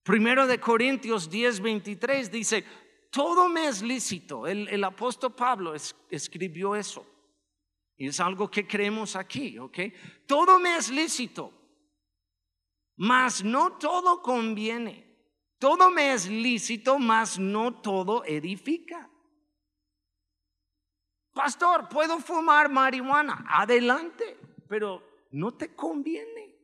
Primero 0.03 0.47
de 0.47 0.61
Corintios 0.61 1.29
10, 1.29 1.59
23 1.59 2.31
dice, 2.31 2.65
todo 3.11 3.49
me 3.49 3.67
es 3.67 3.81
lícito. 3.81 4.47
El, 4.47 4.81
apóstol 4.81 5.35
Pablo 5.35 5.73
escribió 6.09 6.73
eso. 6.73 7.05
Y 7.97 8.07
es 8.07 8.19
algo 8.21 8.49
que 8.49 8.65
creemos 8.65 9.17
aquí, 9.17 9.59
¿ok? 9.59 9.77
Todo 10.25 10.57
me 10.57 10.77
es 10.77 10.89
lícito, 10.89 11.51
mas 12.95 13.43
no 13.43 13.73
todo 13.73 14.21
conviene. 14.21 15.10
Todo 15.61 15.89
me 15.91 16.13
es 16.13 16.27
lícito, 16.27 16.97
mas 16.97 17.37
no 17.37 17.81
todo 17.81 18.25
edifica. 18.25 19.07
Pastor, 21.35 21.87
¿puedo 21.87 22.17
fumar 22.17 22.67
marihuana? 22.67 23.45
Adelante, 23.47 24.39
pero 24.67 25.27
no 25.29 25.53
te 25.53 25.75
conviene. 25.75 26.57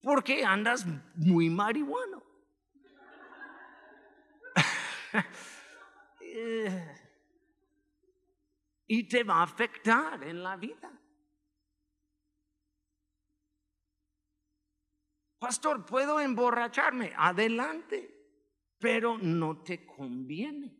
Porque 0.00 0.46
andas 0.46 0.86
muy 1.14 1.50
marihuano. 1.50 2.22
y 8.86 9.04
te 9.04 9.24
va 9.24 9.40
a 9.40 9.42
afectar 9.42 10.24
en 10.24 10.42
la 10.42 10.56
vida. 10.56 10.90
Pastor, 15.38 15.86
¿puedo 15.86 16.20
emborracharme? 16.20 17.12
Adelante, 17.16 18.14
pero 18.78 19.18
no 19.18 19.62
te 19.62 19.86
conviene 19.86 20.78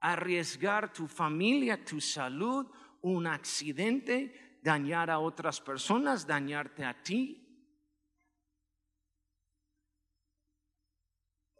arriesgar 0.00 0.92
tu 0.92 1.06
familia, 1.06 1.84
tu 1.84 2.00
salud, 2.00 2.66
un 3.02 3.26
accidente, 3.26 4.58
dañar 4.62 5.10
a 5.10 5.18
otras 5.18 5.60
personas, 5.60 6.26
dañarte 6.26 6.84
a 6.84 7.02
ti. 7.02 7.44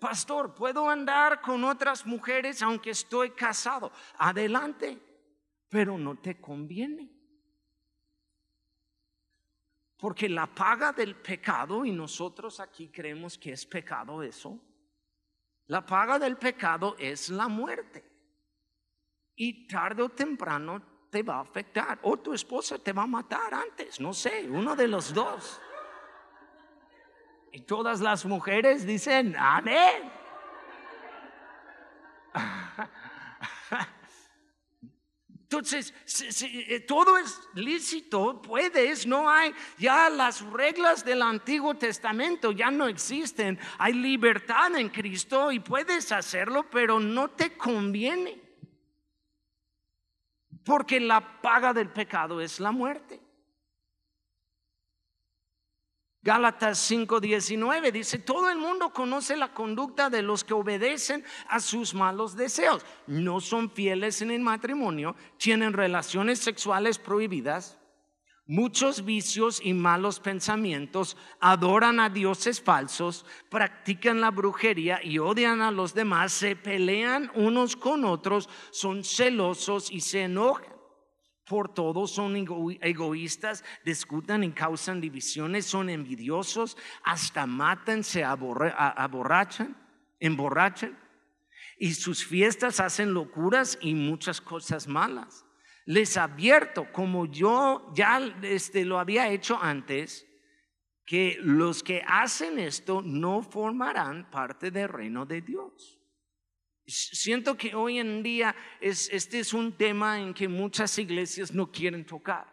Pastor, 0.01 0.55
¿puedo 0.55 0.89
andar 0.89 1.41
con 1.41 1.65
otras 1.65 2.07
mujeres 2.07 2.63
aunque 2.63 2.91
estoy 2.91 3.31
casado? 3.31 3.91
Adelante, 4.19 4.99
pero 5.69 5.99
no 5.99 6.17
te 6.17 6.41
conviene. 6.41 7.18
Porque 9.99 10.29
la 10.29 10.47
paga 10.47 10.93
del 10.93 11.17
pecado, 11.17 11.85
y 11.85 11.91
nosotros 11.91 12.61
aquí 12.61 12.89
creemos 12.89 13.37
que 13.37 13.53
es 13.53 13.67
pecado 13.67 14.23
eso, 14.23 14.59
la 15.67 15.85
paga 15.85 16.19
del 16.19 16.37
pecado 16.37 16.97
es 16.99 17.29
la 17.29 17.49
muerte. 17.49 18.05
Y 19.35 19.67
tarde 19.67 20.03
o 20.03 20.09
temprano 20.09 20.83
te 21.11 21.23
va 21.23 21.37
a 21.37 21.41
afectar. 21.41 21.99
O 22.03 22.17
tu 22.17 22.33
esposa 22.33 22.79
te 22.79 22.93
va 22.93 23.03
a 23.03 23.07
matar 23.07 23.53
antes, 23.53 24.01
no 24.01 24.13
sé, 24.13 24.49
uno 24.49 24.75
de 24.75 24.89
los 24.89 25.13
dos. 25.13 25.61
Y 27.53 27.63
todas 27.63 28.01
las 28.01 28.25
mujeres 28.25 28.87
dicen, 28.87 29.35
amén. 29.37 30.13
Entonces, 35.51 35.95
eh, 36.43 36.81
todo 36.81 37.17
es 37.17 37.41
lícito, 37.55 38.43
puedes, 38.43 39.07
no 39.07 39.31
hay, 39.31 39.55
ya 39.79 40.11
las 40.11 40.43
reglas 40.43 41.03
del 41.07 41.23
Antiguo 41.23 41.75
Testamento 41.75 42.53
ya 42.53 42.71
no 42.71 42.87
existen, 42.87 43.59
hay 43.79 43.95
libertad 43.95 44.77
en 44.77 44.91
Cristo 44.91 45.51
y 45.51 45.61
puedes 45.61 46.13
hacerlo, 46.13 46.67
pero 46.71 47.01
no 47.01 47.31
te 47.31 47.57
conviene, 47.57 48.39
porque 50.65 51.01
la 51.01 51.41
paga 51.41 51.73
del 51.73 51.89
pecado 51.89 52.43
es 52.43 52.61
la 52.61 52.71
muerte. 52.71 53.19
Gálatas 56.29 56.91
5:19 56.91 57.91
dice, 57.91 58.19
todo 58.19 58.51
el 58.51 58.59
mundo 58.59 58.93
conoce 58.93 59.35
la 59.35 59.55
conducta 59.55 60.11
de 60.11 60.21
los 60.21 60.45
que 60.45 60.53
obedecen 60.53 61.25
a 61.49 61.59
sus 61.59 61.95
malos 61.95 62.37
deseos. 62.37 62.85
No 63.07 63.41
son 63.41 63.71
fieles 63.71 64.21
en 64.21 64.31
el 64.33 64.43
matrimonio, 64.43 65.17
tienen 65.39 65.73
relaciones 65.73 66.39
sexuales 66.39 66.99
prohibidas, 66.99 67.79
muchos 68.47 69.07
vicios 69.07 69.59
y 69.65 69.73
malos 69.73 70.21
pensamientos, 70.21 71.17
adoran 71.41 71.99
a 71.99 72.11
dioses 72.11 72.61
falsos, 72.61 73.25
practican 73.49 74.21
la 74.21 74.31
brujería 74.31 75.01
y 75.03 75.19
odian 75.19 75.63
a 75.63 75.71
los 75.71 75.95
demás, 75.95 76.35
se 76.35 76.57
pelean 76.57 77.33
unos 77.37 77.75
con 77.75 78.05
otros, 78.05 78.51
son 78.71 79.03
celosos 79.03 79.91
y 79.91 80.03
se 80.03 80.25
enojan 80.25 80.78
por 81.49 81.73
todos 81.73 82.11
son 82.13 82.37
egoístas, 82.81 83.65
discutan 83.85 84.45
y 84.45 84.53
causan 84.53 85.01
divisiones, 85.01 85.67
son 85.67 85.89
envidiosos, 85.89 86.77
hasta 87.03 87.47
matan, 87.47 88.05
se 88.05 88.23
aborrachan, 88.23 89.77
emborrachan, 90.21 90.99
y 91.79 91.95
sus 91.95 92.25
fiestas 92.25 92.81
hacen 92.81 93.15
locuras 93.15 93.79
y 93.81 93.95
muchas 93.95 94.41
cosas 94.41 94.87
malas. 94.87 95.45
Les 95.85 96.17
advierto, 96.17 96.93
como 96.93 97.27
yo 97.27 97.91
ya 97.95 98.19
este, 98.43 98.85
lo 98.85 98.99
había 98.99 99.31
hecho 99.31 99.59
antes, 99.61 100.27
que 101.07 101.39
los 101.41 101.83
que 101.83 102.03
hacen 102.07 102.59
esto 102.59 103.01
no 103.01 103.43
formarán 103.43 104.31
parte 104.31 104.71
del 104.71 104.91
reino 104.91 105.25
de 105.25 105.41
Dios. 105.41 105.98
Siento 106.89 107.55
que 107.55 107.75
hoy 107.75 107.99
en 107.99 108.23
día 108.23 108.57
este 108.81 109.41
es 109.41 109.53
un 109.53 109.77
tema 109.77 110.19
en 110.19 110.33
que 110.33 110.49
muchas 110.49 110.99
iglesias 110.99 111.53
no 111.53 111.71
quieren 111.71 112.07
tocar. 112.07 112.47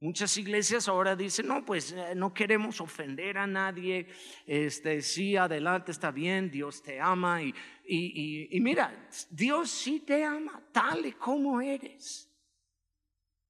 Muchas 0.00 0.36
iglesias 0.36 0.88
ahora 0.88 1.16
dicen, 1.16 1.48
no, 1.48 1.64
pues 1.64 1.92
eh, 1.92 2.14
no 2.14 2.32
queremos 2.32 2.80
ofender 2.80 3.38
a 3.38 3.46
nadie, 3.46 4.08
este, 4.46 5.00
sí, 5.00 5.36
adelante, 5.36 5.92
está 5.92 6.10
bien, 6.10 6.50
Dios 6.50 6.82
te 6.82 7.00
ama. 7.00 7.40
Y, 7.42 7.54
y 7.84 8.60
mira, 8.60 9.08
Dios 9.30 9.70
sí 9.70 10.00
te 10.00 10.24
ama 10.24 10.62
tal 10.72 11.06
y 11.06 11.12
como 11.12 11.60
eres. 11.60 12.31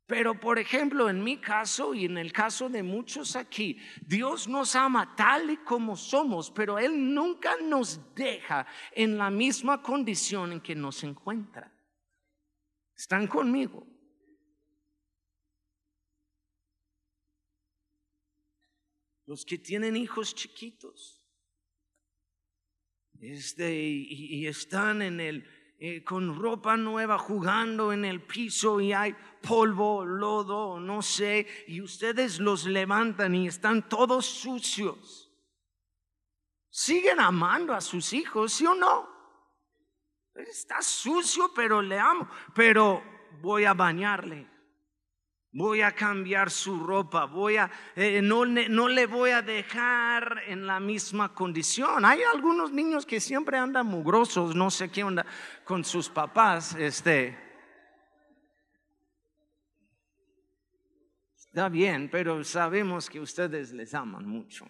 Pero 0.06 0.38
por 0.38 0.58
ejemplo, 0.58 1.08
en 1.08 1.22
mi 1.22 1.40
caso 1.40 1.94
y 1.94 2.04
en 2.06 2.18
el 2.18 2.32
caso 2.32 2.68
de 2.68 2.82
muchos 2.82 3.36
aquí, 3.36 3.78
Dios 4.04 4.48
nos 4.48 4.74
ama 4.74 5.14
tal 5.14 5.50
y 5.50 5.56
como 5.58 5.96
somos, 5.96 6.50
pero 6.50 6.78
Él 6.78 7.14
nunca 7.14 7.56
nos 7.56 8.14
deja 8.14 8.66
en 8.92 9.16
la 9.16 9.30
misma 9.30 9.80
condición 9.80 10.52
en 10.52 10.60
que 10.60 10.74
nos 10.74 11.04
encuentra. 11.04 11.72
¿Están 12.96 13.26
conmigo? 13.26 13.86
Los 19.26 19.44
que 19.44 19.56
tienen 19.56 19.96
hijos 19.96 20.34
chiquitos 20.34 21.24
este, 23.20 23.72
y 23.72 24.46
están 24.48 25.00
en 25.00 25.20
el 25.20 25.46
eh, 25.84 26.04
con 26.04 26.40
ropa 26.40 26.76
nueva 26.76 27.18
jugando 27.18 27.92
en 27.92 28.04
el 28.04 28.22
piso 28.22 28.80
y 28.80 28.92
hay 28.92 29.16
polvo, 29.40 30.04
lodo, 30.04 30.78
no 30.78 31.02
sé, 31.02 31.44
y 31.66 31.80
ustedes 31.80 32.38
los 32.38 32.66
levantan 32.66 33.34
y 33.34 33.48
están 33.48 33.88
todos 33.88 34.24
sucios. 34.24 35.28
¿Siguen 36.70 37.18
amando 37.18 37.74
a 37.74 37.80
sus 37.80 38.12
hijos, 38.12 38.52
sí 38.52 38.64
o 38.64 38.76
no? 38.76 39.08
Está 40.36 40.80
sucio, 40.82 41.50
pero 41.52 41.82
le 41.82 41.98
amo, 41.98 42.28
pero 42.54 43.02
voy 43.40 43.64
a 43.64 43.74
bañarle 43.74 44.51
voy 45.52 45.82
a 45.82 45.92
cambiar 45.92 46.50
su 46.50 46.80
ropa, 46.80 47.26
voy 47.26 47.56
a, 47.56 47.70
eh, 47.94 48.20
no, 48.22 48.46
no, 48.46 48.88
le 48.88 49.06
voy 49.06 49.30
a 49.30 49.42
dejar 49.42 50.42
en 50.46 50.66
la 50.66 50.80
misma 50.80 51.34
condición. 51.34 52.04
Hay 52.04 52.22
algunos 52.22 52.72
niños 52.72 53.04
que 53.04 53.20
siempre 53.20 53.58
andan 53.58 53.86
mugrosos, 53.86 54.54
no 54.54 54.70
sé 54.70 54.90
qué 54.90 55.04
onda 55.04 55.26
con 55.64 55.84
sus 55.84 56.08
papás, 56.08 56.74
este. 56.74 57.38
Está 61.36 61.68
bien, 61.68 62.08
pero 62.10 62.42
sabemos 62.44 63.10
que 63.10 63.20
ustedes 63.20 63.72
les 63.72 63.92
aman 63.94 64.26
mucho. 64.26 64.66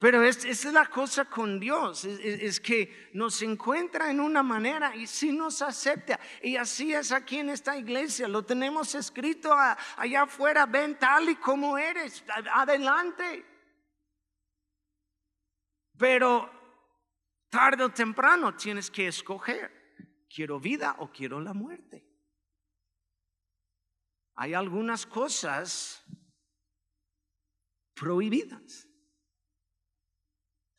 Pero 0.00 0.22
es, 0.22 0.46
es 0.46 0.64
la 0.64 0.86
cosa 0.86 1.26
con 1.26 1.60
Dios, 1.60 2.06
es, 2.06 2.58
que 2.58 3.10
nos 3.12 3.42
encuentra 3.42 4.10
en 4.10 4.18
una 4.18 4.42
manera 4.42 4.96
y 4.96 5.06
si 5.06 5.30
nos 5.30 5.60
acepta. 5.60 6.18
Y 6.42 6.56
así 6.56 6.94
es 6.94 7.12
aquí 7.12 7.36
en 7.36 7.50
esta 7.50 7.76
iglesia, 7.76 8.26
lo 8.26 8.42
tenemos 8.42 8.94
escrito 8.94 9.52
allá 9.52 10.22
afuera, 10.22 10.64
ven 10.64 10.98
tal 10.98 11.28
y 11.28 11.36
como 11.36 11.76
eres, 11.76 12.24
adelante. 12.50 13.44
Pero 15.98 16.50
tarde 17.50 17.84
o 17.84 17.90
temprano 17.90 18.56
tienes 18.56 18.90
que 18.90 19.06
escoger, 19.06 20.24
quiero 20.34 20.58
vida 20.58 20.96
o 21.00 21.12
quiero 21.12 21.42
la 21.42 21.52
muerte. 21.52 22.08
Hay 24.36 24.54
algunas 24.54 25.04
cosas 25.04 26.02
prohibidas 27.92 28.89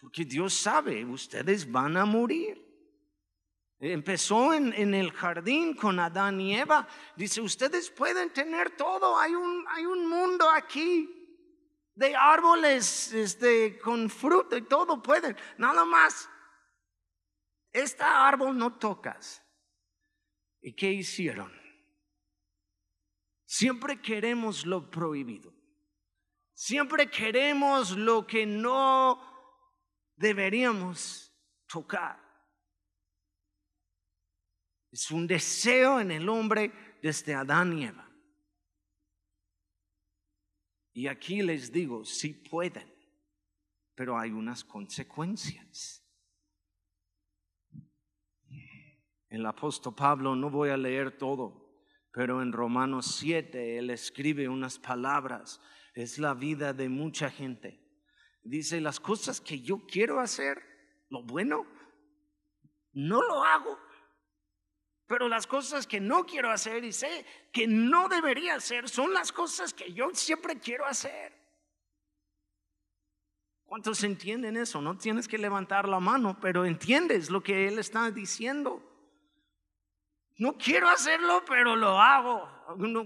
Porque 0.01 0.25
Dios 0.25 0.55
sabe, 0.55 1.05
ustedes 1.05 1.71
van 1.71 1.95
a 1.95 2.05
morir. 2.05 2.59
Empezó 3.79 4.53
en, 4.53 4.73
en, 4.73 4.93
el 4.93 5.11
jardín 5.11 5.75
con 5.75 5.99
Adán 5.99 6.41
y 6.41 6.55
Eva. 6.55 6.87
Dice, 7.15 7.39
ustedes 7.41 7.89
pueden 7.89 8.31
tener 8.31 8.71
todo. 8.71 9.17
Hay 9.17 9.33
un, 9.33 9.65
hay 9.69 9.85
un 9.85 10.07
mundo 10.07 10.49
aquí 10.49 11.09
de 11.95 12.15
árboles 12.15 13.13
este, 13.13 13.79
con 13.79 14.09
fruto 14.09 14.57
y 14.57 14.63
todo 14.63 15.01
pueden. 15.01 15.35
Nada 15.57 15.85
más. 15.85 16.29
Este 17.71 18.03
árbol 18.03 18.57
no 18.57 18.77
tocas. 18.77 19.43
¿Y 20.61 20.73
qué 20.73 20.91
hicieron? 20.91 21.51
Siempre 23.45 24.01
queremos 24.01 24.65
lo 24.65 24.89
prohibido. 24.89 25.53
Siempre 26.53 27.09
queremos 27.09 27.97
lo 27.97 28.27
que 28.27 28.45
no 28.45 29.30
deberíamos 30.21 31.35
tocar. 31.67 32.19
Es 34.91 35.09
un 35.09 35.25
deseo 35.25 35.99
en 35.99 36.11
el 36.11 36.29
hombre 36.29 36.71
desde 37.01 37.33
Adán 37.33 37.77
y 37.77 37.85
Eva. 37.85 38.07
Y 40.93 41.07
aquí 41.07 41.41
les 41.41 41.71
digo, 41.71 42.03
sí 42.03 42.33
pueden, 42.33 42.93
pero 43.95 44.19
hay 44.19 44.31
unas 44.31 44.63
consecuencias. 44.63 46.05
El 49.29 49.45
apóstol 49.45 49.95
Pablo, 49.95 50.35
no 50.35 50.49
voy 50.49 50.69
a 50.69 50.77
leer 50.77 51.17
todo, 51.17 51.85
pero 52.11 52.41
en 52.41 52.51
Romanos 52.51 53.15
7 53.19 53.77
él 53.77 53.89
escribe 53.89 54.49
unas 54.49 54.77
palabras. 54.77 55.61
Es 55.93 56.19
la 56.19 56.33
vida 56.33 56.73
de 56.73 56.89
mucha 56.89 57.29
gente. 57.29 57.80
Dice, 58.43 58.81
las 58.81 58.99
cosas 58.99 59.39
que 59.39 59.61
yo 59.61 59.85
quiero 59.87 60.19
hacer, 60.19 60.61
lo 61.09 61.23
bueno, 61.23 61.65
no 62.93 63.21
lo 63.21 63.43
hago. 63.43 63.79
Pero 65.05 65.27
las 65.27 65.45
cosas 65.45 65.85
que 65.85 65.99
no 65.99 66.25
quiero 66.25 66.49
hacer 66.49 66.83
y 66.83 66.91
sé 66.91 67.25
que 67.51 67.67
no 67.67 68.07
debería 68.07 68.55
hacer 68.55 68.87
son 68.87 69.13
las 69.13 69.31
cosas 69.31 69.73
que 69.73 69.91
yo 69.93 70.09
siempre 70.13 70.57
quiero 70.59 70.85
hacer. 70.85 71.33
¿Cuántos 73.65 74.03
entienden 74.03 74.57
eso? 74.57 74.81
No 74.81 74.97
tienes 74.97 75.27
que 75.27 75.37
levantar 75.37 75.87
la 75.87 75.99
mano, 75.99 76.37
pero 76.41 76.65
entiendes 76.65 77.29
lo 77.29 77.41
que 77.41 77.67
él 77.67 77.79
está 77.79 78.11
diciendo. 78.11 78.81
No 80.37 80.57
quiero 80.57 80.89
hacerlo, 80.89 81.43
pero 81.47 81.75
lo 81.75 81.99
hago. 81.99 82.49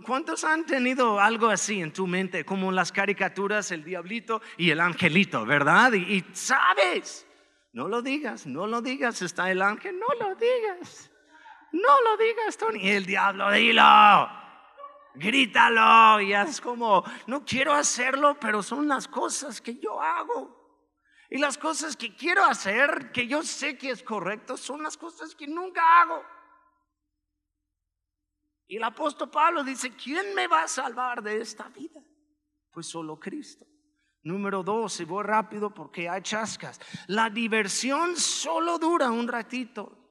¿Cuántos 0.04 0.44
han 0.44 0.66
tenido 0.66 1.20
algo 1.20 1.48
así 1.48 1.82
en 1.82 1.92
tu 1.94 2.08
mente, 2.08 2.46
como 2.46 2.72
las 2.72 2.92
caricaturas, 2.92 3.72
el 3.72 3.84
diablito 3.84 4.42
y 4.58 4.72
el 4.72 4.80
angelito, 4.80 5.46
verdad? 5.46 5.94
Y, 5.94 6.24
sabes, 6.34 7.28
no 7.74 7.88
lo 7.88 8.02
digas, 8.02 8.46
no 8.46 8.68
lo 8.68 8.82
digas, 8.82 9.22
está 9.22 9.52
el 9.52 9.62
ángel, 9.62 10.00
no 10.00 10.08
lo 10.20 10.36
digas. 10.36 11.12
No 11.72 12.02
lo 12.02 12.18
digas, 12.18 12.58
Tony. 12.58 12.88
El 12.90 13.06
diablo, 13.06 13.52
dilo. 13.52 14.30
Grítalo. 15.16 16.22
Y 16.22 16.34
es 16.34 16.62
como, 16.62 17.04
no 17.28 17.44
quiero 17.44 17.74
hacerlo, 17.74 18.38
pero 18.40 18.64
son 18.64 18.88
las 18.88 19.08
cosas 19.08 19.60
que 19.60 19.78
yo 19.78 20.02
hago. 20.02 20.66
Y 21.30 21.38
las 21.38 21.58
cosas 21.58 21.98
que 21.98 22.16
quiero 22.16 22.46
hacer, 22.46 23.12
que 23.12 23.28
yo 23.28 23.44
sé 23.44 23.78
que 23.78 23.90
es 23.90 24.04
correcto, 24.04 24.56
son 24.56 24.84
las 24.84 24.96
cosas 24.96 25.36
que 25.36 25.48
nunca 25.48 25.82
hago. 26.02 26.24
Y 28.68 28.78
el 28.78 28.84
apóstol 28.84 29.30
Pablo 29.30 29.64
dice, 29.64 29.96
¿quién 29.96 30.34
me 30.34 30.48
va 30.48 30.64
a 30.64 30.68
salvar 30.68 31.22
de 31.22 31.42
esta 31.42 31.70
vida? 31.70 32.02
Pues 32.72 32.88
solo 32.88 33.20
Cristo. 33.20 33.66
Número 34.24 34.64
dos, 34.64 35.00
y 35.00 35.06
voy 35.06 35.24
rápido 35.24 35.72
porque 35.72 36.10
hay 36.10 36.22
chascas. 36.24 36.80
La 37.08 37.30
diversión 37.30 38.18
solo 38.18 38.80
dura 38.80 39.12
un 39.12 39.28
ratito. 39.28 40.06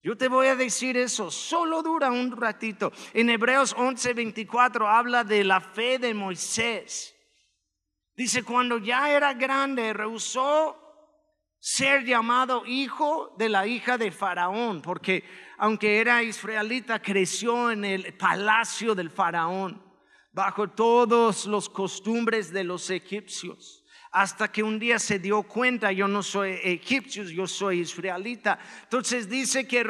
Yo 0.00 0.16
te 0.16 0.28
voy 0.28 0.46
a 0.46 0.54
decir 0.54 0.96
eso, 0.96 1.28
solo 1.30 1.82
dura 1.82 2.12
un 2.12 2.30
ratito. 2.30 2.92
En 3.12 3.28
Hebreos 3.28 3.74
11:24 3.76 4.86
habla 4.86 5.24
de 5.24 5.42
la 5.42 5.60
fe 5.60 5.98
de 5.98 6.14
Moisés. 6.14 7.16
Dice, 8.14 8.44
cuando 8.44 8.78
ya 8.78 9.10
era 9.10 9.34
grande, 9.34 9.92
rehusó 9.92 10.87
ser 11.58 12.04
llamado 12.04 12.64
hijo 12.66 13.34
de 13.38 13.48
la 13.48 13.66
hija 13.66 13.98
de 13.98 14.10
Faraón, 14.10 14.82
porque 14.82 15.24
aunque 15.58 16.00
era 16.00 16.22
israelita, 16.22 17.00
creció 17.02 17.70
en 17.70 17.84
el 17.84 18.14
palacio 18.14 18.94
del 18.94 19.10
Faraón, 19.10 19.82
bajo 20.32 20.68
todos 20.68 21.46
los 21.46 21.68
costumbres 21.68 22.52
de 22.52 22.64
los 22.64 22.90
egipcios 22.90 23.84
hasta 24.10 24.50
que 24.50 24.62
un 24.62 24.78
día 24.78 24.98
se 24.98 25.18
dio 25.18 25.42
cuenta, 25.42 25.92
yo 25.92 26.08
no 26.08 26.22
soy 26.22 26.58
egipcio, 26.62 27.24
yo 27.24 27.46
soy 27.46 27.80
israelita. 27.80 28.58
Entonces 28.84 29.28
dice 29.28 29.66
que 29.66 29.86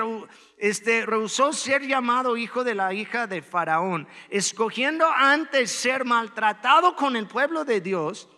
este, 0.59 1.07
rehusó 1.07 1.53
ser 1.53 1.87
llamado 1.87 2.37
hijo 2.37 2.65
de 2.65 2.75
la 2.75 2.93
hija 2.93 3.27
de 3.27 3.43
Faraón, 3.43 4.09
escogiendo 4.29 5.07
antes 5.11 5.71
ser 5.71 6.05
maltratado 6.05 6.97
con 6.97 7.17
el 7.17 7.27
pueblo 7.27 7.65
de 7.65 7.81
Dios, 7.81 8.29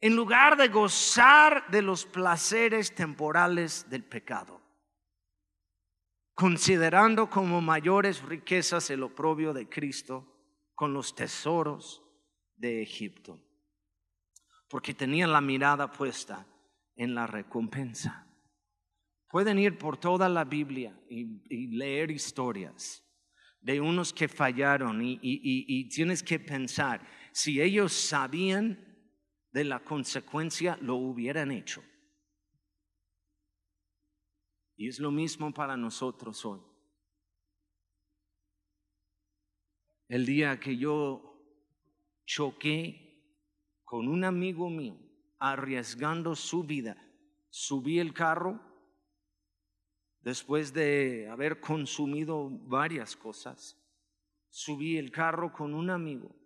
en 0.00 0.16
lugar 0.16 0.56
de 0.56 0.68
gozar 0.68 1.70
de 1.70 1.82
los 1.82 2.06
placeres 2.06 2.94
temporales 2.94 3.88
del 3.90 4.04
pecado, 4.04 4.60
considerando 6.34 7.28
como 7.28 7.60
mayores 7.60 8.22
riquezas 8.22 8.90
el 8.90 9.02
oprobio 9.02 9.52
de 9.52 9.68
Cristo 9.68 10.26
con 10.74 10.92
los 10.94 11.14
tesoros 11.14 12.02
de 12.56 12.82
Egipto 12.82 13.40
porque 14.70 14.94
tenían 14.94 15.32
la 15.32 15.40
mirada 15.40 15.90
puesta 15.90 16.46
en 16.94 17.14
la 17.14 17.26
recompensa. 17.26 18.26
Pueden 19.28 19.58
ir 19.58 19.76
por 19.76 19.98
toda 19.98 20.28
la 20.28 20.44
Biblia 20.44 20.96
y, 21.08 21.76
leer 21.76 22.10
historias 22.10 23.04
de 23.60 23.80
unos 23.80 24.12
que 24.12 24.28
fallaron 24.28 25.02
y, 25.02 25.18
y 25.20 25.88
tienes 25.88 26.22
que 26.22 26.38
pensar, 26.38 27.06
si 27.32 27.60
ellos 27.60 27.92
sabían 27.92 28.89
de 29.52 29.64
la 29.64 29.80
consecuencia, 29.80 30.78
lo 30.80 30.96
hubieran 30.96 31.50
hecho. 31.50 31.82
Y 34.76 34.88
es 34.88 34.98
lo 34.98 35.10
mismo 35.10 35.52
para 35.52 35.76
nosotros 35.76 36.44
hoy. 36.44 36.60
El 40.08 40.26
día 40.26 40.58
que 40.58 40.76
yo 40.76 41.30
choqué 42.24 43.34
con 43.84 44.08
un 44.08 44.24
amigo 44.24 44.70
mío, 44.70 44.96
arriesgando 45.38 46.34
su 46.34 46.64
vida, 46.64 46.96
subí 47.48 47.98
el 47.98 48.12
carro 48.12 48.60
después 50.20 50.72
de 50.72 51.28
haber 51.28 51.60
consumido 51.60 52.48
varias 52.50 53.16
cosas. 53.16 53.76
Subí 54.48 54.96
el 54.96 55.10
carro 55.10 55.52
con 55.52 55.74
un 55.74 55.90
amigo 55.90 56.39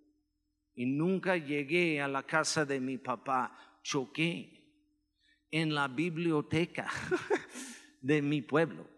y 0.75 0.87
nunca 0.87 1.37
llegué 1.37 2.01
a 2.01 2.09
la 2.09 2.22
casa 2.22 2.64
de 2.64 2.81
mi 2.81 2.99
papá. 2.99 3.81
Choqué 3.83 4.55
en 5.51 5.75
la 5.75 5.89
biblioteca 5.89 6.91
de 8.01 8.22
mi 8.22 8.43
pueblo. 8.43 8.89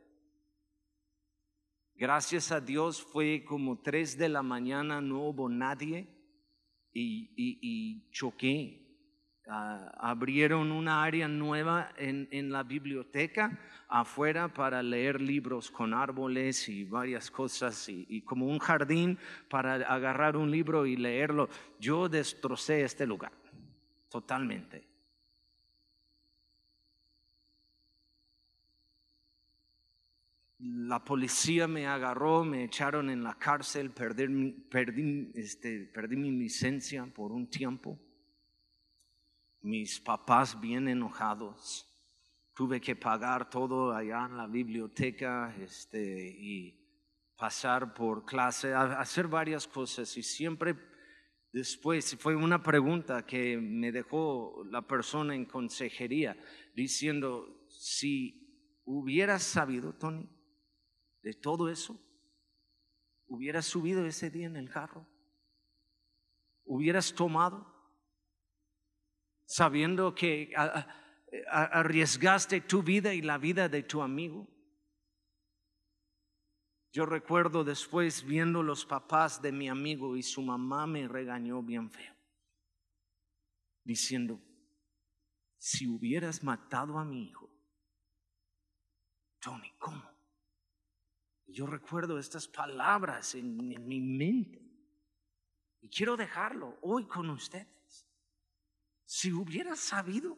Gracias 1.94 2.52
a 2.52 2.60
Dios 2.60 3.02
fue 3.02 3.44
como 3.44 3.80
tres 3.80 4.18
de 4.18 4.28
la 4.28 4.42
mañana, 4.42 5.00
no 5.00 5.22
hubo 5.22 5.48
nadie 5.48 6.06
y, 6.92 8.10
choqué. 8.10 8.85
Ah, 9.48 9.92
abrieron 9.98 10.72
una 10.72 11.04
área 11.04 11.28
nueva 11.28 11.92
en, 11.96 12.50
la 12.50 12.64
biblioteca 12.64 13.56
afuera 13.86 14.48
para 14.48 14.82
leer 14.82 15.20
libros 15.20 15.70
con 15.70 15.94
árboles 15.94 16.68
y 16.68 16.82
varias 16.82 17.30
cosas 17.30 17.88
y, 17.88 18.22
como 18.22 18.46
un 18.46 18.58
jardín 18.58 19.16
para 19.48 19.74
agarrar 19.74 20.36
un 20.36 20.50
libro 20.50 20.84
y 20.84 20.96
leerlo. 20.96 21.48
Yo 21.78 22.08
destrocé 22.08 22.82
este 22.82 23.06
lugar 23.06 23.30
totalmente. 24.08 24.84
la 30.58 31.04
policía 31.04 31.68
me 31.68 31.86
agarró, 31.86 32.44
me 32.44 32.64
echaron 32.64 33.10
en 33.10 33.22
la 33.22 33.34
cárcel, 33.34 33.90
perdí, 33.90 34.52
perdí, 34.70 35.30
este, 35.34 35.84
perdí 35.92 36.16
mi 36.16 36.30
licencia 36.32 37.06
por 37.06 37.30
un 37.30 37.46
tiempo. 37.48 37.98
Mis 39.66 39.98
papás 39.98 40.60
bien 40.60 40.86
enojados. 40.86 41.92
Tuve 42.54 42.80
que 42.80 42.94
pagar 42.94 43.50
todo 43.50 43.92
allá 43.92 44.26
en 44.26 44.36
la 44.36 44.46
biblioteca 44.46 45.52
este, 45.60 46.28
y 46.38 47.34
pasar 47.36 47.92
por 47.92 48.24
clase, 48.24 48.72
hacer 48.72 49.26
varias 49.26 49.66
cosas 49.66 50.16
y 50.16 50.22
siempre 50.22 50.76
después 51.52 52.16
fue 52.16 52.36
una 52.36 52.62
pregunta 52.62 53.26
que 53.26 53.58
me 53.58 53.90
dejó 53.90 54.62
la 54.70 54.86
persona 54.86 55.34
en 55.34 55.46
consejería 55.46 56.36
diciendo, 56.76 57.66
si 57.68 58.78
hubieras 58.84 59.42
sabido, 59.42 59.94
Tony, 59.94 60.28
de 61.24 61.34
todo 61.34 61.68
eso, 61.68 62.00
hubieras 63.26 63.66
subido 63.66 64.06
ese 64.06 64.30
día 64.30 64.46
en 64.46 64.54
el 64.54 64.70
carro, 64.70 65.04
hubieras 66.64 67.12
tomado, 67.12 67.75
sabiendo 69.46 70.14
que 70.14 70.52
arriesgaste 71.48 72.60
tu 72.60 72.82
vida 72.82 73.14
y 73.14 73.22
la 73.22 73.38
vida 73.38 73.68
de 73.68 73.82
tu 73.82 74.02
amigo. 74.02 74.46
Yo 76.92 77.06
recuerdo 77.06 77.62
después 77.62 78.24
viendo 78.24 78.62
los 78.62 78.84
papás 78.84 79.40
de 79.42 79.52
mi 79.52 79.68
amigo 79.68 80.16
y 80.16 80.22
su 80.22 80.42
mamá 80.42 80.86
me 80.86 81.06
regañó 81.06 81.62
bien 81.62 81.90
feo, 81.90 82.14
diciendo, 83.84 84.40
si 85.58 85.86
hubieras 85.86 86.42
matado 86.42 86.98
a 86.98 87.04
mi 87.04 87.28
hijo, 87.28 87.50
Tony, 89.40 89.70
¿cómo? 89.78 90.02
Yo 91.46 91.66
recuerdo 91.66 92.18
estas 92.18 92.48
palabras 92.48 93.34
en, 93.34 93.56
mi 93.86 94.00
mente 94.00 94.60
y 95.80 95.88
quiero 95.88 96.16
dejarlo 96.16 96.78
hoy 96.82 97.06
con 97.06 97.30
ustedes. 97.30 97.75
Si 99.06 99.32
hubieras 99.32 99.78
sabido 99.78 100.36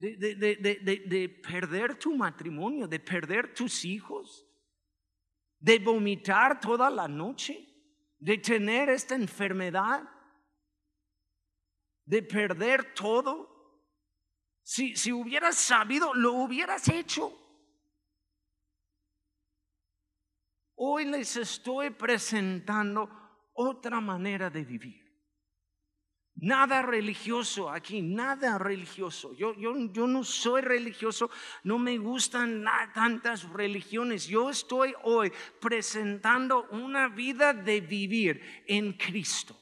de, 0.00 0.16
de, 0.16 1.28
perder 1.28 1.96
tu 1.98 2.14
matrimonio, 2.16 2.86
de 2.86 2.98
perder 2.98 3.54
tus 3.54 3.84
hijos, 3.84 4.44
de 5.58 5.78
vomitar 5.78 6.60
toda 6.60 6.90
la 6.90 7.08
noche, 7.08 7.66
de 8.18 8.36
tener 8.38 8.88
esta 8.88 9.14
enfermedad, 9.14 10.08
de 12.04 12.22
perder 12.22 12.94
todo. 12.94 13.56
Si, 14.62 14.96
si 14.96 15.12
hubieras 15.12 15.56
sabido, 15.56 16.12
lo 16.14 16.32
hubieras 16.32 16.88
hecho. 16.88 17.32
Hoy 20.74 21.04
les 21.04 21.36
estoy 21.36 21.90
presentando 21.90 23.08
otra 23.52 24.00
manera 24.00 24.50
de 24.50 24.64
vivir. 24.64 25.07
Nada 26.40 26.82
religioso 26.82 27.68
aquí, 27.68 28.00
nada 28.00 28.58
religioso. 28.58 29.34
Yo, 29.34 29.54
yo, 29.54 29.74
yo 29.90 30.06
no 30.06 30.22
soy 30.22 30.60
religioso, 30.60 31.30
no 31.64 31.80
me 31.80 31.98
gustan 31.98 32.64
tantas 32.94 33.42
religiones. 33.48 34.28
Yo 34.28 34.48
estoy 34.48 34.94
hoy 35.02 35.32
presentando 35.60 36.68
una 36.70 37.08
vida 37.08 37.52
de 37.52 37.80
vivir 37.80 38.64
en 38.66 38.92
Cristo. 38.92 39.58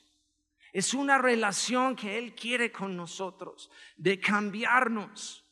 Es 0.70 0.92
una 0.92 1.16
relación 1.16 1.96
que 1.96 2.18
Él 2.18 2.34
quiere 2.34 2.70
con 2.70 2.94
nosotros, 2.94 3.70
de 3.96 4.20
cambiarnos. 4.20 5.42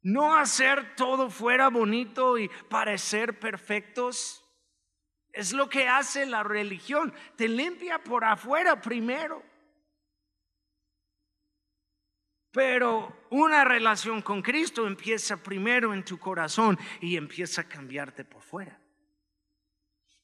No 0.00 0.34
hacer 0.34 0.96
todo 0.96 1.28
fuera 1.28 1.68
bonito 1.68 2.38
y 2.38 2.48
parecer 2.70 3.38
perfectos. 3.38 4.42
Es 5.32 5.52
lo 5.52 5.68
que 5.68 5.86
hace 5.86 6.24
la 6.24 6.42
religión. 6.42 7.12
Te 7.36 7.46
limpia 7.46 8.02
por 8.02 8.24
afuera 8.24 8.80
primero 8.80 9.51
Pero 12.52 13.26
una 13.30 13.64
relación 13.64 14.20
con 14.20 14.42
Cristo 14.42 14.86
empieza 14.86 15.42
primero 15.42 15.94
en 15.94 16.04
tu 16.04 16.18
corazón 16.18 16.78
y 17.00 17.16
empieza 17.16 17.62
a 17.62 17.68
cambiarte 17.68 18.24
por 18.24 18.42
fuera. 18.42 18.78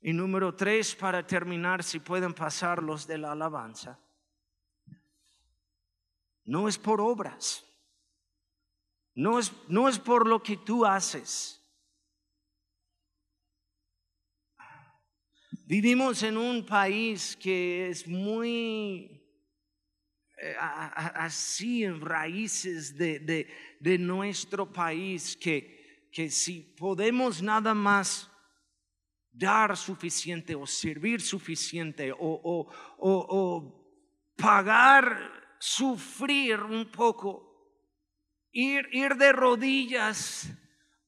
Y 0.01 0.13
número 0.13 0.55
tres, 0.55 0.95
para 0.95 1.27
terminar, 1.27 1.83
si 1.83 1.99
pueden 1.99 2.35
pasar 2.35 2.83
los 2.83 3.07
de 3.07 3.19
la 3.19 3.33
alabanza. 3.33 3.99
No 6.45 6.69
es 6.69 6.79
por 6.79 7.01
obras. 7.01 7.65
No 9.15 9.39
es, 9.39 9.53
no 9.67 9.89
es 9.89 9.99
por 9.99 10.29
lo 10.29 10.43
que 10.43 10.59
tú 10.59 10.85
haces. 10.85 11.55
Vivimos 15.65 16.23
en 16.23 16.37
un 16.37 16.65
país 16.65 17.37
que 17.37 17.89
es 17.89 18.07
muy 18.07 19.18
así 21.15 21.85
en 21.85 22.01
raíces 22.01 22.97
de, 22.97 23.99
nuestro 23.99 24.73
país 24.73 25.37
que, 25.37 26.09
que 26.13 26.31
si 26.31 26.61
podemos 26.61 27.43
nada 27.43 27.75
más 27.75 28.31
dar 29.33 29.77
suficiente 29.77 30.55
o 30.55 30.67
servir 30.67 31.21
suficiente 31.21 32.13
o, 32.13 32.69
o, 32.99 33.75
pagar, 34.37 35.57
sufrir 35.59 36.61
un 36.61 36.91
poco, 36.91 37.45
ir, 38.53 38.89
ir 38.93 39.17
de 39.17 39.33
rodillas 39.33 40.49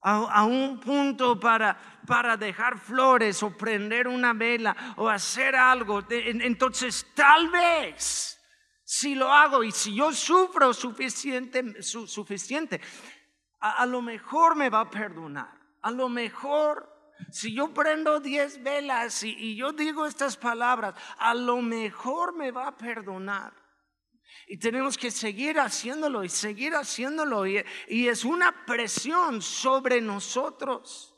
a, 0.03 0.45
un 0.45 0.81
punto 0.81 1.39
para, 1.39 1.79
para 2.07 2.37
dejar 2.37 2.79
flores 2.79 3.43
o 3.43 3.57
prender 3.57 4.09
una 4.09 4.33
vela 4.33 4.95
o 4.97 5.09
hacer 5.09 5.55
algo, 5.55 6.03
entonces 6.09 7.07
tal 7.15 7.49
vez 7.51 8.40
si 8.93 9.15
lo 9.15 9.33
hago 9.33 9.63
y 9.63 9.71
si 9.71 9.95
yo 9.95 10.13
sufro 10.13 10.75
suficiente, 10.75 11.81
suficiente 11.81 12.81
a, 13.61 13.87
lo 13.87 14.03
mejor 14.03 14.57
me 14.57 14.69
va 14.69 14.81
a 14.81 14.91
perdonar. 14.91 15.49
A 15.83 15.93
lo 15.93 16.09
mejor, 16.09 16.93
si 17.31 17.55
yo 17.55 17.73
prendo 17.73 18.19
diez 18.19 18.61
velas 18.61 19.23
y, 19.23 19.55
yo 19.55 19.71
digo 19.71 20.07
estas 20.07 20.37
palabras, 20.37 20.97
a 21.19 21.35
lo 21.35 21.63
mejor 21.63 22.35
me 22.35 22.51
va 22.51 22.67
a 22.67 22.77
perdonar. 22.77 23.53
Y 24.49 24.59
tenemos 24.59 24.99
que 24.99 25.13
seguir 25.13 25.61
haciéndolo 25.61 26.25
y 26.25 26.29
seguir 26.29 26.75
haciéndolo. 26.75 27.47
y 27.47 28.09
es 28.09 28.25
una 28.25 28.67
presión 28.67 29.41
sobre 29.41 30.01
nosotros. 30.01 31.10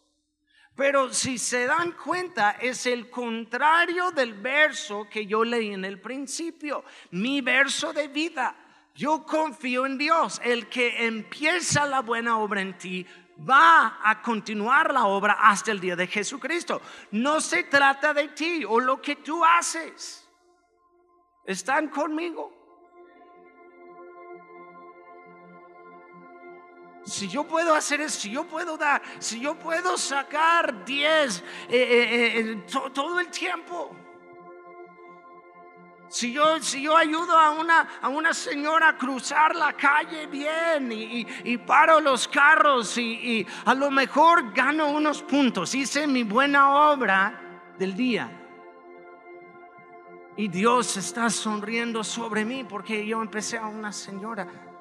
Pero 0.75 1.13
si 1.13 1.37
se 1.37 1.67
dan 1.67 1.93
cuenta, 1.93 2.53
es 2.53 2.87
el 2.87 3.11
contrario 3.11 4.11
del 4.11 4.35
verso 4.35 5.07
que 5.11 5.27
yo 5.27 5.45
leí 5.45 5.75
en 5.75 5.85
el 5.85 6.01
principio, 6.01 6.85
mi 7.11 7.41
verso 7.43 7.93
de 7.93 8.09
vida. 8.09 8.57
Yo 8.95 9.25
confío 9.25 9.87
en 9.87 9.99
Dios, 9.99 10.41
el 10.45 10.69
que 10.69 11.07
empieza 11.07 11.87
la 11.87 12.01
buena 12.01 12.39
obra 12.39 12.61
en 12.61 12.77
ti 12.77 13.07
va 13.49 13.99
a 14.03 14.23
continuar 14.23 14.93
la 14.93 15.07
obra 15.07 15.35
hasta 15.41 15.73
el 15.73 15.81
día 15.81 15.97
de 15.97 16.07
Jesucristo. 16.07 16.81
No 17.11 17.41
se 17.41 17.65
trata 17.65 18.15
de 18.15 18.29
ti 18.29 18.65
o 18.67 18.81
lo 18.81 19.01
que 19.01 19.17
tú 19.17 19.45
haces. 19.45 20.29
¿Están 21.45 21.89
conmigo? 21.89 22.62
Si 27.05 27.29
yo 27.29 27.45
puedo 27.45 27.75
hacer 27.75 28.01
eso, 28.01 28.21
si 28.21 28.31
yo 28.31 28.45
puedo 28.45 28.77
dar, 28.77 29.03
si 29.19 29.41
yo 29.41 29.59
puedo 29.59 29.99
sacar 29.99 30.85
10 30.85 31.39
eh, 31.39 31.43
eh, 31.69 32.41
eh, 32.41 32.65
todo 32.67 33.19
el 33.19 33.29
tiempo. 33.29 33.97
Si 36.09 36.33
yo, 36.33 36.61
si 36.61 36.83
yo 36.83 36.97
ayudo 36.97 37.37
a 37.37 37.53
una, 37.53 37.89
a 38.03 38.09
una 38.09 38.35
señora 38.35 38.91
a 38.91 38.99
cruzar 38.99 39.57
la 39.57 39.73
calle 39.73 40.27
bien 40.27 40.93
y, 40.93 41.57
paro 41.57 42.01
los 42.01 42.29
carros 42.29 42.99
y, 42.99 43.39
y, 43.39 43.47
a 43.65 43.75
lo 43.75 43.91
mejor 43.91 44.53
gano 44.53 44.91
unos 44.91 45.23
puntos, 45.23 45.75
hice 45.75 46.07
mi 46.07 46.23
buena 46.23 46.93
obra 46.93 47.73
del 47.79 47.97
día. 47.97 48.31
Y 50.37 50.49
Dios 50.49 50.99
está 50.99 51.31
sonriendo 51.31 52.05
sobre 52.05 52.45
mí 52.45 52.63
porque 52.63 53.07
yo 53.07 53.23
empecé 53.23 53.57
a 53.57 53.67
una 53.67 53.91
señora 53.91 54.72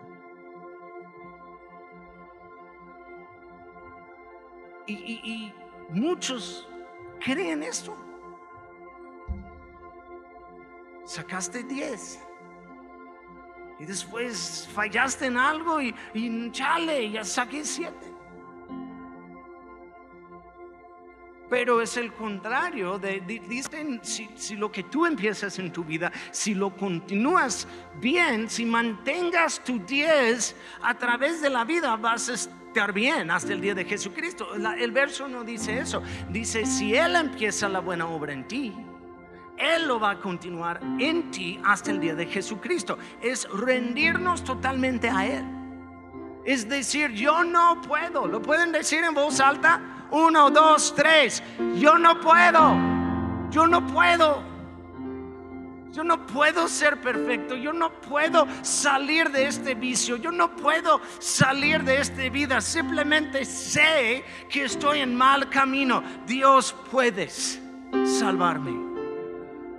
Y, 4.88 5.54
muchos 5.90 6.68
creen 7.20 7.64
esto. 7.64 7.96
Sacaste 11.06 11.64
10 11.64 12.20
y 13.80 13.86
después 13.86 14.70
fallaste 14.74 15.26
en 15.26 15.38
algo 15.38 15.82
y, 15.82 15.94
chale, 16.52 17.12
ya 17.12 17.24
saqué 17.24 17.66
7. 17.66 17.94
Pero 21.50 21.82
es 21.82 21.98
el 21.98 22.14
contrario, 22.14 22.98
de, 22.98 23.20
dicen, 23.20 24.00
si, 24.04 24.30
si, 24.36 24.56
lo 24.56 24.72
que 24.72 24.84
tú 24.84 25.06
empiezas 25.06 25.60
en 25.60 25.74
tu 25.74 25.84
vida, 25.84 26.12
si 26.32 26.54
lo 26.54 26.74
continúas 26.78 27.68
bien, 28.00 28.50
si 28.50 28.66
mantengas 28.66 29.62
tu 29.62 29.80
10 29.80 30.56
a 30.82 30.94
través 30.94 31.42
de 31.42 31.50
la 31.50 31.66
vida, 31.66 31.98
vas 31.98 32.30
a 32.30 32.61
estar 32.72 32.94
bien 32.94 33.30
hasta 33.30 33.52
el 33.52 33.60
día 33.60 33.76
de 33.76 33.84
Jesucristo. 33.84 34.48
el 34.56 34.92
verso 34.94 35.28
no 35.28 35.44
dice 35.44 35.80
eso. 35.80 36.02
Dice, 36.30 36.66
si 36.66 36.96
Él 36.96 37.18
empieza 37.18 37.68
la 37.68 37.82
buena 37.82 38.08
obra 38.08 38.32
en 38.32 38.48
ti, 38.48 38.74
Él 39.58 39.90
lo 39.90 40.00
va 40.00 40.12
a 40.12 40.20
continuar 40.22 40.80
en 40.98 41.32
ti 41.32 41.60
hasta 41.66 41.92
el 41.92 42.00
día 42.00 42.16
de 42.16 42.26
Jesucristo. 42.28 42.98
Es 43.22 43.46
rendirnos 43.50 44.46
totalmente 44.46 45.10
a 45.10 45.26
Él. 45.26 45.44
Es 46.46 46.70
decir, 46.70 47.12
yo 47.12 47.44
no 47.44 47.82
puedo. 47.82 48.26
¿Lo 48.26 48.42
pueden 48.42 48.72
decir 48.72 49.04
en 49.04 49.14
voz 49.14 49.42
alta? 49.42 50.08
Uno, 50.10 50.50
dos, 50.50 50.96
tres. 50.96 51.44
Yo 51.76 51.98
no 51.98 52.22
puedo. 52.22 52.74
Yo 53.50 53.68
no 53.68 53.86
puedo. 53.86 54.51
Yo 55.92 56.06
no 56.06 56.26
puedo 56.26 56.70
ser 56.70 57.02
perfecto, 57.02 57.56
yo 57.56 57.74
no 57.74 57.92
puedo 57.92 58.48
salir 58.62 59.30
de 59.30 59.48
este 59.48 59.76
vicio, 59.76 60.16
yo 60.16 60.32
no 60.32 60.56
puedo 60.56 61.02
salir 61.20 61.84
de 61.84 62.00
esta 62.00 62.30
vida. 62.30 62.62
Simplemente 62.62 63.44
sé 63.44 64.24
que 64.50 64.64
estoy 64.64 65.00
en 65.00 65.14
mal 65.14 65.50
camino. 65.50 66.02
Dios 66.26 66.74
puedes 66.90 67.62
salvarme. 68.06 68.72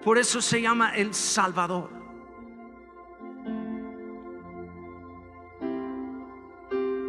Por 0.04 0.18
eso 0.18 0.42
se 0.42 0.60
llama 0.60 0.94
el 0.94 1.14
Salvador. 1.14 1.88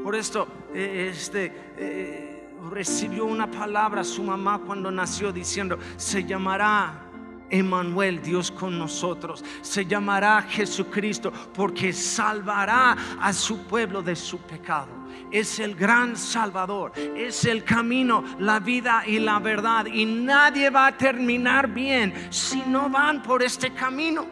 Por 0.01 0.15
esto, 0.15 0.47
eh, 0.73 1.09
este, 1.11 1.73
eh, 1.77 2.49
recibió 2.69 3.25
una 3.25 3.51
palabra 3.51 4.03
su 4.03 4.23
mamá 4.23 4.59
cuando 4.59 4.91
nació 4.91 5.33
diciendo, 5.33 5.77
se 5.97 6.23
llamará 6.23 7.12
Emmanuel, 7.53 8.19
Dios 8.19 8.49
con 8.49 8.79
nosotros. 8.79 9.45
Se 9.61 9.85
llamará 9.85 10.41
Jesucristo 10.41 11.31
porque 11.53 11.93
salvará 11.93 12.97
a 13.21 13.31
su 13.31 13.59
pueblo 13.65 14.01
de 14.01 14.15
su 14.15 14.39
pecado. 14.39 15.03
Es 15.29 15.59
el 15.59 15.75
gran 15.75 16.17
Salvador, 16.17 16.93
es 17.15 17.45
el 17.45 17.63
camino, 17.63 18.23
la 18.39 18.59
vida 18.59 19.03
y 19.05 19.19
la 19.19 19.37
verdad. 19.37 19.85
Y 19.85 20.05
nadie 20.05 20.71
va 20.71 20.87
a 20.87 20.97
terminar 20.97 21.67
bien 21.67 22.27
si 22.31 22.63
no 22.67 22.89
van 22.89 23.21
por 23.21 23.43
este 23.43 23.71
camino. 23.71 24.25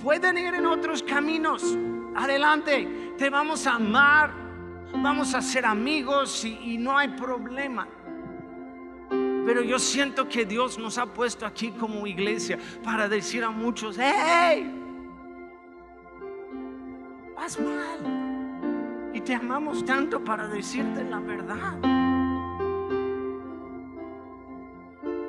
Pueden 0.00 0.38
ir 0.38 0.54
en 0.54 0.66
otros 0.66 1.02
caminos. 1.02 1.76
Adelante, 2.14 3.14
te 3.18 3.28
vamos 3.28 3.66
a 3.66 3.74
amar, 3.74 4.30
vamos 4.92 5.34
a 5.34 5.42
ser 5.42 5.66
amigos 5.66 6.44
y, 6.44 6.74
y 6.74 6.78
no 6.78 6.96
hay 6.96 7.08
problema. 7.08 7.88
Pero 9.44 9.62
yo 9.62 9.78
siento 9.78 10.28
que 10.28 10.44
Dios 10.44 10.78
nos 10.78 10.96
ha 10.98 11.06
puesto 11.06 11.44
aquí 11.44 11.70
como 11.72 12.06
iglesia 12.06 12.58
para 12.82 13.08
decir 13.08 13.44
a 13.44 13.50
muchos, 13.50 13.96
hey, 13.98 14.70
vas 17.36 17.58
mal. 17.60 19.10
Y 19.12 19.20
te 19.20 19.34
amamos 19.34 19.84
tanto 19.84 20.22
para 20.24 20.48
decirte 20.48 21.04
la 21.04 21.20
verdad. 21.20 21.78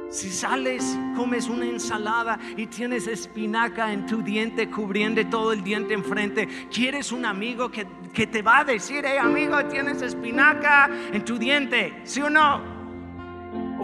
Si 0.10 0.30
sales, 0.30 0.98
comes 1.14 1.50
una 1.50 1.66
ensalada 1.66 2.40
y 2.56 2.68
tienes 2.68 3.06
espinaca 3.08 3.92
en 3.92 4.06
tu 4.06 4.22
diente 4.22 4.72
cubriendo 4.72 5.26
todo 5.28 5.52
el 5.52 5.62
diente 5.62 5.94
enfrente, 5.94 6.48
¿quieres 6.74 7.12
un 7.12 7.26
amigo 7.26 7.70
que, 7.70 7.86
que 8.14 8.26
te 8.26 8.42
va 8.42 8.60
a 8.60 8.64
decir, 8.64 9.04
hey 9.06 9.18
amigo, 9.20 9.66
tienes 9.66 10.02
espinaca 10.02 10.90
en 11.12 11.26
tu 11.26 11.38
diente? 11.38 12.00
¿Sí 12.06 12.22
o 12.22 12.30
no? 12.30 12.75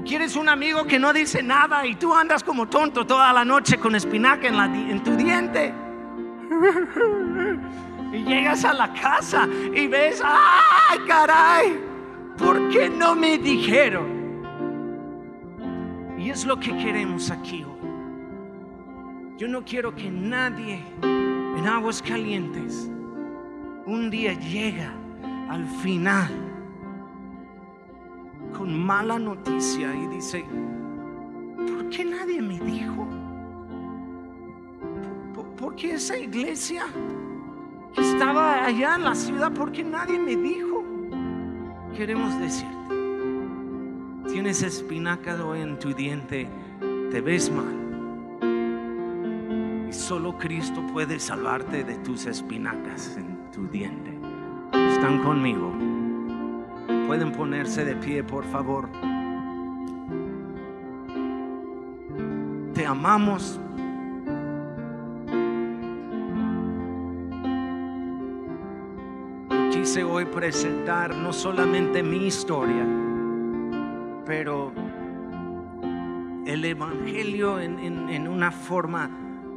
¿O 0.02 0.04
quieres 0.04 0.36
un 0.36 0.50
amigo 0.50 0.86
que 0.86 0.98
no 0.98 1.14
dice 1.14 1.44
nada 1.44 1.86
y 1.86 1.94
tú 1.94 2.12
andas 2.12 2.44
como 2.44 2.68
tonto 2.68 3.06
toda 3.06 3.32
la 3.32 3.46
noche 3.46 3.78
con 3.78 3.94
espinaca 3.94 4.48
en 4.48 5.04
tu 5.04 5.16
diente? 5.16 5.72
Y 8.12 8.24
llegas 8.24 8.66
a 8.66 8.74
la 8.74 8.92
casa 8.94 9.48
y 9.74 9.86
ves, 9.86 10.22
¡ay, 10.26 11.00
caray! 11.08 11.80
¿Por 12.36 12.70
qué 12.70 12.90
no 12.90 13.14
me 13.14 13.38
dijeron? 13.38 14.42
Y 16.18 16.32
es 16.32 16.46
lo 16.46 16.60
que 16.60 16.76
queremos 16.78 17.30
aquí 17.30 17.64
hoy. 17.64 17.90
Yo 19.38 19.48
no 19.48 19.64
quiero 19.64 19.96
que 19.96 20.10
nadie 20.10 20.84
en 21.04 21.68
aguas 21.68 22.02
calientes 22.02 22.90
un 23.86 24.10
día 24.10 24.34
llega 24.34 24.92
al 25.48 25.68
final 25.84 26.51
con 28.58 28.78
mala 28.78 29.18
noticia 29.18 29.94
y 29.96 30.08
dice, 30.08 30.46
¿por 31.58 31.90
qué 31.90 32.06
nadie 32.06 32.42
me 32.42 32.60
dijo? 32.60 33.08
¿Por, 35.58 35.76
qué 35.76 35.94
esa 35.94 36.18
iglesia 36.18 36.86
que 37.94 38.02
estaba 38.02 38.66
allá 38.66 38.96
en 38.96 39.04
la 39.04 39.16
ciudad, 39.16 39.52
por 39.52 39.72
qué 39.72 39.84
nadie 39.84 40.20
me 40.20 40.36
dijo? 40.36 40.84
Queremos 41.96 42.38
decirte, 42.40 42.96
tienes 44.28 44.64
espinacas 44.64 45.40
hoy 45.40 45.62
en 45.62 45.80
tu 45.80 45.94
diente, 45.94 46.48
te 47.12 47.22
ves 47.22 47.52
mal. 47.52 47.78
Y 49.90 49.94
solo 49.94 50.38
Cristo 50.38 50.86
puede 50.92 51.20
salvarte 51.20 51.84
de 51.84 51.96
tus 51.98 52.26
espinacas 52.26 53.18
en 53.18 53.52
tu 53.52 53.68
diente. 53.68 54.18
¿Están 54.74 55.22
conmigo? 55.24 56.01
Pueden 57.08 57.32
ponerse 57.32 57.84
de 57.86 57.96
pie, 57.96 58.24
por 58.24 58.46
favor. 58.46 58.90
Te 62.74 62.86
amamos. 62.86 63.60
Quise 69.72 70.04
hoy 70.04 70.26
presentar 70.26 71.16
no 71.16 71.34
solamente 71.34 72.04
mi 72.04 72.28
historia, 72.28 72.86
pero 74.26 74.72
el 76.46 76.66
Evangelio 76.66 77.60
en, 77.60 77.80
en 77.80 78.28
una 78.28 78.52
forma 78.52 79.10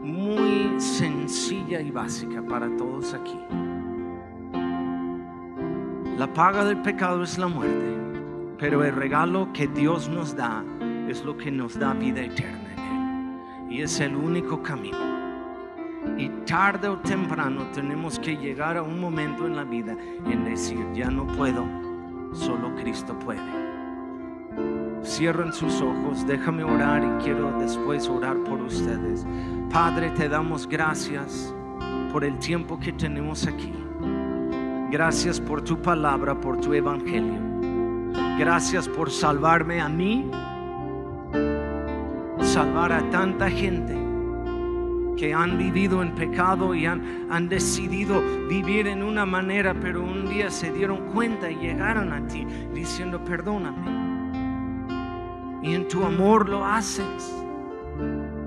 muy 0.04 0.78
sencilla 0.78 1.80
y 1.80 1.90
básica 1.90 2.42
para 2.42 2.68
todos 2.76 3.14
aquí. 3.14 3.38
La 6.18 6.32
paga 6.32 6.64
del 6.64 6.80
pecado 6.80 7.24
es 7.24 7.38
la 7.38 7.48
muerte, 7.48 7.98
pero 8.56 8.84
el 8.84 8.94
regalo 8.94 9.52
que 9.52 9.66
Dios 9.66 10.08
nos 10.08 10.36
da 10.36 10.64
es 11.08 11.24
lo 11.24 11.36
que 11.36 11.50
nos 11.50 11.76
da 11.76 11.92
vida 11.92 12.20
eterna 12.20 12.72
en 12.76 13.66
Él. 13.68 13.72
Y 13.72 13.82
es 13.82 13.98
el 13.98 14.14
único 14.14 14.62
camino. 14.62 14.96
Y 16.16 16.28
tarde 16.46 16.86
o 16.86 16.98
temprano 16.98 17.66
tenemos 17.72 18.20
que 18.20 18.36
llegar 18.36 18.76
a 18.76 18.82
un 18.84 19.00
momento 19.00 19.44
en 19.44 19.56
la 19.56 19.64
vida 19.64 19.96
en 20.30 20.44
decir, 20.44 20.86
ya 20.94 21.10
no 21.10 21.26
puedo, 21.26 21.64
solo 22.32 22.72
Cristo 22.76 23.18
puede. 23.18 23.42
Cierren 25.02 25.52
sus 25.52 25.80
ojos, 25.80 26.24
déjame 26.28 26.62
orar 26.62 27.02
y 27.02 27.24
quiero 27.24 27.58
después 27.58 28.08
orar 28.08 28.36
por 28.44 28.60
ustedes. 28.62 29.26
Padre, 29.68 30.10
te 30.10 30.28
damos 30.28 30.68
gracias 30.68 31.52
por 32.12 32.24
el 32.24 32.38
tiempo 32.38 32.78
que 32.78 32.92
tenemos 32.92 33.48
aquí. 33.48 33.72
Gracias 34.94 35.40
por 35.40 35.60
tu 35.60 35.82
palabra, 35.82 36.40
por 36.40 36.60
tu 36.60 36.72
evangelio. 36.72 37.40
Gracias 38.38 38.88
por 38.88 39.10
salvarme 39.10 39.80
a 39.80 39.88
mí, 39.88 40.30
salvar 42.40 42.92
a 42.92 43.10
tanta 43.10 43.50
gente 43.50 43.92
que 45.16 45.34
han 45.34 45.58
vivido 45.58 46.00
en 46.00 46.14
pecado 46.14 46.76
y 46.76 46.86
han, 46.86 47.26
han, 47.28 47.48
decidido 47.48 48.22
vivir 48.48 48.86
en 48.86 49.02
una 49.02 49.26
manera, 49.26 49.74
pero 49.74 50.00
un 50.00 50.28
día 50.28 50.48
se 50.48 50.70
dieron 50.70 51.10
cuenta 51.12 51.50
y 51.50 51.56
llegaron 51.56 52.12
a 52.12 52.24
ti 52.28 52.46
diciendo, 52.72 53.24
perdóname. 53.24 53.82
Y 55.60 55.74
en 55.74 55.88
tu 55.88 56.04
amor 56.04 56.48
lo 56.48 56.64
haces. 56.64 57.34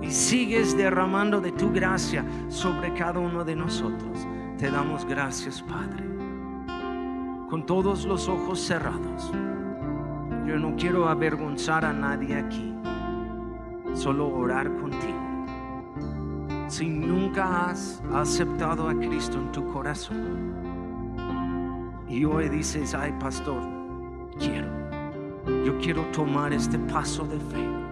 Y 0.01 0.09
sigues 0.09 0.77
derramando 0.77 1.41
de 1.41 1.51
tu 1.51 1.73
gracia 1.73 2.23
sobre 2.47 2.93
cada 2.93 3.19
uno 3.19 3.43
de 3.43 3.57
nosotros. 3.57 4.25
Te 4.57 4.71
damos 4.71 5.03
gracias, 5.03 5.61
Padre 5.61 6.06
con 7.49 7.65
todos 7.65 8.05
los 8.05 8.27
ojos 8.27 8.59
cerrados. 8.59 9.31
Yo 10.45 10.57
no 10.57 10.75
quiero 10.75 11.07
avergonzar 11.07 11.85
a 11.85 11.93
nadie 11.93 12.35
aquí, 12.35 12.73
solo 13.93 14.27
orar 14.27 14.73
contigo. 14.77 15.45
Si 16.67 16.89
nunca 16.89 17.69
has 17.69 18.03
aceptado 18.13 18.89
a 18.89 18.93
Cristo 18.93 19.37
en 19.37 19.51
tu 19.51 19.65
corazón 19.67 20.53
y 22.09 22.25
hoy 22.25 22.49
dices, 22.49 22.93
ay 22.93 23.13
pastor, 23.19 23.61
quiero, 24.37 24.67
yo 25.65 25.77
quiero 25.79 26.03
tomar 26.11 26.51
este 26.51 26.77
paso 26.79 27.23
de 27.25 27.39
fe. 27.39 27.86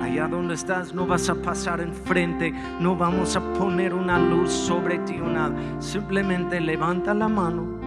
Allá 0.00 0.28
donde 0.28 0.54
estás 0.54 0.94
no 0.94 1.06
vas 1.06 1.28
a 1.28 1.34
pasar 1.34 1.80
enfrente, 1.80 2.52
no 2.80 2.96
vamos 2.96 3.36
a 3.36 3.52
poner 3.52 3.92
una 3.94 4.18
luz 4.18 4.50
sobre 4.50 4.98
ti 5.00 5.18
o 5.20 5.26
nada. 5.26 5.54
Simplemente 5.78 6.60
levanta 6.60 7.12
la 7.14 7.28
mano 7.28 7.78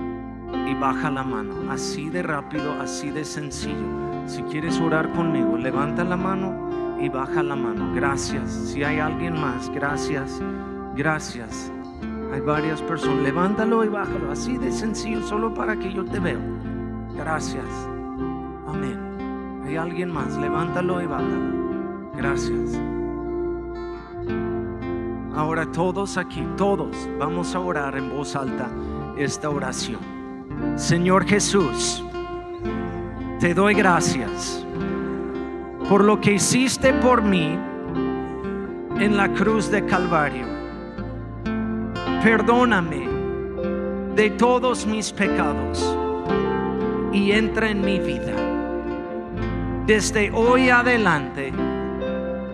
y 0.67 0.75
baja 0.75 1.09
la 1.09 1.23
mano. 1.23 1.71
Así 1.71 2.09
de 2.09 2.21
rápido, 2.21 2.73
así 2.79 3.09
de 3.09 3.25
sencillo. 3.25 4.03
Si 4.25 4.41
quieres 4.43 4.79
orar 4.79 5.11
conmigo, 5.11 5.57
levanta 5.57 6.03
la 6.03 6.15
mano 6.15 6.97
y 6.99 7.09
baja 7.09 7.43
la 7.43 7.55
mano. 7.55 7.93
Gracias. 7.93 8.51
Si 8.51 8.83
hay 8.83 8.99
alguien 8.99 9.39
más, 9.39 9.69
gracias. 9.69 10.39
Gracias. 10.95 11.71
Hay 12.31 12.41
varias 12.41 12.81
personas. 12.81 13.23
Levántalo 13.23 13.83
y 13.83 13.89
bájalo. 13.89 14.31
Así 14.31 14.57
de 14.57 14.71
sencillo, 14.71 15.21
solo 15.23 15.53
para 15.53 15.75
que 15.75 15.91
yo 15.91 16.05
te 16.05 16.19
vea. 16.19 16.39
Gracias. 17.15 17.65
Amén. 18.67 19.61
Hay 19.65 19.75
alguien 19.75 20.11
más. 20.11 20.37
Levántalo 20.37 21.01
y 21.01 21.05
bájalo. 21.05 21.62
Gracias. 22.15 22.79
Ahora 25.35 25.65
todos 25.71 26.17
aquí, 26.17 26.47
todos, 26.57 27.09
vamos 27.17 27.55
a 27.55 27.59
orar 27.59 27.97
en 27.97 28.09
voz 28.09 28.35
alta 28.35 28.69
esta 29.17 29.49
oración. 29.49 29.99
Señor 30.75 31.25
Jesús, 31.25 32.03
te 33.39 33.53
doy 33.53 33.73
gracias 33.73 34.65
por 35.89 36.03
lo 36.03 36.21
que 36.21 36.33
hiciste 36.33 36.93
por 36.93 37.23
mí 37.23 37.57
en 38.99 39.17
la 39.17 39.33
cruz 39.33 39.69
de 39.69 39.83
Calvario. 39.85 40.45
Perdóname 42.23 43.09
de 44.15 44.29
todos 44.31 44.85
mis 44.85 45.11
pecados 45.11 45.97
y 47.11 47.31
entra 47.31 47.69
en 47.69 47.81
mi 47.81 47.99
vida. 47.99 48.33
Desde 49.85 50.31
hoy 50.31 50.69
adelante, 50.69 51.51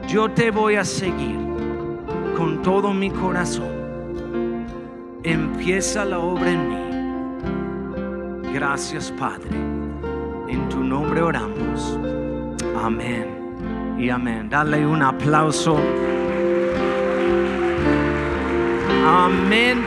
yo 0.10 0.30
te 0.32 0.50
voy 0.50 0.76
a 0.76 0.84
seguir 0.84 1.38
con 2.36 2.64
todo 2.64 2.94
mi 2.94 3.12
corazón. 3.12 3.78
empieza 5.22 6.04
la 6.06 6.18
obra 6.20 6.50
en 6.50 6.70
mí. 6.70 8.52
Gracias, 8.54 9.12
Padre. 9.12 9.50
En 10.48 10.68
tu 10.70 10.84
nombre 10.84 11.22
oramos. 11.22 12.00
Amén 12.82 13.28
y 14.00 14.10
amén. 14.10 14.50
Dale 14.50 14.84
un 14.86 15.04
aplauso. 15.04 15.78
Amén. 19.06 19.84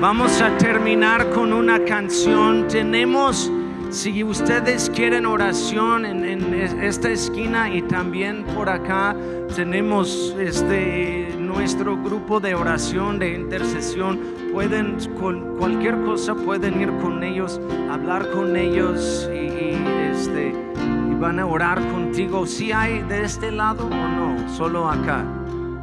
Vamos 0.00 0.40
a 0.40 0.56
terminar 0.58 1.30
con 1.30 1.52
una 1.52 1.84
canción. 1.84 2.68
Tenemos, 2.68 3.50
si 3.92 4.24
ustedes 4.24 4.90
quieren 4.90 5.26
oración 5.26 6.06
en, 6.06 6.32
esta 6.54 7.10
esquina 7.10 7.68
y 7.68 7.82
también 7.82 8.42
por 8.54 8.68
acá, 8.68 9.14
tenemos 9.54 10.34
este 10.40 11.36
nuestro 11.38 11.96
grupo 12.02 12.40
de 12.40 12.54
oración, 12.54 13.18
de 13.18 13.34
intercesión. 13.34 14.18
Pueden, 14.52 14.96
con 15.20 15.58
cualquier 15.58 16.00
cosa, 16.02 16.34
pueden 16.34 16.80
ir 16.80 16.90
con 17.02 17.22
ellos, 17.22 17.60
hablar 17.90 18.30
con 18.30 18.56
ellos 18.56 19.28
y, 19.32 19.76
este, 20.10 20.54
van 21.20 21.38
a 21.38 21.46
orar 21.46 21.78
contigo. 21.90 22.46
Si 22.46 22.72
hay 22.72 23.02
de 23.02 23.24
este 23.24 23.52
lado 23.52 23.86
o 23.86 23.90
no, 23.90 24.48
solo 24.48 24.88
acá. 24.88 25.24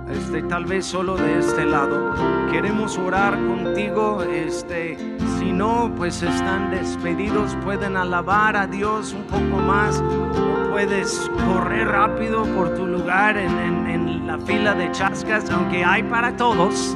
Este, 0.09 0.41
tal 0.41 0.65
vez 0.65 0.87
solo 0.87 1.15
de 1.15 1.37
este 1.37 1.65
lado. 1.65 2.15
Queremos 2.51 2.97
orar 2.97 3.35
contigo. 3.35 4.23
Este, 4.23 4.97
si 5.39 5.53
no, 5.53 5.89
pues 5.95 6.21
están 6.21 6.69
despedidos. 6.69 7.55
Pueden 7.63 7.95
alabar 7.95 8.57
a 8.57 8.67
Dios 8.67 9.13
un 9.13 9.23
poco 9.23 9.61
más. 9.61 10.01
O 10.01 10.69
puedes 10.71 11.31
correr 11.47 11.87
rápido 11.87 12.43
por 12.55 12.75
tu 12.75 12.85
lugar 12.85 13.37
en, 13.37 14.27
la 14.27 14.37
fila 14.37 14.75
de 14.75 14.91
chascas, 14.91 15.49
aunque 15.49 15.83
hay 15.83 16.03
para 16.03 16.35
todos. 16.35 16.95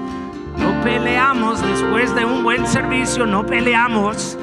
No 0.58 0.84
peleamos 0.84 1.62
después 1.64 2.14
de 2.14 2.26
un 2.26 2.44
buen 2.44 2.68
servicio, 2.68 3.26
no 3.26 3.44
peleamos 3.44 4.38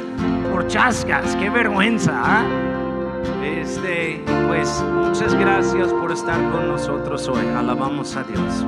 por 0.50 0.66
chascas. 0.66 1.36
Qué 1.36 1.50
vergüenza. 1.50 2.12
¿ah? 2.16 2.44
Este, 3.44 4.24
pues 4.48 4.82
muchas 4.92 5.34
gracias 5.34 5.92
por 5.92 6.10
estar 6.10 6.40
con 6.50 6.66
nosotros 6.66 7.28
hoy. 7.28 7.46
Alabamos 7.56 8.16
a 8.16 8.24
Dios. 8.24 8.64